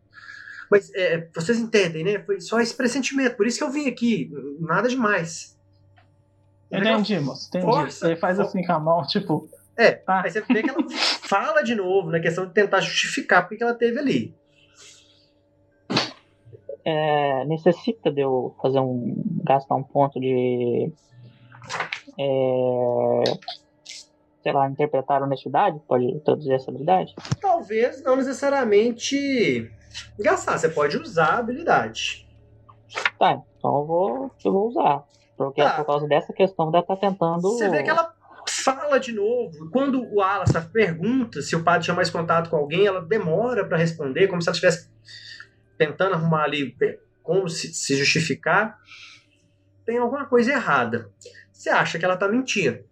[0.70, 2.20] Mas é, vocês entendem, né?
[2.20, 3.36] Foi só esse pressentimento.
[3.36, 4.30] Por isso que eu vim aqui.
[4.60, 5.58] Nada demais.
[6.70, 7.64] Entendi, moço, entendi.
[7.64, 8.06] Força.
[8.06, 10.22] Ele faz assim com a mão, tipo, É, tá.
[10.24, 10.78] aí você vê que ela
[11.22, 14.34] fala de novo na questão de tentar justificar porque que ela teve ali.
[16.84, 19.14] É, necessita de eu fazer um.
[19.44, 20.92] gastar um ponto de.
[22.18, 23.22] é,
[24.42, 25.80] sei lá, interpretar honestidade?
[25.88, 27.12] Pode traduzir essa habilidade?
[27.40, 29.68] Talvez não necessariamente
[30.18, 30.58] gastar.
[30.58, 32.24] Você pode usar a habilidade.
[33.18, 35.02] Tá, então eu vou, eu vou usar.
[35.36, 35.70] Porque Tá.
[35.70, 37.42] é por causa dessa questão dela tá tentando.
[37.42, 38.14] Você vê que ela
[38.66, 39.70] fala de novo.
[39.70, 43.78] Quando o Alastar pergunta se o padre tinha mais contato com alguém, ela demora para
[43.78, 44.90] responder, como se ela estivesse
[45.78, 48.76] tentando arrumar ali é, como se, se justificar.
[49.84, 51.08] Tem alguma coisa errada.
[51.52, 52.84] Você acha que ela tá mentindo.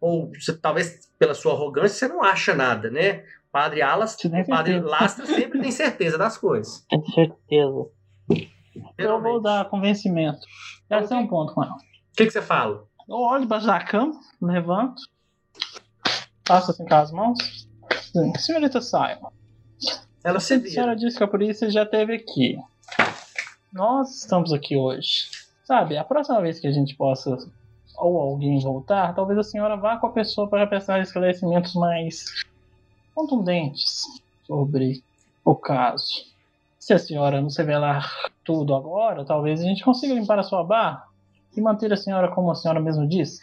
[0.00, 3.24] Ou você, talvez pela sua arrogância você não acha nada, né?
[3.48, 4.80] O padre Alas, tem padre.
[4.80, 6.86] Lastra sempre tem certeza das coisas.
[6.88, 7.68] Tenho certeza.
[7.68, 7.90] Eu
[8.80, 9.42] vou Geralmente.
[9.42, 10.40] dar convencimento.
[10.88, 11.74] Deve ser um ponto com ela.
[11.74, 12.86] O que, que você fala?
[13.08, 15.02] Eu olho debaixo da cama, levanto,
[16.44, 17.68] passo assim com as mãos.
[18.12, 19.30] Sim, Senhorita Simon,
[20.22, 22.58] Ela se a senhora disse que a polícia já esteve aqui.
[23.72, 25.30] Nós estamos aqui hoje.
[25.64, 27.38] Sabe, a próxima vez que a gente possa,
[27.96, 32.44] ou alguém voltar, talvez a senhora vá com a pessoa para prestar esclarecimentos mais
[33.14, 34.04] contundentes
[34.46, 35.02] sobre
[35.44, 36.26] o caso.
[36.78, 38.12] Se a senhora não se revelar
[38.44, 41.11] tudo agora, talvez a gente consiga limpar a sua barra
[41.56, 43.40] e manter a senhora como a senhora mesmo disse,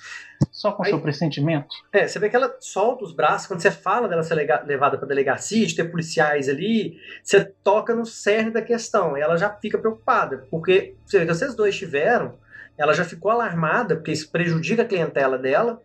[0.52, 1.68] só com Aí- seu pressentimento.
[1.92, 5.08] É, você vê que ela solta os braços quando você fala dela ser levada para
[5.08, 9.78] delegacia, de ter policiais ali, você toca no cerne da questão e ela já fica
[9.78, 12.38] preocupada, porque você vê que vocês dois tiveram,
[12.78, 15.82] ela já ficou alarmada, porque isso prejudica a clientela dela,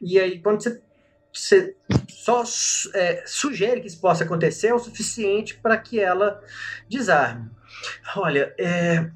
[0.00, 0.80] e aí quando você,
[1.32, 1.74] você
[2.08, 2.42] só
[2.94, 6.40] é, sugere que isso possa acontecer é o suficiente para que ela
[6.88, 7.50] desarme.
[8.16, 9.10] Olha, é.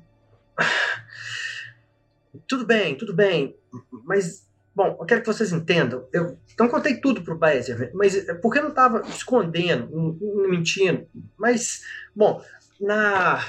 [2.51, 3.57] Tudo bem, tudo bem,
[4.05, 6.09] mas Bom, eu quero que vocês entendam.
[6.13, 10.17] Eu não contei tudo pro Baezer, mas é porque eu não estava escondendo,
[10.49, 11.09] mentindo.
[11.37, 11.83] Mas,
[12.15, 12.43] bom,
[12.81, 13.45] na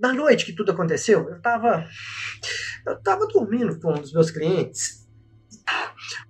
[0.00, 1.86] na noite que tudo aconteceu, eu estava
[2.86, 5.06] eu tava dormindo com um dos meus clientes.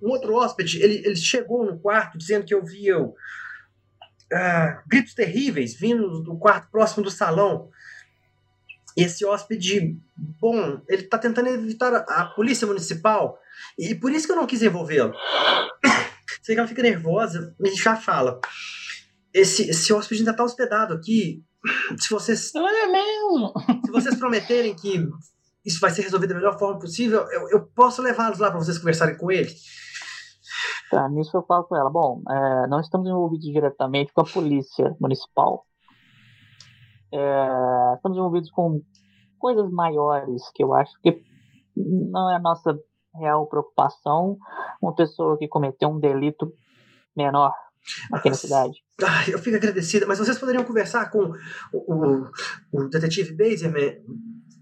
[0.03, 2.65] Um outro hóspede, ele, ele chegou no quarto dizendo que eu
[4.33, 7.71] ah, gritos terríveis vindo do quarto próximo do salão.
[8.99, 9.97] Esse hóspede,
[10.41, 13.39] bom, ele está tentando evitar a, a polícia municipal
[13.79, 15.15] e por isso que eu não quis envolvê-lo.
[16.43, 18.41] Sei que ela fica nervosa e já fala.
[19.33, 21.45] Esse, esse hóspede ainda está hospedado aqui.
[21.97, 23.53] Se vocês, é mesmo?
[23.85, 25.09] se vocês prometerem que
[25.65, 28.79] isso vai ser resolvido da melhor forma possível, eu, eu posso levá-los lá para vocês
[28.79, 29.55] conversarem com ele.
[30.91, 31.89] Tá, nisso eu falo com ela.
[31.89, 35.67] Bom, é, não estamos envolvidos diretamente com a polícia municipal.
[37.13, 38.83] É, estamos envolvidos com
[39.39, 41.23] coisas maiores que eu acho que
[41.77, 42.79] não é a nossa
[43.15, 44.37] real preocupação
[44.83, 46.53] uma pessoa que cometeu um delito
[47.17, 47.53] menor
[48.13, 48.83] aqui na cidade.
[49.03, 51.33] Ai, eu fico agradecida, mas vocês poderiam conversar com
[51.73, 52.31] o, o,
[52.73, 54.03] o detetive Baserman?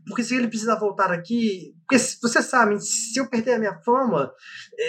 [0.07, 1.75] Porque se ele precisar voltar aqui.
[1.81, 4.33] Porque vocês sabem, se eu perder a minha fama,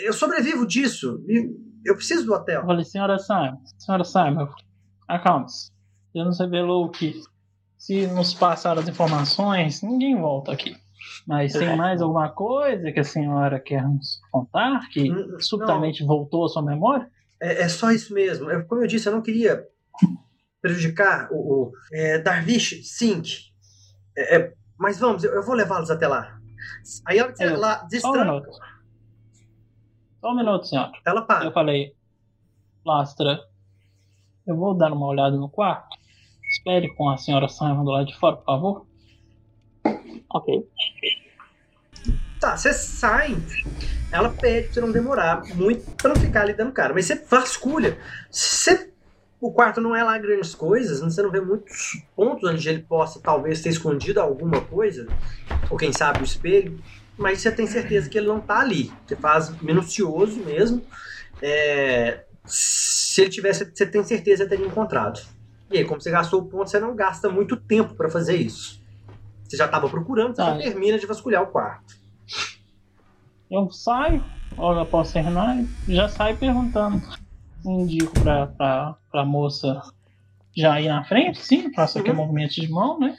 [0.03, 1.23] eu sobrevivo disso.
[1.27, 1.49] E
[1.83, 2.63] eu preciso do hotel.
[2.65, 4.47] falei, senhora Simon, senhora Simon,
[5.07, 5.71] acalme-se.
[6.13, 7.19] Você nos revelou que
[7.77, 10.75] se nos passar as informações, ninguém volta aqui.
[11.27, 16.45] Mas tem mais alguma coisa que a senhora quer nos contar que Hum, subitamente voltou
[16.45, 17.09] à sua memória?
[17.41, 18.49] É, é só isso mesmo.
[18.49, 19.65] Eu- como eu disse, eu não queria
[20.61, 21.35] prejudicar o,
[21.67, 23.51] o é, Darvish Sink.
[24.17, 26.37] É, é, mas vamos, eu, eu vou levá-los até lá.
[27.05, 28.49] Aí ela, É, Só um destranca, minuto.
[30.19, 30.91] Só um minuto, senhora.
[31.05, 31.45] ela para.
[31.45, 31.93] Eu falei,
[32.85, 33.39] Lastra,
[34.45, 35.95] eu vou dar uma olhada no quarto.
[36.67, 38.85] Espere com a senhora Simon do lado de fora, por favor.
[40.29, 40.67] Ok.
[42.41, 43.37] Tá, você sai.
[44.11, 46.93] Ela pede pra você não demorar muito pra não ficar ali dando cara.
[46.93, 47.97] Mas você vasculha.
[49.39, 53.21] O quarto não é lá grandes coisas, você não vê muitos pontos onde ele possa
[53.21, 55.07] talvez ter escondido alguma coisa.
[55.69, 56.77] Ou quem sabe o espelho.
[57.17, 58.91] Mas você tem certeza que ele não tá ali.
[59.05, 60.83] Você faz minucioso mesmo.
[61.41, 65.36] É, se ele tivesse, você tem certeza teria encontrado.
[65.71, 68.79] E aí, como você gastou o ponto, você não gasta muito tempo pra fazer isso.
[69.43, 71.93] Você já estava procurando, você já termina de vasculhar o quarto.
[73.49, 74.23] Eu saio,
[74.57, 77.01] olho após e já saio perguntando.
[77.65, 79.81] Indico pra, pra, pra moça
[80.55, 82.15] já ir na frente, sim, faço aqui Uhum.
[82.17, 83.15] movimento de mão, né?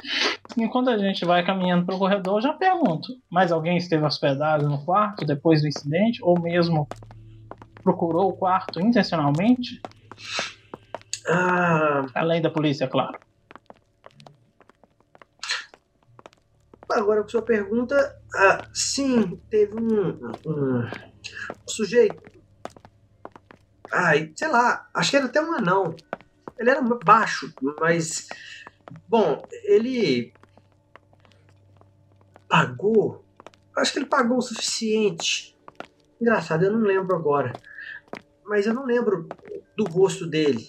[0.56, 4.84] Enquanto a gente vai caminhando pelo corredor, eu já pergunto: mais alguém esteve hospedado no
[4.84, 6.22] quarto depois do incidente?
[6.22, 6.88] Ou mesmo
[7.82, 9.80] procurou o quarto intencionalmente?
[11.28, 13.18] Ah, Além da polícia, claro.
[16.90, 17.94] agora, a sua pergunta,
[18.34, 20.08] ah, sim, teve um,
[20.46, 20.88] um, um
[21.68, 22.20] sujeito.
[23.92, 25.96] Ai, sei lá, acho que era até um anão.
[26.58, 27.46] Ele era baixo,
[27.80, 28.26] mas.
[29.08, 30.34] Bom, ele.
[32.48, 33.24] Pagou.
[33.76, 35.56] Acho que ele pagou o suficiente.
[36.20, 37.60] Engraçado, eu não lembro agora.
[38.44, 39.36] Mas eu não lembro
[39.76, 40.62] do rosto dele.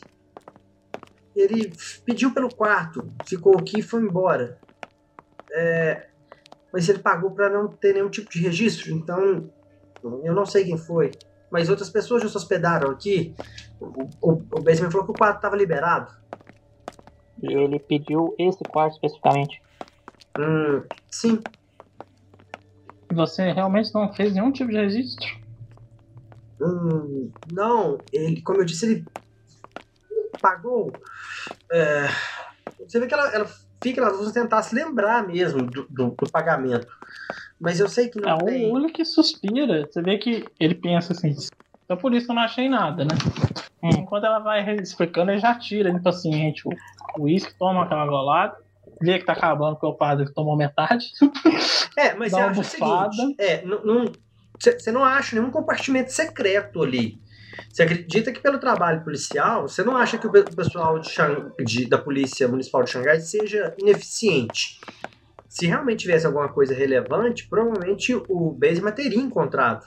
[1.36, 1.72] Ele
[2.06, 4.60] pediu pelo quarto, ficou aqui e foi embora.
[5.52, 6.08] É,
[6.74, 9.52] mas ele pagou para não ter nenhum tipo de registro, então
[10.24, 11.20] eu não sei quem foi.
[11.52, 13.36] Mas outras pessoas já se hospedaram aqui.
[13.80, 16.12] O, o, o Benjamin falou que o quarto estava liberado.
[17.44, 19.62] E ele pediu esse quarto especificamente.
[20.38, 21.40] Hum, sim,
[23.12, 25.28] Você realmente não fez nenhum tipo de registro?
[26.62, 29.08] hum, não, ele, como eu disse, ele
[30.42, 31.00] pagou.
[31.72, 32.08] É,
[32.88, 33.50] você vê que ela, ela
[33.82, 36.88] fica lá, vamos tentar se lembrar mesmo do, do, do pagamento.
[37.60, 38.72] Mas eu sei que É não o tem.
[38.72, 39.86] olho que suspira.
[39.86, 41.36] Você vê que ele pensa assim.
[41.86, 43.12] Então por isso que eu não achei nada, né?
[43.84, 43.90] Hum.
[44.00, 46.72] Enquanto ela vai explicando, ele já tira do paciente o
[47.18, 48.56] o uísque, toma aquela golada,
[49.02, 51.08] vê que tá acabando porque o padre tomou metade.
[51.98, 53.10] É, mas você uma acha bufada.
[53.10, 54.06] o seguinte, é, não-
[54.56, 57.20] você não acha nenhum compartimento secreto ali.
[57.72, 61.10] Você acredita que pelo trabalho policial, você não acha que o pe- o pessoal de
[61.66, 64.80] de- da Polícia Municipal de Xangai seja ineficiente.
[65.48, 69.84] Se realmente tivesse alguma coisa relevante, provavelmente o Baseman teria encontrado.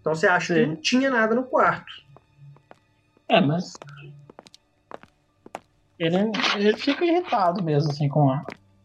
[0.00, 0.66] Então você acha que Sim.
[0.66, 1.92] não tinha nada no quarto.
[3.28, 3.80] É, mas.
[5.98, 6.16] Ele,
[6.56, 8.42] ele fica irritado mesmo, assim, com a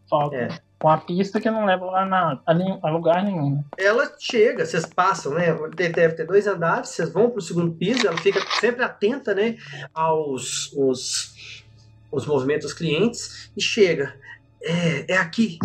[0.09, 0.35] falta.
[0.35, 0.47] É.
[0.79, 3.55] Com a pista que não leva lá na, a, lugar nenhum.
[3.55, 3.63] né?
[3.77, 5.53] ela chega, vocês passam, né?
[5.75, 9.57] de- Deve ter dois andares, vocês vão pro segundo piso, ela fica sempre atenta, né?
[9.93, 11.63] Aos os,
[12.11, 14.15] os movimentos dos clientes e chega.
[14.61, 15.57] É, é aqui.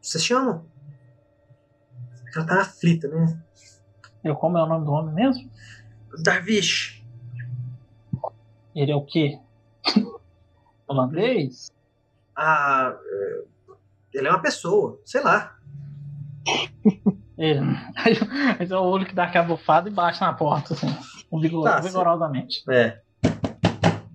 [0.00, 0.64] Vocês chamam?
[2.36, 3.40] Ela tá aflita, né?
[4.22, 5.50] Eu, como é o nome do homem mesmo?
[6.22, 7.02] Darvish.
[8.74, 9.38] Ele é o quê?
[10.86, 11.71] Holandês?
[12.36, 13.42] Ah, é,
[14.14, 15.56] ele é uma pessoa, sei lá.
[17.38, 17.60] Ele.
[17.96, 18.14] Aí,
[18.58, 20.86] aí é o olho que dá aquela bufada e bate na porta, assim,
[21.40, 22.62] vigor- Tá, vigorosamente.
[22.70, 23.00] É.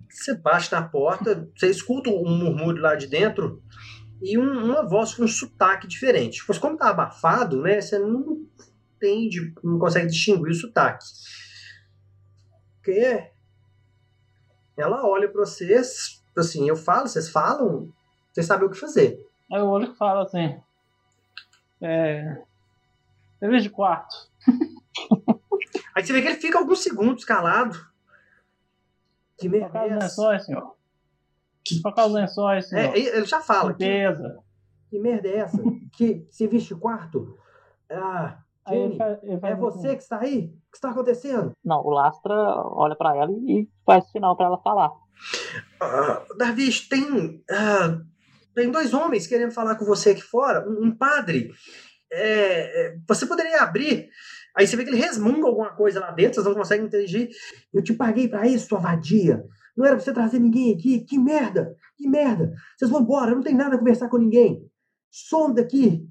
[0.09, 3.61] Você bate na porta, você escuta um murmúrio lá de dentro
[4.21, 6.43] e um- uma voz com um sotaque diferente.
[6.47, 7.79] Mas como tá abafado, né?
[7.81, 8.45] Você não
[8.95, 11.05] entende, não consegue distinguir o sotaque.
[12.83, 13.29] Que
[14.77, 17.91] ela olha para vocês, assim, eu falo, vocês falam,
[18.37, 19.25] vocês sabem o que fazer.
[19.51, 20.59] Aí o olho fala assim.
[21.81, 22.39] É.
[23.39, 24.15] Serviço de quarto.
[25.95, 27.75] Aí você vê que ele fica alguns segundos calado.
[29.39, 30.03] Que merda Trocar os é essa?
[30.05, 30.75] lençóis, senhor.
[31.65, 32.95] Que- Trocar os lençóis, senhor.
[32.95, 33.73] É, ele já fala.
[33.73, 34.39] Que, Limpeza.
[34.89, 35.57] que merda é essa?
[35.93, 37.37] que serviço de quarto?
[37.89, 40.45] Ah, Aí ele Jenny, faz, ele faz é você que está aí?
[40.67, 41.51] O que está acontecendo?
[41.63, 42.33] Não, o Lastra
[42.65, 44.91] olha pra ela e faz sinal pra ela falar.
[45.81, 47.43] Ah, Darvish, tem.
[47.49, 47.99] ah,
[48.57, 50.67] tem dois homens querendo falar com você aqui fora.
[50.67, 51.51] Um, um padre.
[52.11, 54.09] É, é, você poderia abrir.
[54.57, 57.29] Aí você vê que ele resmunga alguma coisa lá dentro, vocês não conseguem entender.
[57.71, 59.43] Eu te paguei pra isso, sua vadia.
[59.77, 61.01] Não era pra você trazer ninguém aqui.
[61.05, 61.75] Que merda!
[61.95, 62.51] Que merda!
[62.75, 64.65] Vocês vão embora, não tenho nada a conversar com ninguém.
[65.11, 66.03] Some daqui.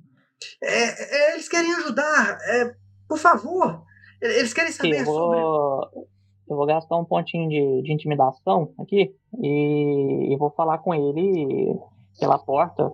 [0.62, 2.38] É, é, eles querem ajudar.
[2.42, 2.72] é,
[3.08, 3.82] por favor.
[4.22, 5.40] Eles querem saber eu sobre.
[5.40, 6.08] vou,
[6.48, 9.12] eu vou gastar um pontinho de, de intimidação aqui
[9.42, 11.76] e, e vou falar com ele
[12.18, 12.90] pela porta.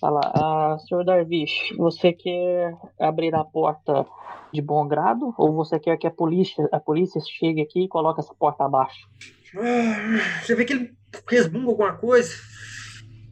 [0.00, 4.06] Falar, ah, senhor Darvish, você quer abrir a porta
[4.52, 8.20] de bom grado ou você quer que a polícia, a polícia chegue aqui e coloque
[8.20, 9.08] essa porta abaixo?
[9.56, 10.94] Ah, Você vê que ele
[11.28, 12.34] resmunga alguma coisa.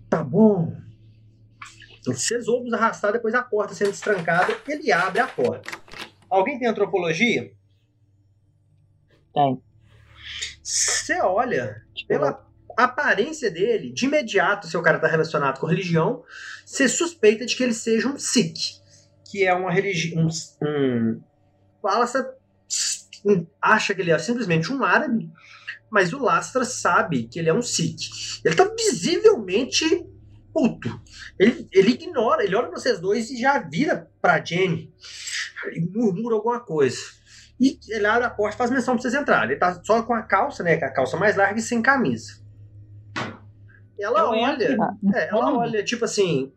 [0.08, 0.72] Tá bom.
[2.06, 5.70] Vocês ouvem arrastar depois a porta sendo destrancada, ele abre a porta.
[6.28, 7.52] Alguém tem antropologia?
[9.34, 9.62] Tem.
[10.62, 12.36] Você olha Tipo,
[12.74, 16.22] pela aparência dele, de imediato, se o cara tá relacionado com religião,
[16.64, 18.80] você suspeita de que ele seja um Sikh,
[19.30, 20.28] que é uma religião.
[20.62, 21.20] Um,
[23.24, 25.30] um, acha que ele é simplesmente um árabe,
[25.90, 28.40] mas o Lastra sabe que ele é um Sikh.
[28.44, 30.06] Ele tá visivelmente
[30.52, 31.00] puto.
[31.38, 34.92] Ele, ele ignora, ele olha pra vocês dois e já vira pra Jenny
[35.72, 36.98] e murmura alguma coisa.
[37.60, 39.50] E ele abre a porta e faz menção pra vocês entrarem.
[39.50, 40.76] Ele tá só com a calça, né?
[40.76, 42.41] Com a calça mais larga e sem camisa.
[44.02, 44.76] E ela Eu olha.
[45.14, 46.52] É, ela olha, tipo assim,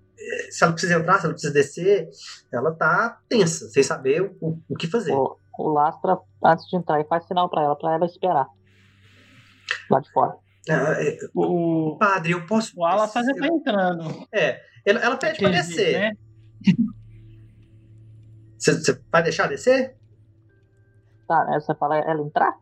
[0.49, 2.09] se ela precisa entrar, se ela precisa descer,
[2.51, 5.13] ela tá tensa, sem saber o, o que fazer.
[5.13, 8.47] o, o Lastra, antes de entrar, faz sinal pra ela, pra ela esperar.
[9.91, 10.33] Lá de fora.
[10.67, 12.73] Ah, é, O, padre, eu posso.
[12.75, 14.27] o já tá eu- entrando.
[14.33, 15.99] É, ela, ela pede pra Aquele, descer.
[15.99, 16.11] né?
[18.57, 19.95] Você você vai deixar descer?
[21.27, 21.59] Tá, né?
[21.59, 22.55] Você fala ela entrar?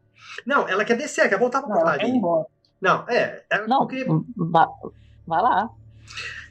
[0.45, 2.17] Não, ela quer descer, quer voltar pra Não, ela quer ir portaria.
[2.17, 2.47] embora.
[2.83, 3.45] Não, é.
[3.49, 4.05] Ela, Não, porque
[4.35, 4.67] vai,
[5.25, 5.69] vai lá.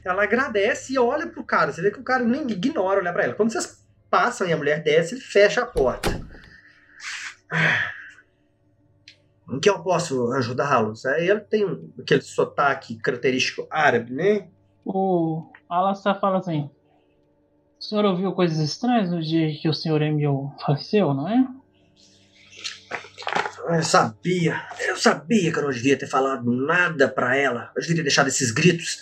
[0.03, 1.71] ela agradece e olha pro cara.
[1.71, 3.35] Você vê que o cara nem ignora olhar pra ela.
[3.35, 6.09] Quando vocês passam e a mulher desce, ele fecha a porta.
[9.47, 11.05] Em que eu posso ajudá-los?
[11.05, 11.63] Aí ele tem
[12.01, 14.47] aquele sotaque característico árabe, né?
[14.83, 16.67] O Alastar fala assim:
[17.79, 21.47] O senhor ouviu coisas estranhas no dia que o senhor Emil faleceu, não é?
[23.69, 27.71] Eu sabia, eu sabia que eu não devia ter falado nada pra ela.
[27.75, 28.97] Eu devia ter deixado esses gritos.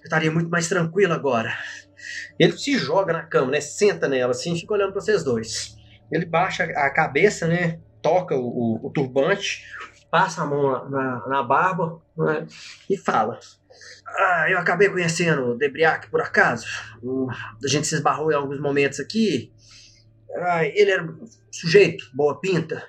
[0.00, 1.56] Eu estaria muito mais tranquilo agora.
[2.38, 3.60] Ele se joga na cama, né?
[3.60, 5.76] Senta nela assim, fica olhando pra vocês dois.
[6.10, 7.78] Ele baixa a cabeça, né?
[8.02, 9.62] Toca o, o- o turbante,
[10.10, 12.46] passa a mão na, na- barba né?
[12.88, 13.38] e fala.
[14.08, 16.66] Ah, eu acabei conhecendo o Debriac por acaso.
[17.02, 19.52] O- a gente se esbarrou em alguns momentos aqui.
[20.36, 22.82] Ah, ele era um sujeito, boa pinta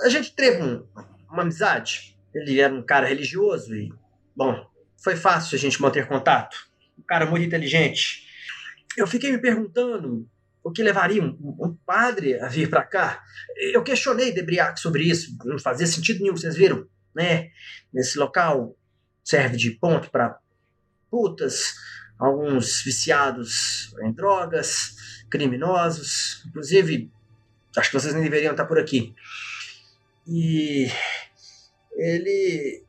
[0.00, 0.86] a gente teve um-
[1.30, 2.16] uma amizade.
[2.34, 3.92] Ele era um cara religioso e,
[4.36, 4.66] bom,
[5.02, 6.56] foi fácil a gente manter contato.
[6.98, 8.26] Um cara muito inteligente.
[8.96, 10.28] Eu fiquei me perguntando
[10.62, 13.22] o que levaria um, um padre a vir para cá.
[13.72, 15.36] Eu questionei Debriac sobre isso.
[15.44, 17.50] Não fazia sentido nenhum, vocês viram, né?
[17.92, 18.76] Nesse local
[19.24, 20.38] serve de ponto para
[21.10, 21.74] putas,
[22.18, 24.94] alguns viciados em drogas,
[25.30, 26.42] criminosos.
[26.46, 27.10] Inclusive,
[27.76, 29.14] acho que vocês nem deveriam estar por aqui.
[30.28, 30.88] E
[31.96, 32.84] ele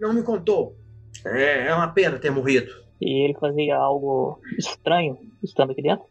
[0.00, 0.76] não me contou.
[1.24, 2.72] É, é uma pena ter morrido.
[3.00, 6.04] E ele fazia algo estranho estando aqui dentro.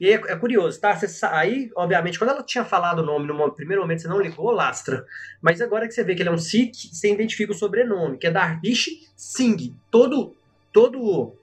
[0.00, 0.94] E é, é curioso, tá?
[0.94, 4.50] Você aí, obviamente, quando ela tinha falado o nome no primeiro momento, você não ligou,
[4.50, 5.04] Lastra.
[5.40, 8.26] Mas agora que você vê que ele é um Sikh, você identifica o sobrenome, que
[8.26, 9.74] é Darvish Singh.
[9.90, 10.36] Todo,
[10.72, 11.34] todo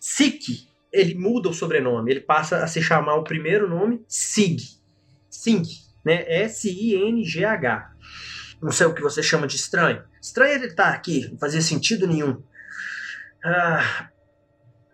[0.00, 2.10] Sikh, ele muda o sobrenome.
[2.10, 4.58] Ele passa a se chamar o primeiro nome Sig.
[5.28, 6.24] Singh, né?
[6.44, 7.90] S-I-N-G-H.
[8.62, 10.02] Não sei o que você chama de estranho.
[10.20, 12.42] Estranho ele estar aqui, não fazia sentido nenhum.
[13.44, 14.08] Ah,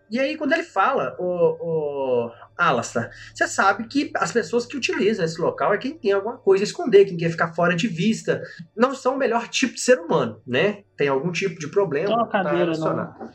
[0.09, 5.25] e aí, quando ele fala, o, ô Alastar, você sabe que as pessoas que utilizam
[5.25, 8.41] esse local é quem tem alguma coisa a esconder, quem quer ficar fora de vista.
[8.75, 10.83] Não são o melhor tipo de ser humano, né?
[10.95, 12.07] Tem algum tipo de problema.
[12.07, 13.19] Tem uma tá cadeira, relacionado.
[13.19, 13.31] não.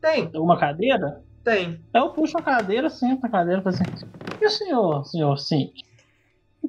[0.00, 1.20] Tem, Uma cadeira?
[1.42, 1.84] tem.
[1.92, 3.84] Eu puxo a cadeira, sento na cadeira e assim:
[4.40, 5.72] E o senhor, senhor, sim?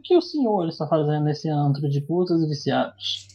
[0.05, 3.27] O que o senhor está fazendo nesse antro de putas e viciados?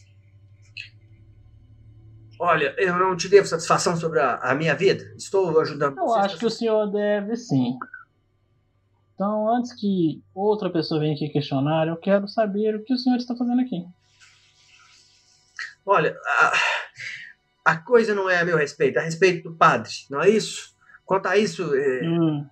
[2.39, 5.03] Olha, eu não te devo satisfação sobre a, a minha vida.
[5.17, 7.77] Estou ajudando Eu acho que o senhor deve sim.
[9.13, 13.17] Então, antes que outra pessoa venha aqui questionar, eu quero saber o que o senhor
[13.17, 13.85] está fazendo aqui.
[15.85, 16.53] Olha, a,
[17.65, 20.73] a coisa não é a meu respeito, é a respeito do padre, não é isso?
[21.05, 22.47] Quanto a isso, é, Hum,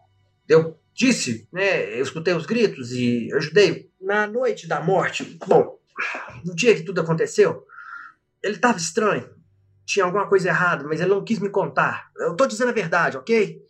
[0.50, 1.98] eu disse, né?
[1.98, 3.90] Eu escutei os gritos e ajudei.
[4.02, 5.80] Na noite da morte, bom,
[6.44, 7.66] no dia que tudo aconteceu,
[8.44, 9.34] ele estava estranho.
[9.86, 12.12] Tinha alguma coisa errada, mas ele não quis me contar.
[12.18, 13.62] Eu tô dizendo a verdade, ok?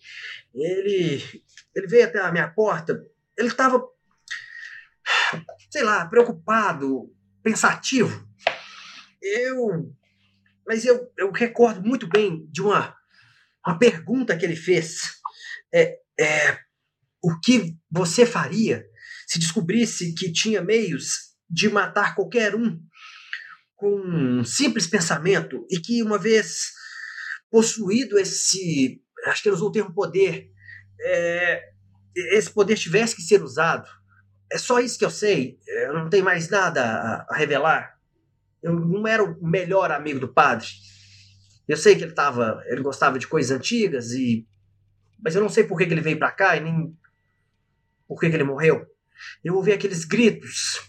[0.56, 1.24] Ele,
[1.76, 3.06] ele veio até a minha porta.
[3.38, 3.82] Ele estava,
[5.70, 8.28] sei lá, preocupado, pensativo.
[9.22, 9.94] Eu,
[10.68, 12.96] mas eu, eu recordo muito bem de uma,
[13.66, 15.20] uma pergunta que ele fez.
[15.74, 16.69] É, é,
[17.22, 18.86] o que você faria
[19.28, 22.80] se descobrisse que tinha meios de matar qualquer um
[23.76, 26.72] com um simples pensamento e que uma vez
[27.50, 30.52] possuído esse, acho que ele usou o termo poder,
[31.02, 31.64] é,
[32.16, 33.90] esse poder tivesse que ser usado.
[34.52, 35.58] É só isso que eu sei.
[35.86, 36.84] Eu não tenho mais nada
[37.30, 37.98] a, revelar.
[38.62, 40.68] Eu não era o melhor amigo do padre.
[41.68, 44.46] Eu sei que ele tava, ele gostava de coisas antigas e
[45.22, 46.98] mas eu não sei por que, ele veio pra cá e nem
[48.10, 48.86] por que, que ele morreu.
[49.44, 50.82] Eu ouvi aqueles gritos.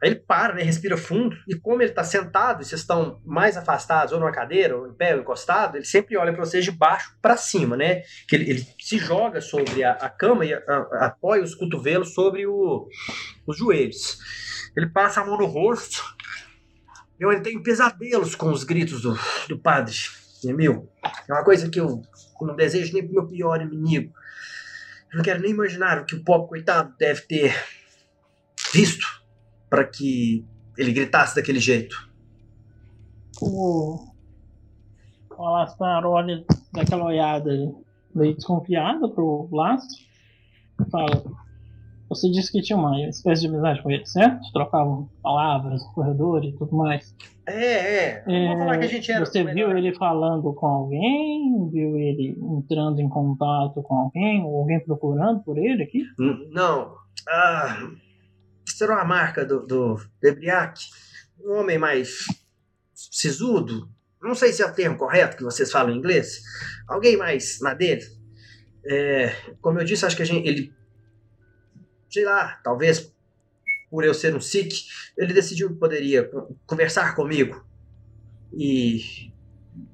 [0.00, 3.56] Aí ele para, né, respira fundo, e como ele tá sentado, e vocês estão mais
[3.56, 6.70] afastados, ou numa cadeira, ou em pé, ou encostado, ele sempre olha para vocês de
[6.70, 8.02] baixo para cima, né?
[8.28, 12.14] Que ele, ele se joga sobre a, a cama e a- a- apoia os cotovelos
[12.14, 12.86] sobre o-
[13.44, 14.18] os joelhos.
[14.76, 16.04] Ele passa a mão no rosto.
[17.18, 19.18] Eu ele tenho pesadelos com os gritos do,
[19.48, 19.96] do padre,
[20.44, 20.88] Emil.
[21.28, 22.00] É uma coisa que eu
[22.40, 24.12] não desejo nem pro meu pior inimigo.
[25.10, 27.54] Eu não quero nem imaginar o que o pobre coitado deve ter
[28.72, 29.06] visto
[29.70, 30.44] para que
[30.76, 32.08] ele gritasse daquele jeito.
[33.40, 34.08] o,
[35.30, 37.50] o Alastar olha daquela olhada
[38.14, 40.04] meio desconfiada pro Lastro
[40.80, 41.22] e fala:
[42.08, 44.40] Você disse que tinha uma espécie de amizade com ele, certo?
[44.52, 47.14] Trocavam palavras no corredor e tudo mais.
[47.46, 48.24] É, é.
[48.26, 49.24] Não vou falar que a gente era.
[49.26, 51.68] Você viu ele falando com alguém?
[51.70, 54.42] Viu ele entrando em contato com alguém?
[54.42, 56.02] Ou alguém procurando por ele aqui?
[56.18, 56.94] N- Não.
[57.28, 57.78] Ah,
[58.66, 60.80] isso era uma marca do, do Debriac.
[61.44, 62.24] Um homem mais
[62.94, 63.88] sisudo.
[64.22, 66.40] Não sei se é o termo correto que vocês falam em inglês.
[66.88, 68.02] Alguém mais na dele.
[68.90, 70.72] É, como eu disse, acho que a gente, ele.
[72.10, 73.12] Sei lá, talvez
[73.90, 74.86] por eu ser um Sikh,
[75.16, 77.64] ele decidiu que poderia co- conversar comigo.
[78.52, 79.00] E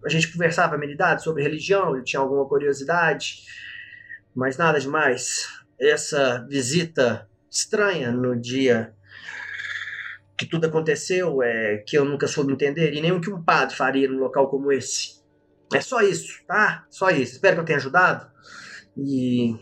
[0.05, 3.45] a gente conversava amenidades sobre religião, ele tinha alguma curiosidade,
[4.35, 5.47] mas nada demais
[5.81, 8.95] essa visita estranha no dia
[10.37, 13.77] que tudo aconteceu é que eu nunca soube entender e nem o que um padre
[13.77, 15.23] faria num local como esse.
[15.73, 16.85] É só isso, tá?
[16.91, 17.35] Só isso.
[17.35, 18.31] Espero que eu tenha ajudado
[18.97, 19.55] e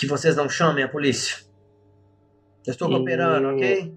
[0.00, 1.36] que vocês não chamem a polícia.
[2.66, 3.94] Eu estou E- cooperando, ok?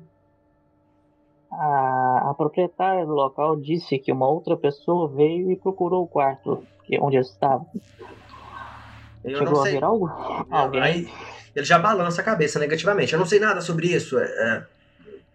[1.52, 6.66] A, a proprietária do local disse que uma outra pessoa veio e procurou o quarto
[7.00, 7.66] onde ele estava.
[9.24, 9.72] Eu Chegou não a sei.
[9.74, 10.10] ver algo?
[10.50, 10.82] Alguém?
[10.82, 11.10] Aí
[11.56, 13.14] ele já balança a cabeça negativamente.
[13.14, 14.18] Eu não sei nada sobre isso.
[14.20, 14.68] é, é,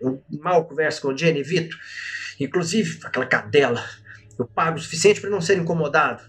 [0.01, 1.77] eu mal converso com o Jenny e Vito.
[2.41, 3.83] Inclusive, aquela cadela.
[4.39, 6.23] Eu pago o suficiente para não ser incomodado.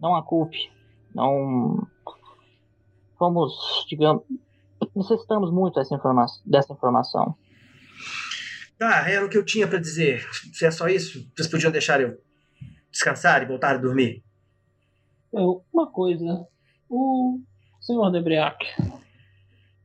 [0.00, 0.58] Não a culpe.
[1.14, 1.86] Não.
[3.20, 3.52] Fomos,
[3.86, 4.22] digamos.
[4.96, 7.36] Necessitamos muito dessa, informa dessa informação.
[8.78, 10.26] Tá, era o que eu tinha para dizer.
[10.54, 12.18] Se é só isso, vocês podiam deixar eu
[12.90, 14.24] descansar e voltar a dormir.
[15.30, 16.46] Eu, uma coisa,
[16.88, 17.38] o
[17.78, 18.56] senhor Debriac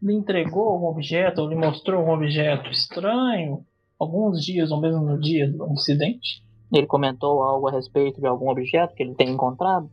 [0.01, 3.65] lhe entregou algum objeto, ou lhe mostrou um objeto estranho,
[3.99, 6.41] alguns dias ou mesmo no dia do incidente?
[6.73, 9.89] Ele comentou algo a respeito de algum objeto que ele tem encontrado?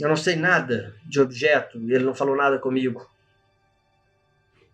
[0.00, 3.06] Eu não sei nada de objeto e ele não falou nada comigo.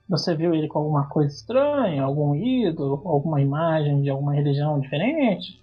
[0.08, 5.60] Você viu ele com alguma coisa estranha, algum ídolo, alguma imagem de alguma religião diferente?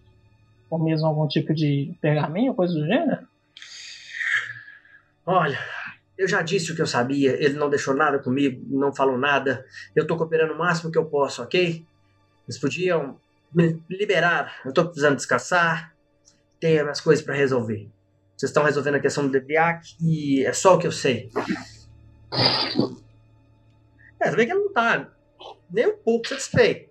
[0.70, 3.26] Ou mesmo algum tipo de pergaminho, coisa do gênero?
[5.26, 5.58] Olha,
[6.18, 9.66] eu já disse o que eu sabia, ele não deixou nada comigo, não falou nada.
[9.96, 11.86] Eu tô cooperando o máximo que eu posso, ok?
[12.46, 13.18] Eles podiam
[13.54, 14.62] me liberar.
[14.66, 15.96] Eu tô precisando descansar,
[16.60, 17.90] tenho minhas coisas para resolver.
[18.36, 21.30] Vocês estão resolvendo a questão do Debriac e é só o que eu sei.
[24.20, 25.10] É, você vê que ele não tá
[25.72, 26.90] nem um pouco satisfeito.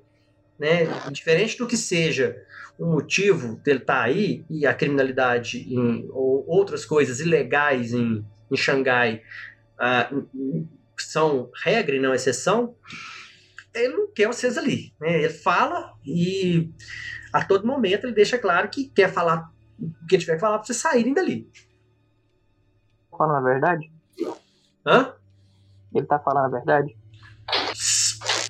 [0.59, 0.86] Né?
[1.10, 2.36] Diferente do que seja
[2.78, 8.24] o motivo dele estar tá aí e a criminalidade em, ou outras coisas ilegais em,
[8.51, 9.23] em Xangai
[9.78, 12.74] uh, são regra e não exceção,
[13.74, 14.93] ele não quer vocês ali.
[15.01, 15.23] Né?
[15.23, 16.70] Ele fala e
[17.32, 19.52] a todo momento ele deixa claro que quer falar
[19.83, 21.51] o que ele tiver que falar para vocês saírem dali.
[23.11, 23.93] Falando a verdade?
[24.87, 25.15] Hã?
[25.95, 26.97] Ele tá falando a verdade?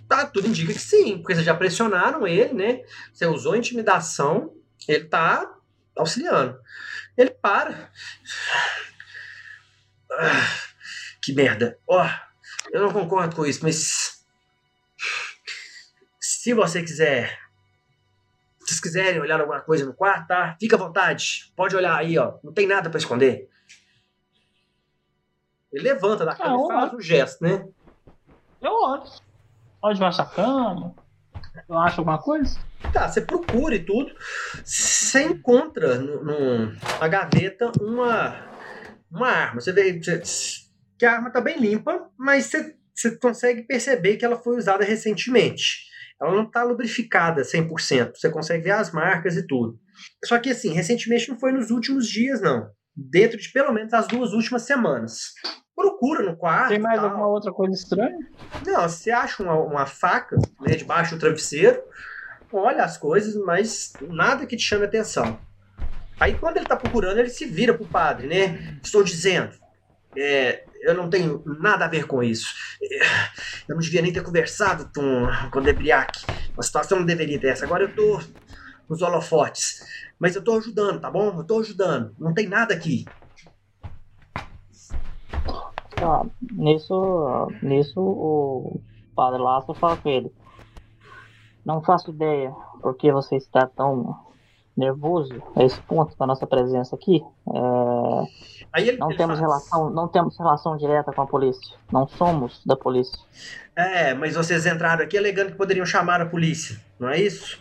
[0.08, 2.84] Tá, tudo indica que sim, porque vocês já pressionaram ele, né?
[3.12, 4.54] Você usou intimidação,
[4.86, 5.50] ele tá
[5.96, 6.60] auxiliando.
[7.16, 7.90] Ele para.
[10.10, 10.48] Ah,
[11.22, 11.78] que merda.
[11.86, 12.10] Ó, oh,
[12.70, 14.24] eu não concordo com isso, mas.
[16.20, 17.41] Se você quiser.
[18.72, 20.56] Se vocês quiserem olhar alguma coisa no quarto, tá?
[20.58, 21.52] Fica à vontade.
[21.54, 22.38] Pode olhar aí, ó.
[22.42, 23.48] Não tem nada para esconder.
[25.70, 27.66] Ele levanta da cama ah, e faz um gesto, né?
[28.62, 29.02] Eu olho.
[29.82, 30.94] Olha debaixo da cama.
[31.68, 32.58] Eu acho alguma coisa?
[32.92, 34.14] Tá, você procura e tudo.
[34.64, 38.34] Você encontra no, no, na gaveta uma,
[39.10, 39.60] uma arma.
[39.60, 40.00] Você vê
[40.98, 44.82] que a arma tá bem limpa, mas você, você consegue perceber que ela foi usada
[44.82, 45.91] recentemente.
[46.20, 48.12] Ela não tá lubrificada 100%.
[48.14, 49.78] Você consegue ver as marcas e tudo.
[50.24, 52.70] Só que assim, recentemente não foi nos últimos dias, não.
[52.94, 55.32] Dentro de pelo menos as duas últimas semanas
[55.74, 56.68] procura no quarto.
[56.68, 58.16] Tem mais alguma outra coisa estranha?
[58.64, 61.82] Não, você acha uma, uma faca né, debaixo do travesseiro,
[62.52, 65.38] olha as coisas, mas nada que te chame atenção.
[66.20, 68.78] Aí quando ele tá procurando, ele se vira pro padre, né?
[68.82, 69.52] Estou dizendo,
[70.16, 72.54] é, eu não tenho nada a ver com isso.
[73.68, 76.24] Eu não devia nem ter conversado com, com o Debriac.
[76.58, 77.64] A situação não deveria ter essa.
[77.64, 78.20] Agora eu tô
[78.88, 79.86] nos holofotes.
[80.18, 81.38] Mas eu tô ajudando, tá bom?
[81.38, 82.14] Eu tô ajudando.
[82.18, 83.04] Não tem nada aqui.
[86.02, 88.80] Ah, nisso, nisso o
[89.14, 90.32] padre Laço fala com ele.
[91.64, 94.16] Não faço ideia por que você está tão
[94.76, 97.22] nervoso a esse ponto da nossa presença aqui.
[97.48, 98.51] É...
[98.74, 99.40] Ele, não ele temos faz...
[99.40, 101.76] relação, não temos relação direta com a polícia.
[101.92, 103.18] Não somos da polícia.
[103.76, 107.60] É, mas vocês entraram aqui alegando que poderiam chamar a polícia, não é isso?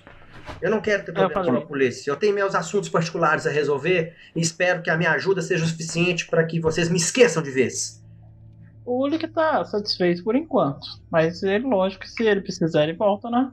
[0.62, 2.10] Eu não quero ter problemas com a polícia.
[2.10, 6.28] Eu tenho meus assuntos particulares a resolver e espero que a minha ajuda seja suficiente
[6.28, 8.02] para que vocês me esqueçam de vez.
[8.86, 10.88] O Ulrich tá satisfeito por enquanto.
[11.10, 13.52] Mas ele, lógico, que se ele precisar, ele volta na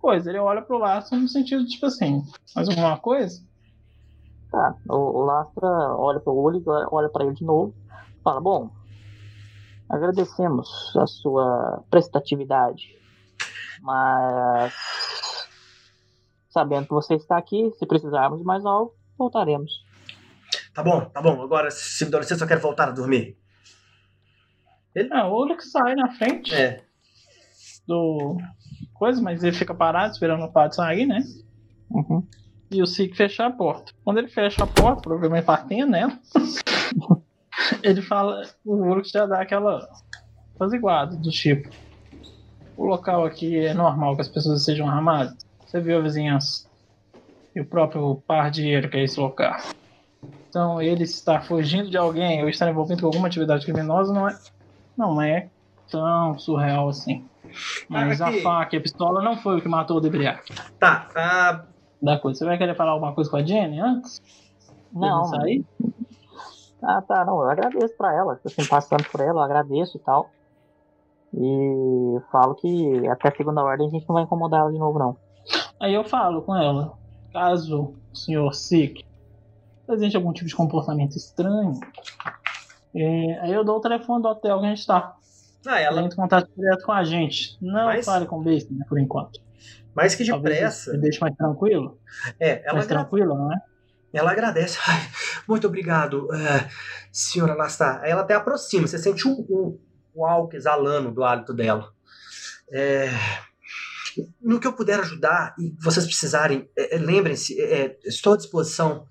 [0.00, 0.30] coisa.
[0.30, 2.22] Ele olha pro Lastra no sentido, tipo assim,
[2.54, 3.42] mais alguma coisa?
[4.50, 7.72] Tá, o, o Lastra olha pro Ulrich, olha para ele de novo,
[8.24, 8.70] fala, bom,
[9.88, 12.98] agradecemos a sua prestatividade,
[13.80, 14.74] mas
[16.50, 19.84] sabendo que você está aqui, se precisarmos de mais algo, voltaremos.
[20.74, 21.40] Tá bom, tá bom.
[21.42, 23.36] Agora, se me dá licença, eu quero voltar a dormir.
[24.94, 25.12] Ele...
[25.12, 26.82] É, o Ulrich sai na frente é.
[27.86, 28.36] do
[28.94, 31.20] coisa, mas ele fica parado esperando o padre sair, né?
[31.90, 32.26] Uhum.
[32.70, 33.92] E o Sik fecha a porta.
[34.04, 36.18] Quando ele fecha a porta, provavelmente batendo nela,
[37.82, 39.88] ele fala, o Ulrich já dá aquela
[40.58, 41.68] faziguada do tipo.
[42.76, 45.36] O local aqui é normal que as pessoas sejam armadas.
[45.66, 46.68] Você viu a vizinhança.
[47.54, 49.56] E o próprio par de dinheiro que é esse local.
[50.48, 54.38] Então ele está fugindo de alguém ou está envolvido com alguma atividade criminosa não é
[54.96, 55.48] não é
[55.90, 57.24] tão surreal assim.
[57.88, 60.52] Mas a faca e a pistola não foi o que matou o Debriac.
[60.78, 61.08] Tá.
[61.66, 61.69] Uh...
[62.00, 62.38] Da coisa.
[62.38, 64.20] Você vai querer falar alguma coisa com a Jenny antes?
[64.92, 65.24] Não.
[65.24, 65.64] Sair?
[66.82, 67.24] Ah, tá.
[67.24, 68.40] Não, eu agradeço pra ela.
[68.44, 70.30] Assim, passando por ela, eu agradeço e tal.
[71.34, 74.98] E falo que até a segunda ordem a gente não vai incomodar ela de novo,
[74.98, 75.16] não.
[75.78, 76.94] Aí eu falo com ela.
[77.32, 79.04] Caso o senhor Sick
[79.90, 81.78] apresente algum tipo de comportamento estranho,
[82.94, 85.16] é, aí eu dou o telefone do hotel que a gente tá.
[85.66, 86.00] Ah, ela.
[86.00, 87.56] entra em contato direto com a gente.
[87.60, 88.06] Não Mas...
[88.06, 89.40] fale com o Base, né, por enquanto.
[90.00, 90.92] Mais que depressa.
[90.92, 92.00] Me deixa mais tranquilo?
[92.40, 92.76] É, ela.
[92.76, 93.56] Mais tranquilo, não é?
[94.14, 94.78] Ela agradece.
[94.88, 94.98] Ai,
[95.46, 96.68] muito obrigado, uh,
[97.12, 98.00] senhora Lastar.
[98.02, 98.86] Ela até aproxima.
[98.86, 99.78] Você sente o, o,
[100.14, 101.92] o álcool exalando do hálito dela.
[102.72, 103.10] É,
[104.40, 108.36] no que eu puder ajudar e vocês precisarem, é, é lembrem-se, é, é, estou à
[108.38, 109.06] disposição.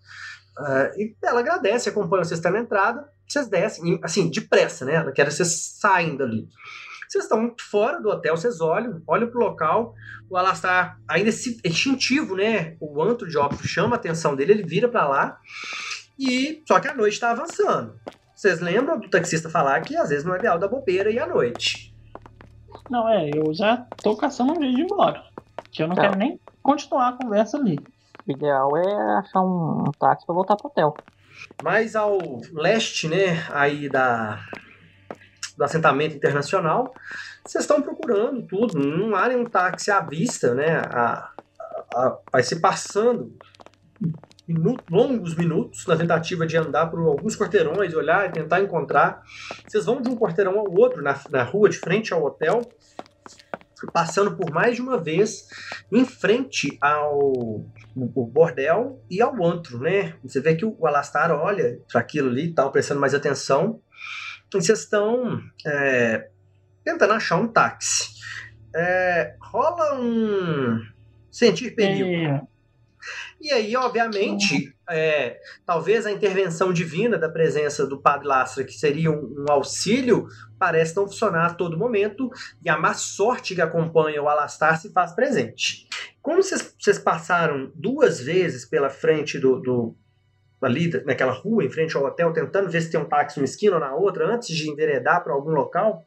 [0.57, 4.95] Uh, e ela agradece, acompanha vocês até na entrada vocês descem, assim, depressa, né?
[4.95, 6.49] Ela quer vocês saindo dali.
[7.09, 9.95] Vocês estão fora do hotel, vocês olham, olham pro local,
[10.29, 12.77] o Alastar ainda esse instintivo, né?
[12.79, 15.39] O antro de óbito chama a atenção dele, ele vira para lá,
[16.19, 17.99] e só que a noite está avançando.
[18.35, 21.25] Vocês lembram do taxista falar que às vezes não é ideal da bobeira e à
[21.25, 21.91] noite?
[22.91, 25.23] Não, é, eu já tô caçando um jeito de ir embora.
[25.71, 26.03] Que eu não tá.
[26.03, 27.79] quero nem continuar a conversa ali.
[28.27, 30.93] O ideal é achar um, um táxi pra voltar pro hotel.
[31.63, 32.19] mais ao
[32.53, 34.39] leste, né, aí da,
[35.59, 36.95] do assentamento internacional,
[37.45, 41.33] vocês estão procurando tudo, não há nenhum táxi à vista, né, a,
[41.93, 43.37] a, a, vai se passando
[44.47, 49.21] minuto, longos minutos na tentativa de andar por alguns quarteirões, olhar e tentar encontrar.
[49.67, 52.61] Vocês vão de um quarteirão ao outro na, na rua de frente ao hotel,
[53.91, 55.49] passando por mais de uma vez
[55.91, 57.65] em frente ao
[57.95, 60.15] bordel e ao antro, né?
[60.23, 63.81] Você vê que o Alastar olha para aquilo ali, tal, prestando mais atenção.
[64.53, 66.29] E vocês estão é,
[66.83, 68.19] tentando achar um táxi.
[68.75, 70.81] É, rola um
[71.31, 72.09] sentir perigo.
[72.09, 72.41] É.
[73.41, 79.09] E aí, obviamente, é, talvez a intervenção divina da presença do Padre Lastra, que seria
[79.09, 80.27] um, um, auxílio,
[80.57, 82.29] parece não funcionar a todo momento,
[82.63, 85.87] e a má sorte que acompanha o Alastar se faz presente.
[86.21, 89.95] Como vocês passaram duas vezes pela frente do, do
[90.61, 93.75] ali naquela rua, em frente ao hotel, tentando ver se tem um táxi numa esquina
[93.75, 96.05] ou na outra, antes de enveredar para algum local,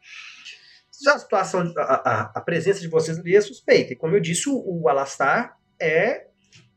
[1.06, 3.92] a situação, a, a, a, presença de vocês ali é suspeita.
[3.92, 6.26] E como eu disse, o, o Alastar é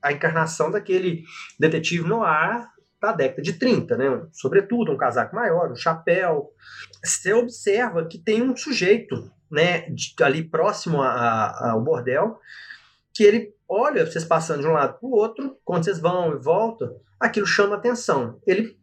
[0.01, 1.23] a encarnação daquele
[1.59, 2.69] detetive no ar
[3.01, 4.27] da década de 30, né?
[4.31, 6.51] Sobretudo um casaco maior, um chapéu.
[7.03, 12.39] Você observa que tem um sujeito, né, de, ali próximo a, a, ao bordel,
[13.13, 16.39] que ele olha vocês passando de um lado para o outro, quando vocês vão e
[16.39, 18.39] voltam, aquilo chama atenção.
[18.45, 18.77] Ele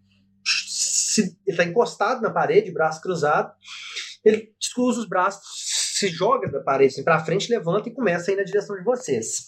[1.46, 3.52] está encostado na parede, braço cruzado,
[4.24, 5.42] ele cruza os braços,
[5.98, 8.84] se joga da parede assim, para frente, levanta e começa a ir na direção de
[8.84, 9.46] vocês.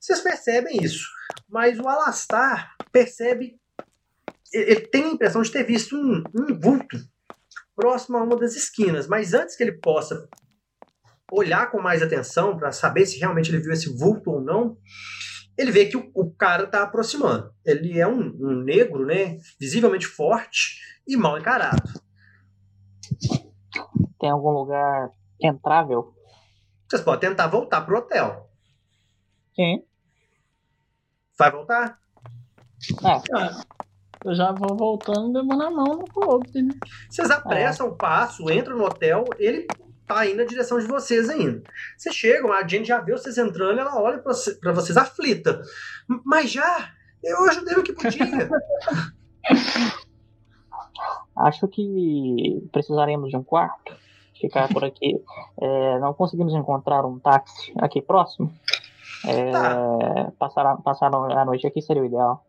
[0.00, 1.06] Vocês percebem isso.
[1.48, 3.58] Mas o Alastar percebe.
[4.52, 6.96] Ele tem a impressão de ter visto um, um vulto
[7.74, 9.06] próximo a uma das esquinas.
[9.06, 10.28] Mas antes que ele possa
[11.30, 14.76] olhar com mais atenção para saber se realmente ele viu esse vulto ou não,
[15.56, 17.52] ele vê que o, o cara está aproximando.
[17.64, 19.38] Ele é um, um, negro, né?
[19.58, 21.82] Visivelmente forte e mal encarado.
[24.20, 26.14] Tem algum lugar entrável?
[26.88, 28.50] Vocês podem tentar voltar pro hotel.
[29.54, 29.82] Sim.
[31.38, 31.98] Vai voltar?
[33.02, 34.28] É.
[34.28, 36.74] eu já vou voltando levando a mão no cobre, né?
[37.10, 37.90] Vocês apressam é.
[37.90, 39.66] o passo, entram no hotel, ele
[40.06, 41.62] tá indo na direção de vocês ainda.
[41.96, 45.60] Vocês chegam, a gente já vê vocês entrando, ela olha para vocês aflita.
[46.24, 46.90] Mas já,
[47.22, 48.24] eu ajudei o que podia.
[51.36, 53.94] Acho que precisaremos de um quarto.
[54.40, 55.20] Ficar por aqui.
[55.60, 58.52] É, não conseguimos encontrar um táxi aqui próximo.
[59.26, 60.32] É, tá.
[60.38, 62.44] passar, passar a noite aqui seria o ideal.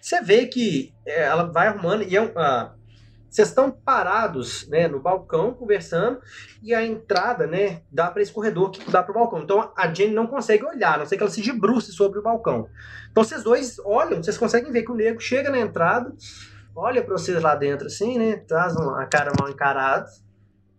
[0.00, 2.70] Você vê que é, ela vai arrumando e é, uh,
[3.34, 6.20] vocês estão parados né, no balcão conversando
[6.62, 9.42] e a entrada né, dá para esse corredor que dá para o balcão.
[9.42, 12.22] Então a Jenny não consegue olhar, a não sei que ela se debruce sobre o
[12.22, 12.68] balcão.
[13.10, 16.14] Então vocês dois olham, vocês conseguem ver que o nego chega na entrada,
[16.76, 18.36] olha para vocês lá dentro assim, né?
[18.36, 20.06] Traz uma cara mal encarada,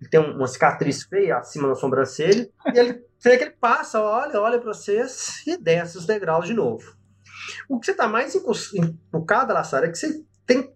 [0.09, 4.59] tem uma cicatriz feia acima da sobrancelha, e ele vê que ele passa, olha, olha
[4.59, 6.95] para vocês e desce os degraus de novo.
[7.67, 10.73] O que você está mais encucado, Lassara, é que você tem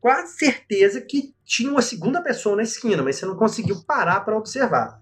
[0.00, 4.36] quase certeza que tinha uma segunda pessoa na esquina, mas você não conseguiu parar para
[4.36, 5.00] observar.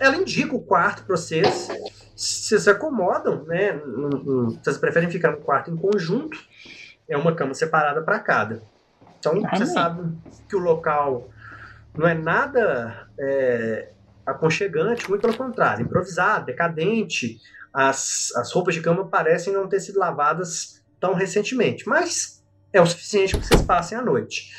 [0.00, 1.68] Ela indica o quarto para vocês,
[2.14, 3.72] vocês se acomodam, né?
[4.62, 6.38] Vocês preferem ficar no quarto em conjunto,
[7.08, 8.62] é uma cama separada para cada.
[9.18, 10.16] Então, você sabe
[10.48, 11.28] que o local
[11.96, 13.90] não é nada é,
[14.24, 17.40] aconchegante, muito pelo contrário, improvisado, decadente.
[17.72, 22.37] As, as roupas de cama parecem não ter sido lavadas tão recentemente, mas
[22.72, 24.50] é o suficiente para que vocês passem a noite.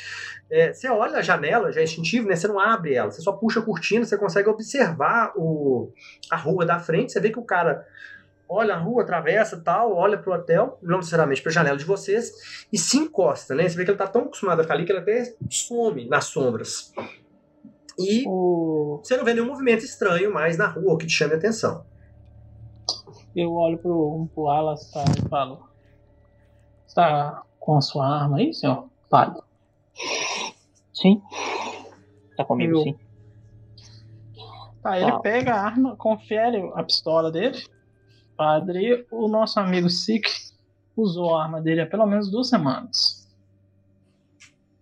[0.50, 2.34] É, você olha a janela, já é instintivo, né?
[2.34, 5.92] Você não abre ela, você só puxa a cortina, você consegue observar o,
[6.28, 7.86] a rua da frente, você vê que o cara
[8.48, 11.84] olha a rua, atravessa tal, olha para o hotel, não necessariamente para a janela de
[11.84, 13.68] vocês, e se encosta, né?
[13.68, 16.24] Você vê que ele está tão acostumado a ficar ali que ele até some nas
[16.24, 16.92] sombras.
[17.96, 19.00] E o...
[19.04, 21.84] você não vê nenhum movimento estranho mais na rua que te chame a atenção.
[23.36, 25.68] Eu olho pro, pro Alastar e falo:
[26.88, 28.88] Está com a sua arma aí, senhor?
[29.08, 29.40] Padre?
[30.92, 31.22] Sim.
[32.36, 32.82] Tá comigo, Eu...
[32.82, 32.98] sim.
[34.82, 35.18] Tá, ele tá.
[35.20, 37.62] pega a arma, confere a pistola dele.
[38.36, 40.26] Padre, o nosso amigo Sik
[40.96, 43.28] usou a arma dele há pelo menos duas semanas.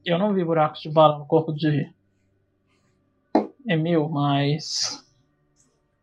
[0.07, 1.93] Eu não vi buracos de bala no corpo de
[3.77, 5.05] meu, mas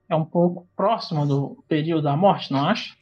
[0.08, 2.96] é um pouco próximo do período da morte, não acha?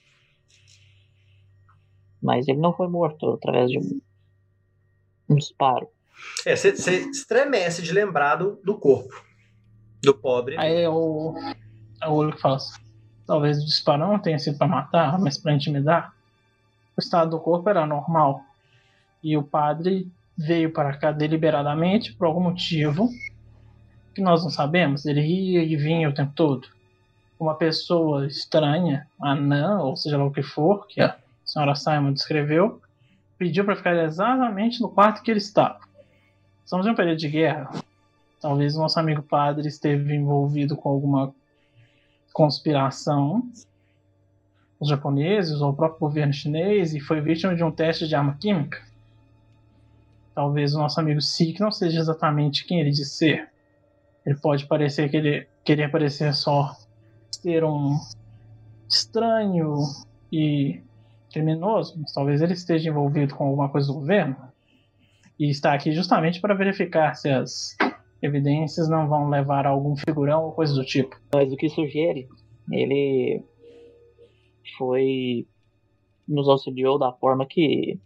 [2.24, 4.02] Mas ele não foi morto através de um,
[5.30, 5.88] um disparo.
[6.46, 6.70] É, você
[7.10, 9.14] estremece de lembrar do, do corpo
[10.04, 10.58] do pobre.
[10.60, 11.34] Aí o,
[12.06, 12.82] o olho que fala assim,
[13.26, 16.14] talvez o disparo não tenha sido para matar, mas para intimidar.
[16.98, 18.42] O estado do corpo era normal.
[19.24, 23.08] E o padre veio para cá deliberadamente por algum motivo
[24.14, 25.06] que nós não sabemos.
[25.06, 26.68] Ele ia e vinha o tempo todo.
[27.40, 31.18] Uma pessoa estranha, anã, ou seja lá o que for, que a
[31.54, 32.82] senhora Simon descreveu,
[33.38, 35.80] pediu para ficar exatamente no quarto que ele estava.
[36.66, 37.70] Estamos em um período de guerra.
[38.42, 41.34] Talvez o nosso amigo padre esteve envolvido com alguma
[42.34, 43.48] conspiração
[44.80, 48.36] os japoneses ou o próprio governo chinês e foi vítima de um teste de arma
[48.36, 48.82] química.
[50.34, 53.48] Talvez o nosso amigo Sik não seja exatamente quem ele diz ser.
[54.26, 56.76] Ele pode parecer que ele querer parecer só
[57.32, 57.98] ser um
[58.90, 59.78] estranho
[60.32, 60.82] e
[61.34, 64.38] criminoso, mas talvez ele esteja envolvido com alguma coisa do governo
[65.40, 67.76] e está aqui justamente para verificar se as
[68.22, 71.20] evidências não vão levar a algum figurão ou coisa do tipo.
[71.34, 72.30] Mas o que sugere,
[72.72, 73.44] ele
[74.78, 75.48] foi
[76.26, 78.00] nos auxiliou da forma que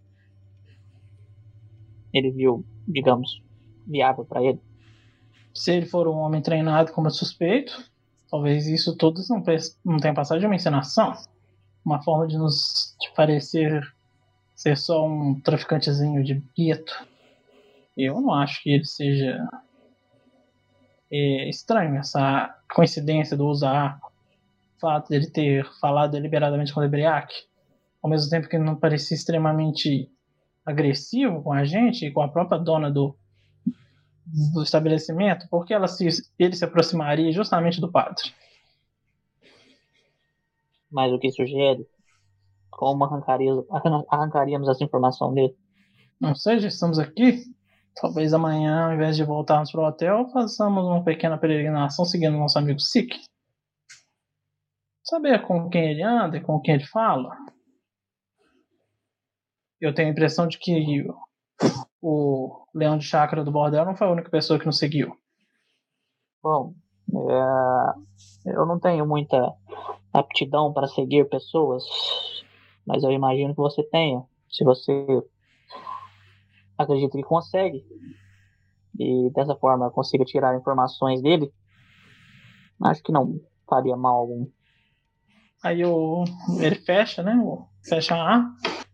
[2.12, 3.44] ele viu, digamos,
[3.86, 4.60] viável para ele.
[5.54, 7.92] Se ele for um homem treinado como suspeito,
[8.30, 9.44] talvez isso todos não,
[9.86, 11.14] não tenha passado de uma encenação.
[11.88, 13.82] Uma forma de nos de parecer
[14.54, 17.08] ser só um traficantezinho de gueto.
[17.96, 19.48] Eu não acho que ele seja
[21.10, 27.34] é, estranho essa coincidência do usar o fato dele ter falado deliberadamente com o Debriac,
[28.04, 30.12] ao mesmo tempo que não parecia extremamente
[30.66, 33.16] agressivo com a gente e com a própria dona do,
[34.26, 36.06] do estabelecimento, porque ela se,
[36.38, 38.34] ele se aproximaria justamente do padre.
[40.92, 41.88] Mas o que sugere?
[42.70, 43.66] Como arrancaríamos,
[44.10, 45.56] arrancaríamos essa informação dele?
[46.20, 47.44] Não sei, já estamos aqui.
[48.00, 52.58] Talvez amanhã, ao invés de voltarmos para o hotel, façamos uma pequena peregrinação seguindo nosso
[52.60, 53.20] amigo Sik.
[55.04, 57.36] Saber com quem ele anda e com quem ele fala.
[59.80, 61.08] Eu tenho a impressão de que
[62.02, 65.16] o Leão de Chácara do Bordel não foi a única pessoa que nos seguiu.
[66.44, 66.74] Bom,
[67.14, 68.52] é...
[68.52, 69.54] eu não tenho muita
[70.14, 71.84] aptidão para seguir pessoas,
[72.86, 74.24] mas eu imagino que você tenha.
[74.50, 75.06] Se você
[76.78, 77.86] acredita que consegue
[79.00, 81.52] e dessa forma consiga tirar informações dele,
[82.84, 83.40] acho que não
[83.70, 84.48] faria mal algum.
[85.64, 86.24] Aí o,
[86.60, 87.36] ele fecha, né?
[87.88, 88.50] Fecha A.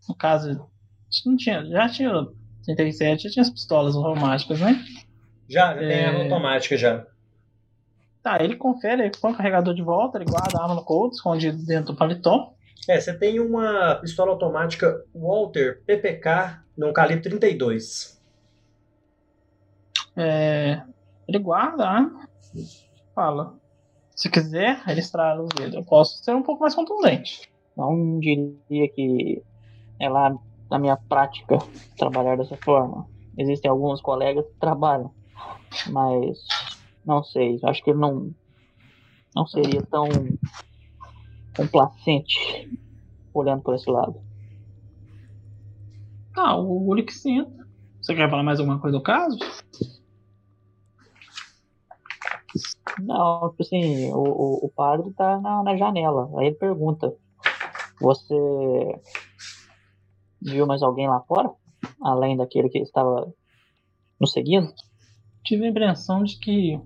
[0.08, 0.68] No caso,
[1.26, 2.28] não tinha, já tinha
[2.66, 4.84] 37, já tinha as pistolas automáticas, né?
[5.50, 6.06] Já, já tem é...
[6.06, 7.06] arma automática já.
[8.24, 11.18] Tá, ele confere, ele põe o carregador de volta, ele guarda a arma no coldre,
[11.18, 12.54] escondido dentro do paletó.
[12.88, 18.22] É, você tem uma pistola automática Walter PPK num calibre 32.
[20.16, 20.82] É,
[21.28, 22.28] ele guarda, né?
[23.14, 23.56] fala.
[24.16, 25.76] Se quiser, ele extrai os dedos.
[25.76, 27.50] Eu posso ser um pouco mais contundente.
[27.76, 29.42] Não diria que
[30.00, 30.36] é lá
[30.70, 31.58] na minha prática
[31.98, 33.08] trabalhar dessa forma.
[33.38, 35.12] Existem alguns colegas que trabalham,
[35.88, 36.38] mas
[37.06, 37.60] não sei.
[37.64, 38.32] Acho que ele não,
[39.36, 40.08] não seria tão
[41.56, 42.70] complacente
[43.34, 44.22] olhando por esse lado.
[46.36, 47.68] Ah, o Ulrich senta.
[48.02, 49.38] Você quer falar mais alguma coisa do caso?
[53.00, 56.30] Não, tipo assim, o, o, o padre tá na, na janela.
[56.38, 57.16] Aí ele pergunta:
[58.00, 58.36] Você
[60.42, 61.52] viu mais alguém lá fora?
[62.02, 63.34] Além daquele que estava
[64.20, 64.72] nos seguindo?
[65.44, 66.80] Tive a impressão de que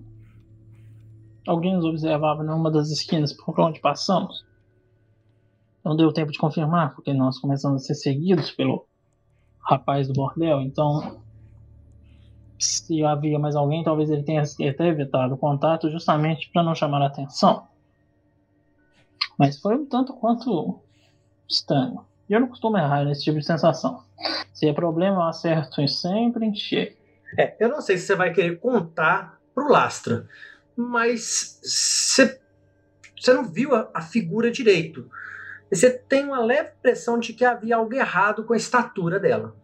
[1.48, 4.44] alguém nos observava numa das esquinas por onde passamos.
[5.82, 8.86] Não deu tempo de confirmar, porque nós começamos a ser seguidos pelo
[9.58, 10.60] rapaz do bordel.
[10.60, 11.22] Então,
[12.58, 17.00] se havia mais alguém, talvez ele tenha até evitado o contato justamente para não chamar
[17.00, 17.66] a atenção.
[19.38, 20.80] Mas foi um tanto quanto
[21.48, 22.04] estranho.
[22.28, 24.02] E eu não costumo errar nesse tipo de sensação.
[24.52, 26.92] Se é problema, eu acerto sempre em cheio.
[27.38, 30.26] É, eu não sei se você vai querer contar pro Lastra,
[30.80, 32.40] mas você,
[33.26, 35.10] não viu a, a figura direito.
[35.68, 39.56] Você tem uma leve impressão de que havia algo errado com a estatura dela.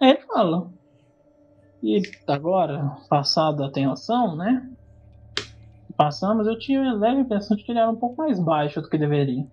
[0.00, 0.70] É, fala.
[1.82, 4.70] E agora, passado a tensão, né?
[5.96, 8.88] Passamos, eu tinha a leve impressão de que ele era um pouco mais baixo do
[8.88, 9.46] que deveria.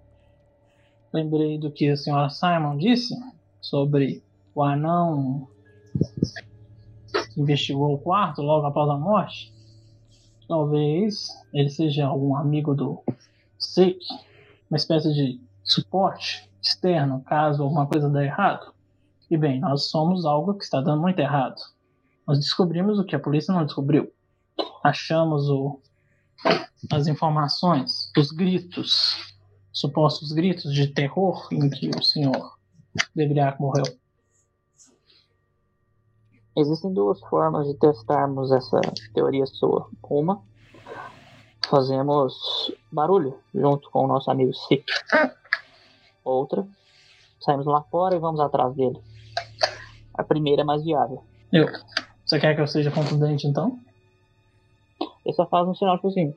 [1.11, 3.15] Lembrei do que a senhora Simon disse
[3.59, 4.23] sobre
[4.53, 5.47] o anão
[7.33, 9.52] que investigou o quarto logo após a morte.
[10.47, 13.01] Talvez ele seja algum amigo do
[13.57, 13.99] Sik,
[14.69, 18.73] uma espécie de suporte externo caso alguma coisa dê errado.
[19.29, 21.59] E bem, nós somos algo que está dando muito errado.
[22.27, 24.11] Nós descobrimos o que a polícia não descobriu.
[24.83, 25.81] Achamos o,
[26.91, 29.33] as informações, os gritos,
[29.71, 32.57] supostos gritos de terror em que o senhor
[33.15, 33.85] Debriac morreu.
[36.55, 38.79] Existem duas formas de testarmos essa
[39.13, 39.89] teoria sua.
[40.03, 40.41] Uma,
[41.67, 44.85] fazemos barulho junto com o nosso amigo Sik.
[46.23, 46.67] Outra,
[47.39, 49.01] saímos lá fora e vamos atrás dele.
[50.13, 51.23] A primeira é mais viável.
[51.51, 51.67] Eu.
[52.23, 53.79] Você quer que eu seja contundente então?
[55.25, 56.35] Ele só faz um sinal tipo assim.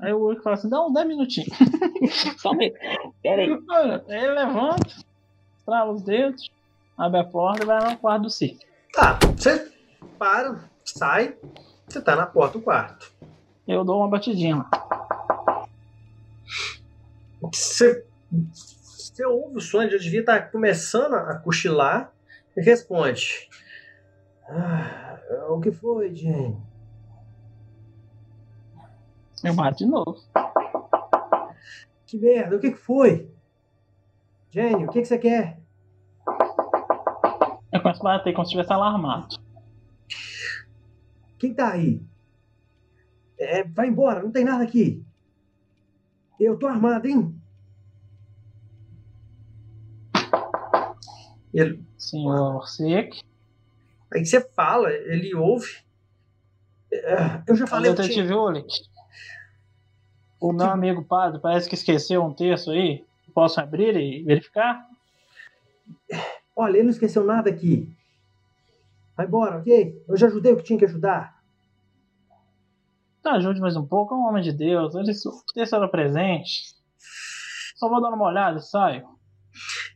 [0.00, 1.48] Aí o Ulrich fala assim: dá uns 10 minutinhos.
[3.22, 3.58] Pera aí.
[3.70, 4.96] Olha, aí ele levanta,
[5.64, 6.50] trava os dedos,
[6.96, 8.64] abre a porta e vai no quarto do Sik.
[8.92, 9.70] Tá, você
[10.18, 11.36] para, sai,
[11.86, 13.12] você tá na porta do quarto.
[13.66, 15.66] Eu dou uma batidinha lá.
[17.40, 22.12] Você, você ouve o ele já devia estar começando a cochilar
[22.56, 23.48] e responde.
[24.48, 25.18] Ah,
[25.50, 26.56] o que foi, Jane?
[29.44, 30.16] Eu bato de novo.
[32.06, 33.30] Que merda, o que, que foi?
[34.50, 35.65] Jane, o que, que você quer?
[37.96, 39.36] Eu começo a bater como se estivesse alarmado.
[41.38, 42.02] Quem tá aí?
[43.38, 45.02] É, vai embora, não tem nada aqui.
[46.38, 47.34] Eu tô armado, hein?
[51.52, 53.20] Ele, Senhor Sik.
[54.12, 55.76] aí você fala, ele ouve.
[56.92, 58.82] É, Eu já falei tinha- detetive Ulrich.
[60.38, 63.04] O meu amigo padre parece que esqueceu um texto aí.
[63.34, 64.86] Posso abrir e verificar?
[66.56, 67.94] Olha, ele não esqueceu nada aqui.
[69.14, 70.02] Vai embora, ok?
[70.08, 71.36] Eu já ajudei o que tinha que ajudar.
[73.22, 74.94] Tá, ajude mais um pouco, é um homem de Deus.
[74.94, 75.12] Ele,
[75.54, 76.74] texto era presente.
[77.76, 79.06] Só vou dar uma olhada e saio.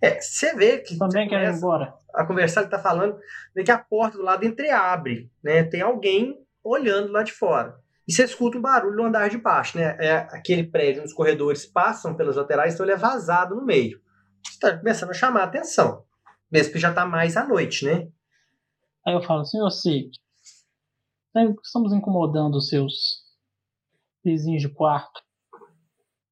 [0.03, 1.95] É, você vê que Também quero ir embora.
[2.15, 3.19] a conversar, ele tá falando,
[3.55, 5.63] vê que a porta do lado entreabre, né?
[5.65, 7.79] Tem alguém olhando lá de fora.
[8.09, 9.97] E você escuta um barulho no andar de baixo, né?
[10.01, 14.01] É aquele prédio os corredores passam pelas laterais, então ele é vazado no meio.
[14.45, 16.05] Você tá começando a chamar a atenção.
[16.51, 18.09] Mesmo que já tá mais à noite, né?
[19.07, 20.11] Aí eu falo, senhor Sik,
[21.63, 23.23] estamos incomodando os seus
[24.25, 25.23] vizinhos de quarto.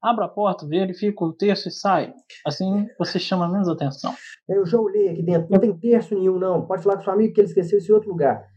[0.01, 2.13] Abra a porta, verifica o texto e sai.
[2.45, 4.15] Assim você chama menos atenção.
[4.47, 6.65] Eu já olhei aqui dentro, não tem terço nenhum, não.
[6.65, 8.47] Pode falar com seu amigo que ele esqueceu esse outro lugar.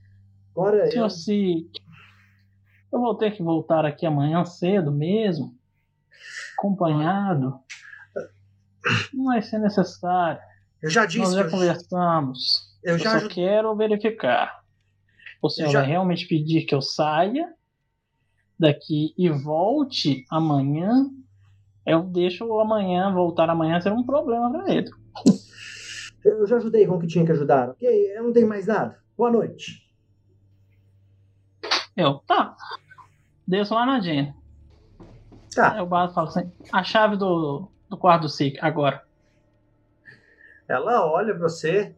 [0.50, 1.70] Agora, Senhor eu...
[2.92, 5.58] Eu vou ter que voltar aqui amanhã cedo mesmo,
[6.58, 7.58] acompanhado.
[9.14, 10.40] Não vai ser necessário.
[10.82, 11.18] Eu já disse.
[11.20, 12.62] Nós já conversamos.
[12.82, 14.60] eu Eu já só quero verificar.
[15.40, 17.52] O senhor já- vai realmente pedir que eu saia
[18.58, 21.06] daqui e volte amanhã?
[21.84, 24.88] Eu deixo amanhã, voltar amanhã ser um problema para ele.
[26.24, 27.88] Eu já ajudei com o que tinha que ajudar, ok?
[28.16, 28.96] Eu não tenho mais nada.
[29.16, 29.82] Boa noite.
[31.96, 32.56] Eu, tá.
[33.46, 34.32] Desço lá na Jane.
[35.54, 35.76] Tá.
[35.76, 39.02] Eu bato e falo assim: a chave do, do quarto do SIC, agora.
[40.68, 41.94] Ela olha pra você.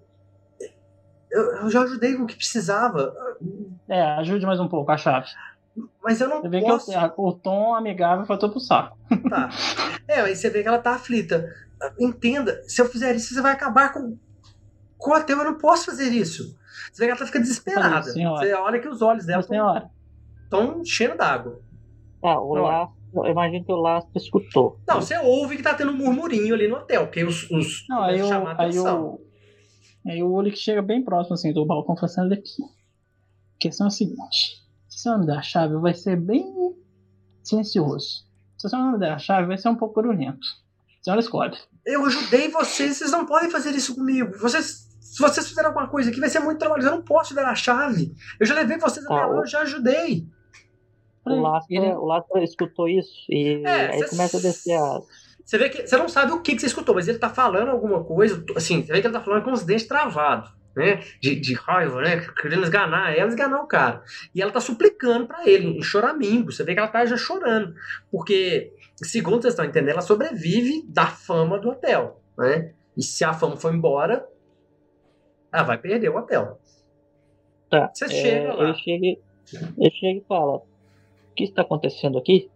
[1.31, 3.13] Eu, eu já ajudei com o que precisava,
[3.89, 5.27] É, ajude mais um pouco a chave.
[6.03, 6.93] mas eu não Você vê que posso.
[6.93, 8.97] eu- o tom amigável foi todo pro saco.
[9.29, 9.49] Tá.
[10.07, 11.53] É, aí você vê que ela tá aflita.
[11.99, 14.17] Entenda, se eu fizer isso, você vai acabar com,
[14.97, 15.39] com o hotel.
[15.39, 16.57] Eu não posso fazer isso.
[16.93, 17.95] Você vê que ela tá ficando desesperada.
[17.97, 18.47] Olha, senhora.
[18.47, 19.91] Você olha que os olhos dela senhora,
[20.45, 21.61] estão enchendo d'água.
[22.23, 22.95] Tá, o Não.
[23.15, 24.81] Eu imagino que o Lastro escutou.
[24.87, 27.49] Não, você ouve que tá tendo um murmurinho ali no hotel, porque os.
[27.51, 29.21] os Não, aí eu, aí atenção.
[30.05, 32.63] eu, aí o olho que chega bem próximo assim do balcão falando assim, olha aqui.
[32.63, 36.45] A questão é a seguinte: se você não me der a chave, vai ser bem
[37.43, 38.25] silencioso.
[38.59, 40.47] Se você não me der a chave, vai ser um pouco barulhento.
[41.01, 41.57] A senhora escolhe.
[41.85, 44.39] Eu ajudei vocês, vocês não podem fazer isso comigo.
[44.39, 46.83] Vocês, se vocês fizerem alguma coisa aqui, vai ser muito trabalho.
[46.83, 48.15] Eu não posso dar a chave.
[48.41, 50.27] Eu já levei vocês até Tá, lá, eu já ajudei.
[51.27, 55.01] O Lastro, Ele- o Lastro escutou isso e É, aí cê- começa a descer a.
[55.45, 57.71] Você vê que você não sabe o que, que você escutou, mas ele tá falando
[57.71, 58.43] alguma coisa.
[58.57, 61.03] Assim, você vê que ele tá falando com os dentes travados, né?
[61.21, 62.27] De, de raiva, né?
[62.41, 64.03] Querendo esganar ela, esganar o cara.
[64.35, 66.51] E ela tá suplicando pra ele, em choramingo.
[66.53, 67.75] Você vê que ela tá já chorando.
[68.11, 68.73] Porque,
[69.03, 72.73] segundo vocês estão entendendo, ela sobrevive da fama do hotel, né?
[72.97, 74.27] E se a fama for embora,
[75.53, 76.59] ela vai perder o hotel.
[77.71, 77.91] Tá.
[77.93, 78.65] Você é, chega lá.
[78.65, 79.19] Ele chega, e-
[79.79, 80.63] ele chega e fala:
[81.35, 82.49] O que está acontecendo aqui?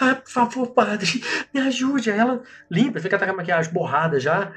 [0.00, 1.06] Ai, por favor, padre,
[1.52, 2.08] me ajude.
[2.08, 4.50] Ela limpa, fica com a maquiagem borrada já.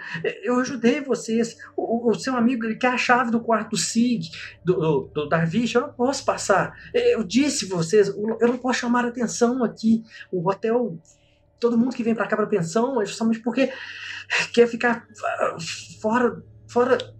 [0.43, 1.57] Eu ajudei vocês.
[1.75, 4.21] O, o- seu amigo ele quer a chave do quarto Sig,
[4.63, 5.75] do, do, do Darvish.
[5.75, 6.73] Eu não posso passar.
[6.93, 10.03] Eu disse vocês, eu não posso chamar atenção aqui.
[10.31, 10.97] O hotel,
[11.59, 13.69] todo mundo que vem pra cá pra pensão é justamente porque
[14.53, 15.57] quer ficar ah,
[16.01, 16.41] fora.
[16.65, 17.14] fora ah,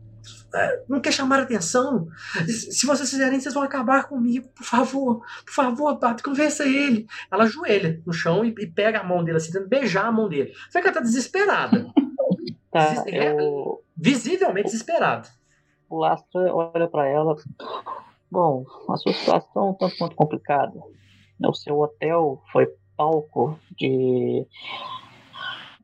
[0.88, 2.08] não quer chamar atenção.
[2.48, 4.48] Se vocês fizerem, vocês vão acabar comigo.
[4.50, 7.08] Por favor, por favor, padre, convença ele.
[7.32, 10.28] Ela ajoelha no chão e, e pega a mão dele assim, tentando beijar a mão
[10.30, 10.54] dele.
[10.74, 11.86] Vê que ela tá desesperada.
[12.72, 15.30] Tá, é- eu, Visivelmente desesperada.
[15.90, 17.34] o o Lastra olha para ela.
[18.30, 20.78] Bom, a sua situação é um tanto quanto complicada.
[21.42, 22.68] O seu hotel foi
[22.98, 24.46] palco de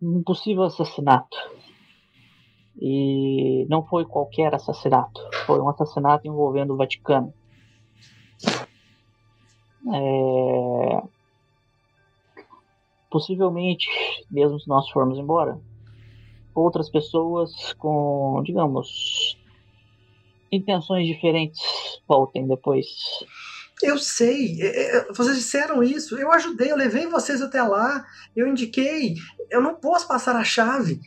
[0.02, 1.38] um possível assassinato.
[2.81, 7.31] E não foi qualquer assassinato, foi um assassinato envolvendo o Vaticano.
[9.93, 11.03] É...
[13.09, 13.87] Possivelmente,
[14.31, 15.59] mesmo se nós formos embora,
[16.55, 19.37] outras pessoas com, digamos,
[20.51, 21.61] intenções diferentes
[22.07, 22.87] voltem depois.
[23.81, 28.05] Eu sei, é, é, vocês disseram isso, eu ajudei, eu levei vocês até lá,
[28.35, 29.15] eu indiquei,
[29.49, 30.99] eu não posso passar a chave.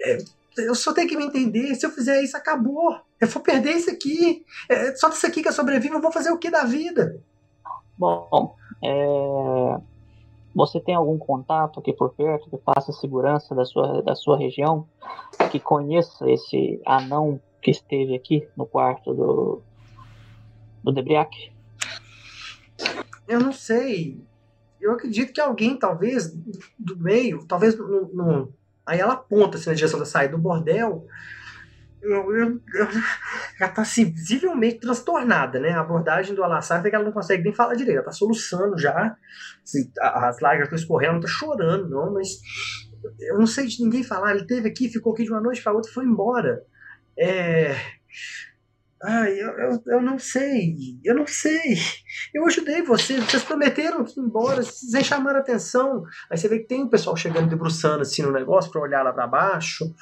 [0.00, 0.18] É,
[0.58, 3.00] eu só tenho que me entender, se eu fizer isso, acabou.
[3.20, 4.44] Eu vou perder isso aqui.
[4.68, 7.20] É só disso aqui que eu sobrevivo, eu vou fazer o que da vida?
[7.96, 9.80] Bom, é...
[10.54, 14.86] você tem algum contato aqui por perto que faça segurança da sua, da sua região,
[15.50, 19.62] que conheça esse anão que esteve aqui no quarto do,
[20.82, 21.52] do Debriac?
[23.28, 24.20] Eu não sei.
[24.80, 26.34] Eu acredito que alguém, talvez,
[26.76, 28.52] do meio, talvez no, no
[28.86, 31.06] aí ela aponta assim, na direção da saída do bordel.
[32.00, 32.60] Eu, eu,
[33.60, 35.70] ela está assim, visivelmente transtornada, né?
[35.70, 38.76] A abordagem do Alassar é que ela não consegue nem falar direito, ela está soluçando
[38.76, 39.16] já,
[39.62, 42.40] assim, as lágrimas estão escorrendo, não está chorando, não, mas
[43.20, 44.34] eu não sei de ninguém falar.
[44.34, 46.64] Ele teve aqui, ficou aqui de uma noite para outra e foi embora.
[47.16, 47.76] É,
[49.04, 51.74] Ai, eu, eu, eu, não sei, eu não sei.
[52.32, 56.04] Eu ajudei vocês, vocês prometeram que ir embora, sem chamar atenção.
[56.30, 59.12] Aí você vê que tem o pessoal chegando debruçando assim no negócio para olhar lá
[59.12, 59.92] para baixo.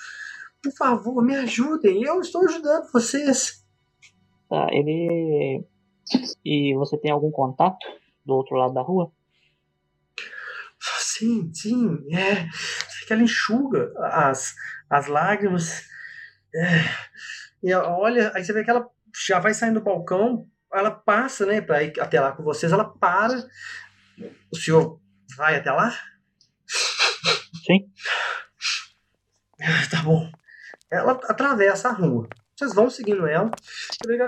[0.62, 3.64] Por favor, me ajudem, eu estou ajudando vocês.
[4.50, 5.64] Tá, ele.
[6.44, 7.86] E você tem algum contato
[8.26, 9.10] do outro lado da rua?
[10.78, 12.46] Sim, sim, é.
[13.06, 14.54] Que ela enxuga as,
[14.90, 15.88] as lágrimas.
[16.54, 16.84] É
[17.62, 18.88] e olha, aí você vê que ela
[19.26, 22.84] já vai saindo do balcão, ela passa, né, para ir até lá com vocês, ela
[22.84, 23.48] para.
[24.52, 25.00] O senhor
[25.36, 25.92] vai até lá?
[27.66, 27.90] Sim.
[29.90, 30.30] Tá bom.
[30.90, 32.28] Ela atravessa a rua.
[32.56, 33.50] Vocês vão seguindo ela.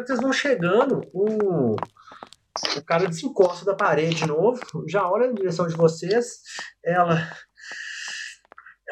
[0.04, 1.76] Vocês vão chegando, o,
[2.76, 6.42] o cara desencosta da parede de novo, já olha na direção de vocês.
[6.84, 7.30] Ela.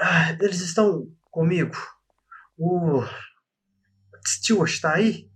[0.01, 1.77] Ah, eles estão comigo.
[2.57, 3.03] O
[4.31, 5.29] Stewart está aí?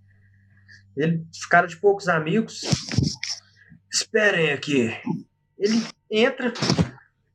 [0.97, 2.63] Ele, cara de poucos amigos.
[3.93, 4.91] Esperem aqui.
[5.59, 6.53] Ele entra,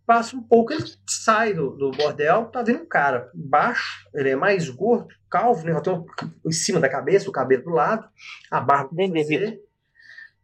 [0.06, 4.36] passa um pouco, ele sai do, do bordel, tá vendo um cara baixo, ele é
[4.36, 5.80] mais gordo, calvo, né?
[5.81, 6.06] Tem
[6.45, 8.07] em cima da cabeça, o cabelo do lado,
[8.49, 9.57] a barba bem devido.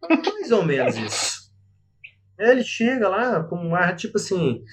[0.10, 1.52] Mais ou menos isso.
[2.38, 4.64] Ele chega lá com um ar tipo assim.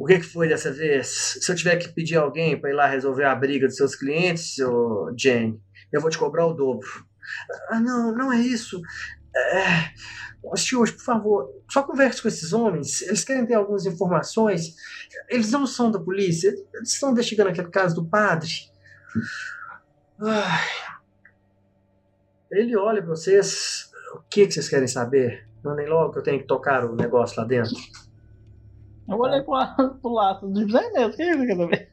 [0.00, 1.36] O que, que foi dessa vez?
[1.42, 4.58] Se eu tiver que pedir alguém para ir lá resolver a briga dos seus clientes,
[4.60, 5.60] oh, Jane,
[5.92, 6.88] eu vou te cobrar o dobro.
[7.68, 8.80] Ah, não, não é isso.
[9.36, 10.56] É...
[10.56, 13.02] Senhor, por favor, só converse com esses homens.
[13.02, 14.74] Eles querem ter algumas informações.
[15.28, 16.48] Eles não são da polícia.
[16.72, 18.48] Eles estão investigando aquele caso do padre.
[20.18, 20.66] Ai.
[22.50, 23.90] Ele olha para vocês.
[24.14, 25.46] O que, que vocês querem saber?
[25.62, 27.76] Mandem logo que eu tenho que tocar o negócio lá dentro.
[29.10, 29.56] Eu olhei pro,
[30.00, 31.90] pro lado do José mesmo, que isso que eu ver?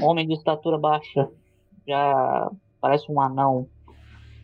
[0.00, 1.28] Homem de estatura baixa,
[1.86, 2.50] já
[2.80, 3.68] parece um anão.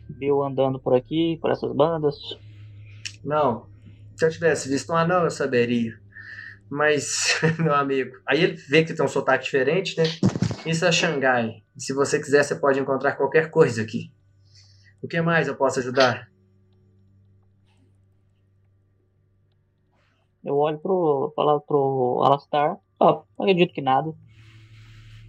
[0.09, 2.15] Viu andando por aqui, por essas bandas?
[3.23, 3.65] Não.
[4.17, 5.97] Se eu tivesse visto um anão, eu saberia.
[6.69, 10.03] Mas, meu amigo, aí ele vê que tem um sotaque diferente, né?
[10.65, 11.63] Isso é Xangai.
[11.77, 14.11] Se você quiser, você pode encontrar qualquer coisa aqui.
[15.01, 16.27] O que mais eu posso ajudar?
[20.45, 21.33] Eu olho pro.
[21.35, 22.77] falar pro Alastar.
[22.99, 24.13] Ó, oh, não acredito que nada.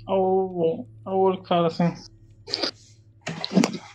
[0.07, 1.93] O, o olho que fala assim.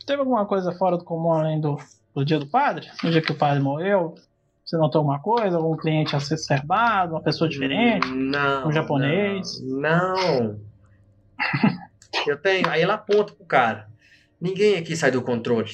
[0.05, 1.77] Teve alguma coisa fora do comum além do,
[2.13, 2.89] do dia do padre?
[3.03, 4.15] No dia que o padre morreu?
[4.65, 5.57] Você notou uma coisa?
[5.57, 7.11] Algum cliente acerbado?
[7.11, 8.07] Uma pessoa diferente?
[8.07, 8.67] Não.
[8.67, 9.61] Um japonês?
[9.61, 10.15] Não.
[10.15, 10.59] não.
[12.27, 12.67] Eu tenho.
[12.69, 13.87] Aí ela aponta pro cara.
[14.39, 15.71] Ninguém aqui sai do controle.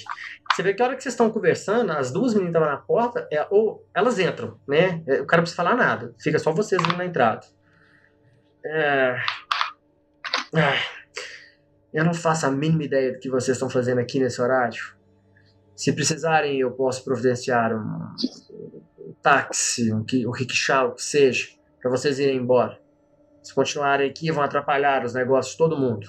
[0.57, 3.27] Você vê que a hora que vocês estão conversando, as duas meninas estavam na porta,
[3.31, 5.03] é, ou elas entram, né?
[5.05, 6.15] É, o cara não precisa falar nada.
[6.19, 7.45] Fica só vocês na entrada.
[8.65, 9.17] É...
[11.93, 14.95] Eu não faço a mínima ideia do que vocês estão fazendo aqui nesse horário.
[15.75, 18.15] Se precisarem, eu posso providenciar um,
[18.97, 22.81] um táxi, um, um rickshaw, o que seja, para vocês irem embora.
[23.43, 26.07] Se continuarem aqui, vão atrapalhar os negócios de todo mundo.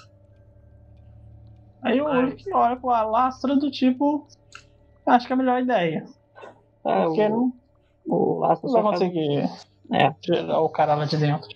[1.82, 4.26] Aí o olho que olha com a lastra do tipo.
[5.08, 6.04] Acho que é a melhor ideia.
[6.86, 7.52] É, Porque o, não.
[8.06, 9.44] O lastra só vai conseguir
[9.92, 10.10] é.
[10.20, 11.48] tirar o cara lá de dentro.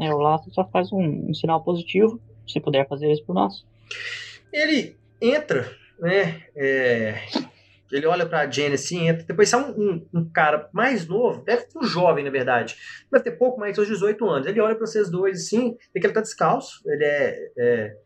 [0.00, 2.20] É, o lastra só faz um, um, sinal positivo.
[2.46, 3.64] Se puder fazer isso por nós.
[4.52, 5.70] Ele entra,
[6.00, 6.42] né?
[6.56, 7.14] é,
[7.92, 9.24] ele olha pra Jenny assim, entra.
[9.24, 12.76] Depois sai um, um- um cara mais novo, deve ser um jovem, na verdade.
[13.10, 14.46] Deve ter pouco mais, seus 18 anos.
[14.46, 16.80] Ele olha pra vocês dois assim, vê que ele tá descalço.
[16.86, 17.96] Ele é, é-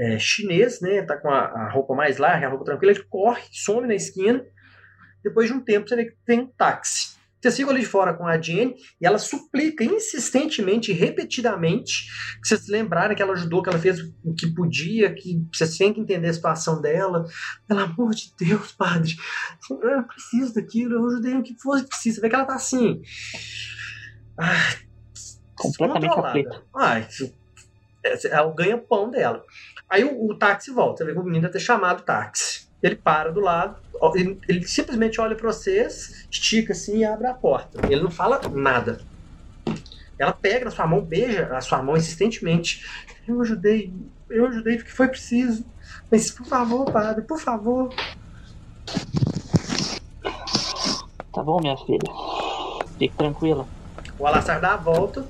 [0.00, 1.02] é chinês, né?
[1.02, 2.92] Tá com a, a roupa mais larga, a roupa tranquila.
[2.92, 4.44] Ele corre, some na esquina.
[5.24, 7.16] Depois de um tempo, você vê que tem um táxi.
[7.40, 12.08] Vocês ficam ali de fora com a Jenny e ela suplica insistentemente, repetidamente,
[12.42, 15.92] que vocês lembrarem que ela ajudou, que ela fez o que podia, que vocês têm
[15.94, 17.24] que entender a situação dela.
[17.68, 19.12] Pelo amor de Deus, padre,
[19.70, 22.16] eu preciso daquilo, eu ajudei o que fosse preciso.
[22.16, 23.02] Você vê que ela tá assim.
[24.36, 24.74] ah,
[25.54, 26.62] Completamente aflita.
[26.74, 27.32] Ah, isso-
[28.04, 29.44] é, é o ganha-pão dela.
[29.90, 32.68] Aí o, o táxi volta, você vê que o menino deve ter chamado o táxi.
[32.82, 33.76] Ele para do lado,
[34.14, 37.80] ele, ele simplesmente olha pra vocês, estica assim e abre a porta.
[37.90, 39.00] Ele não fala nada.
[40.18, 42.84] Ela pega na sua mão, beija a sua mão insistentemente.
[43.26, 43.92] Eu ajudei,
[44.28, 45.64] eu ajudei porque foi preciso.
[46.10, 47.88] Mas por favor, padre, por favor.
[51.32, 51.98] Tá bom, minha filha.
[52.98, 53.66] Fique tranquila.
[54.18, 55.26] O Alassar dá a volta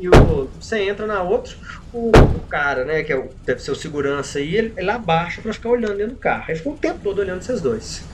[0.00, 1.54] e o, você entra na outra.
[1.92, 5.40] O, o cara, né, que é o, deve ser o segurança aí, ele, ele abaixa
[5.42, 6.44] pra ficar olhando dentro do carro.
[6.48, 8.04] Aí ficou o tempo todo olhando vocês dois.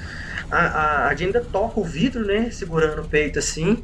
[0.51, 3.83] A, a, a ainda toca o vidro, né, segurando o peito assim,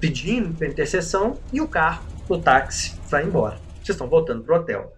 [0.00, 3.58] pedindo intercessão, e o carro, o táxi, vai embora.
[3.76, 4.95] Vocês estão voltando pro hotel.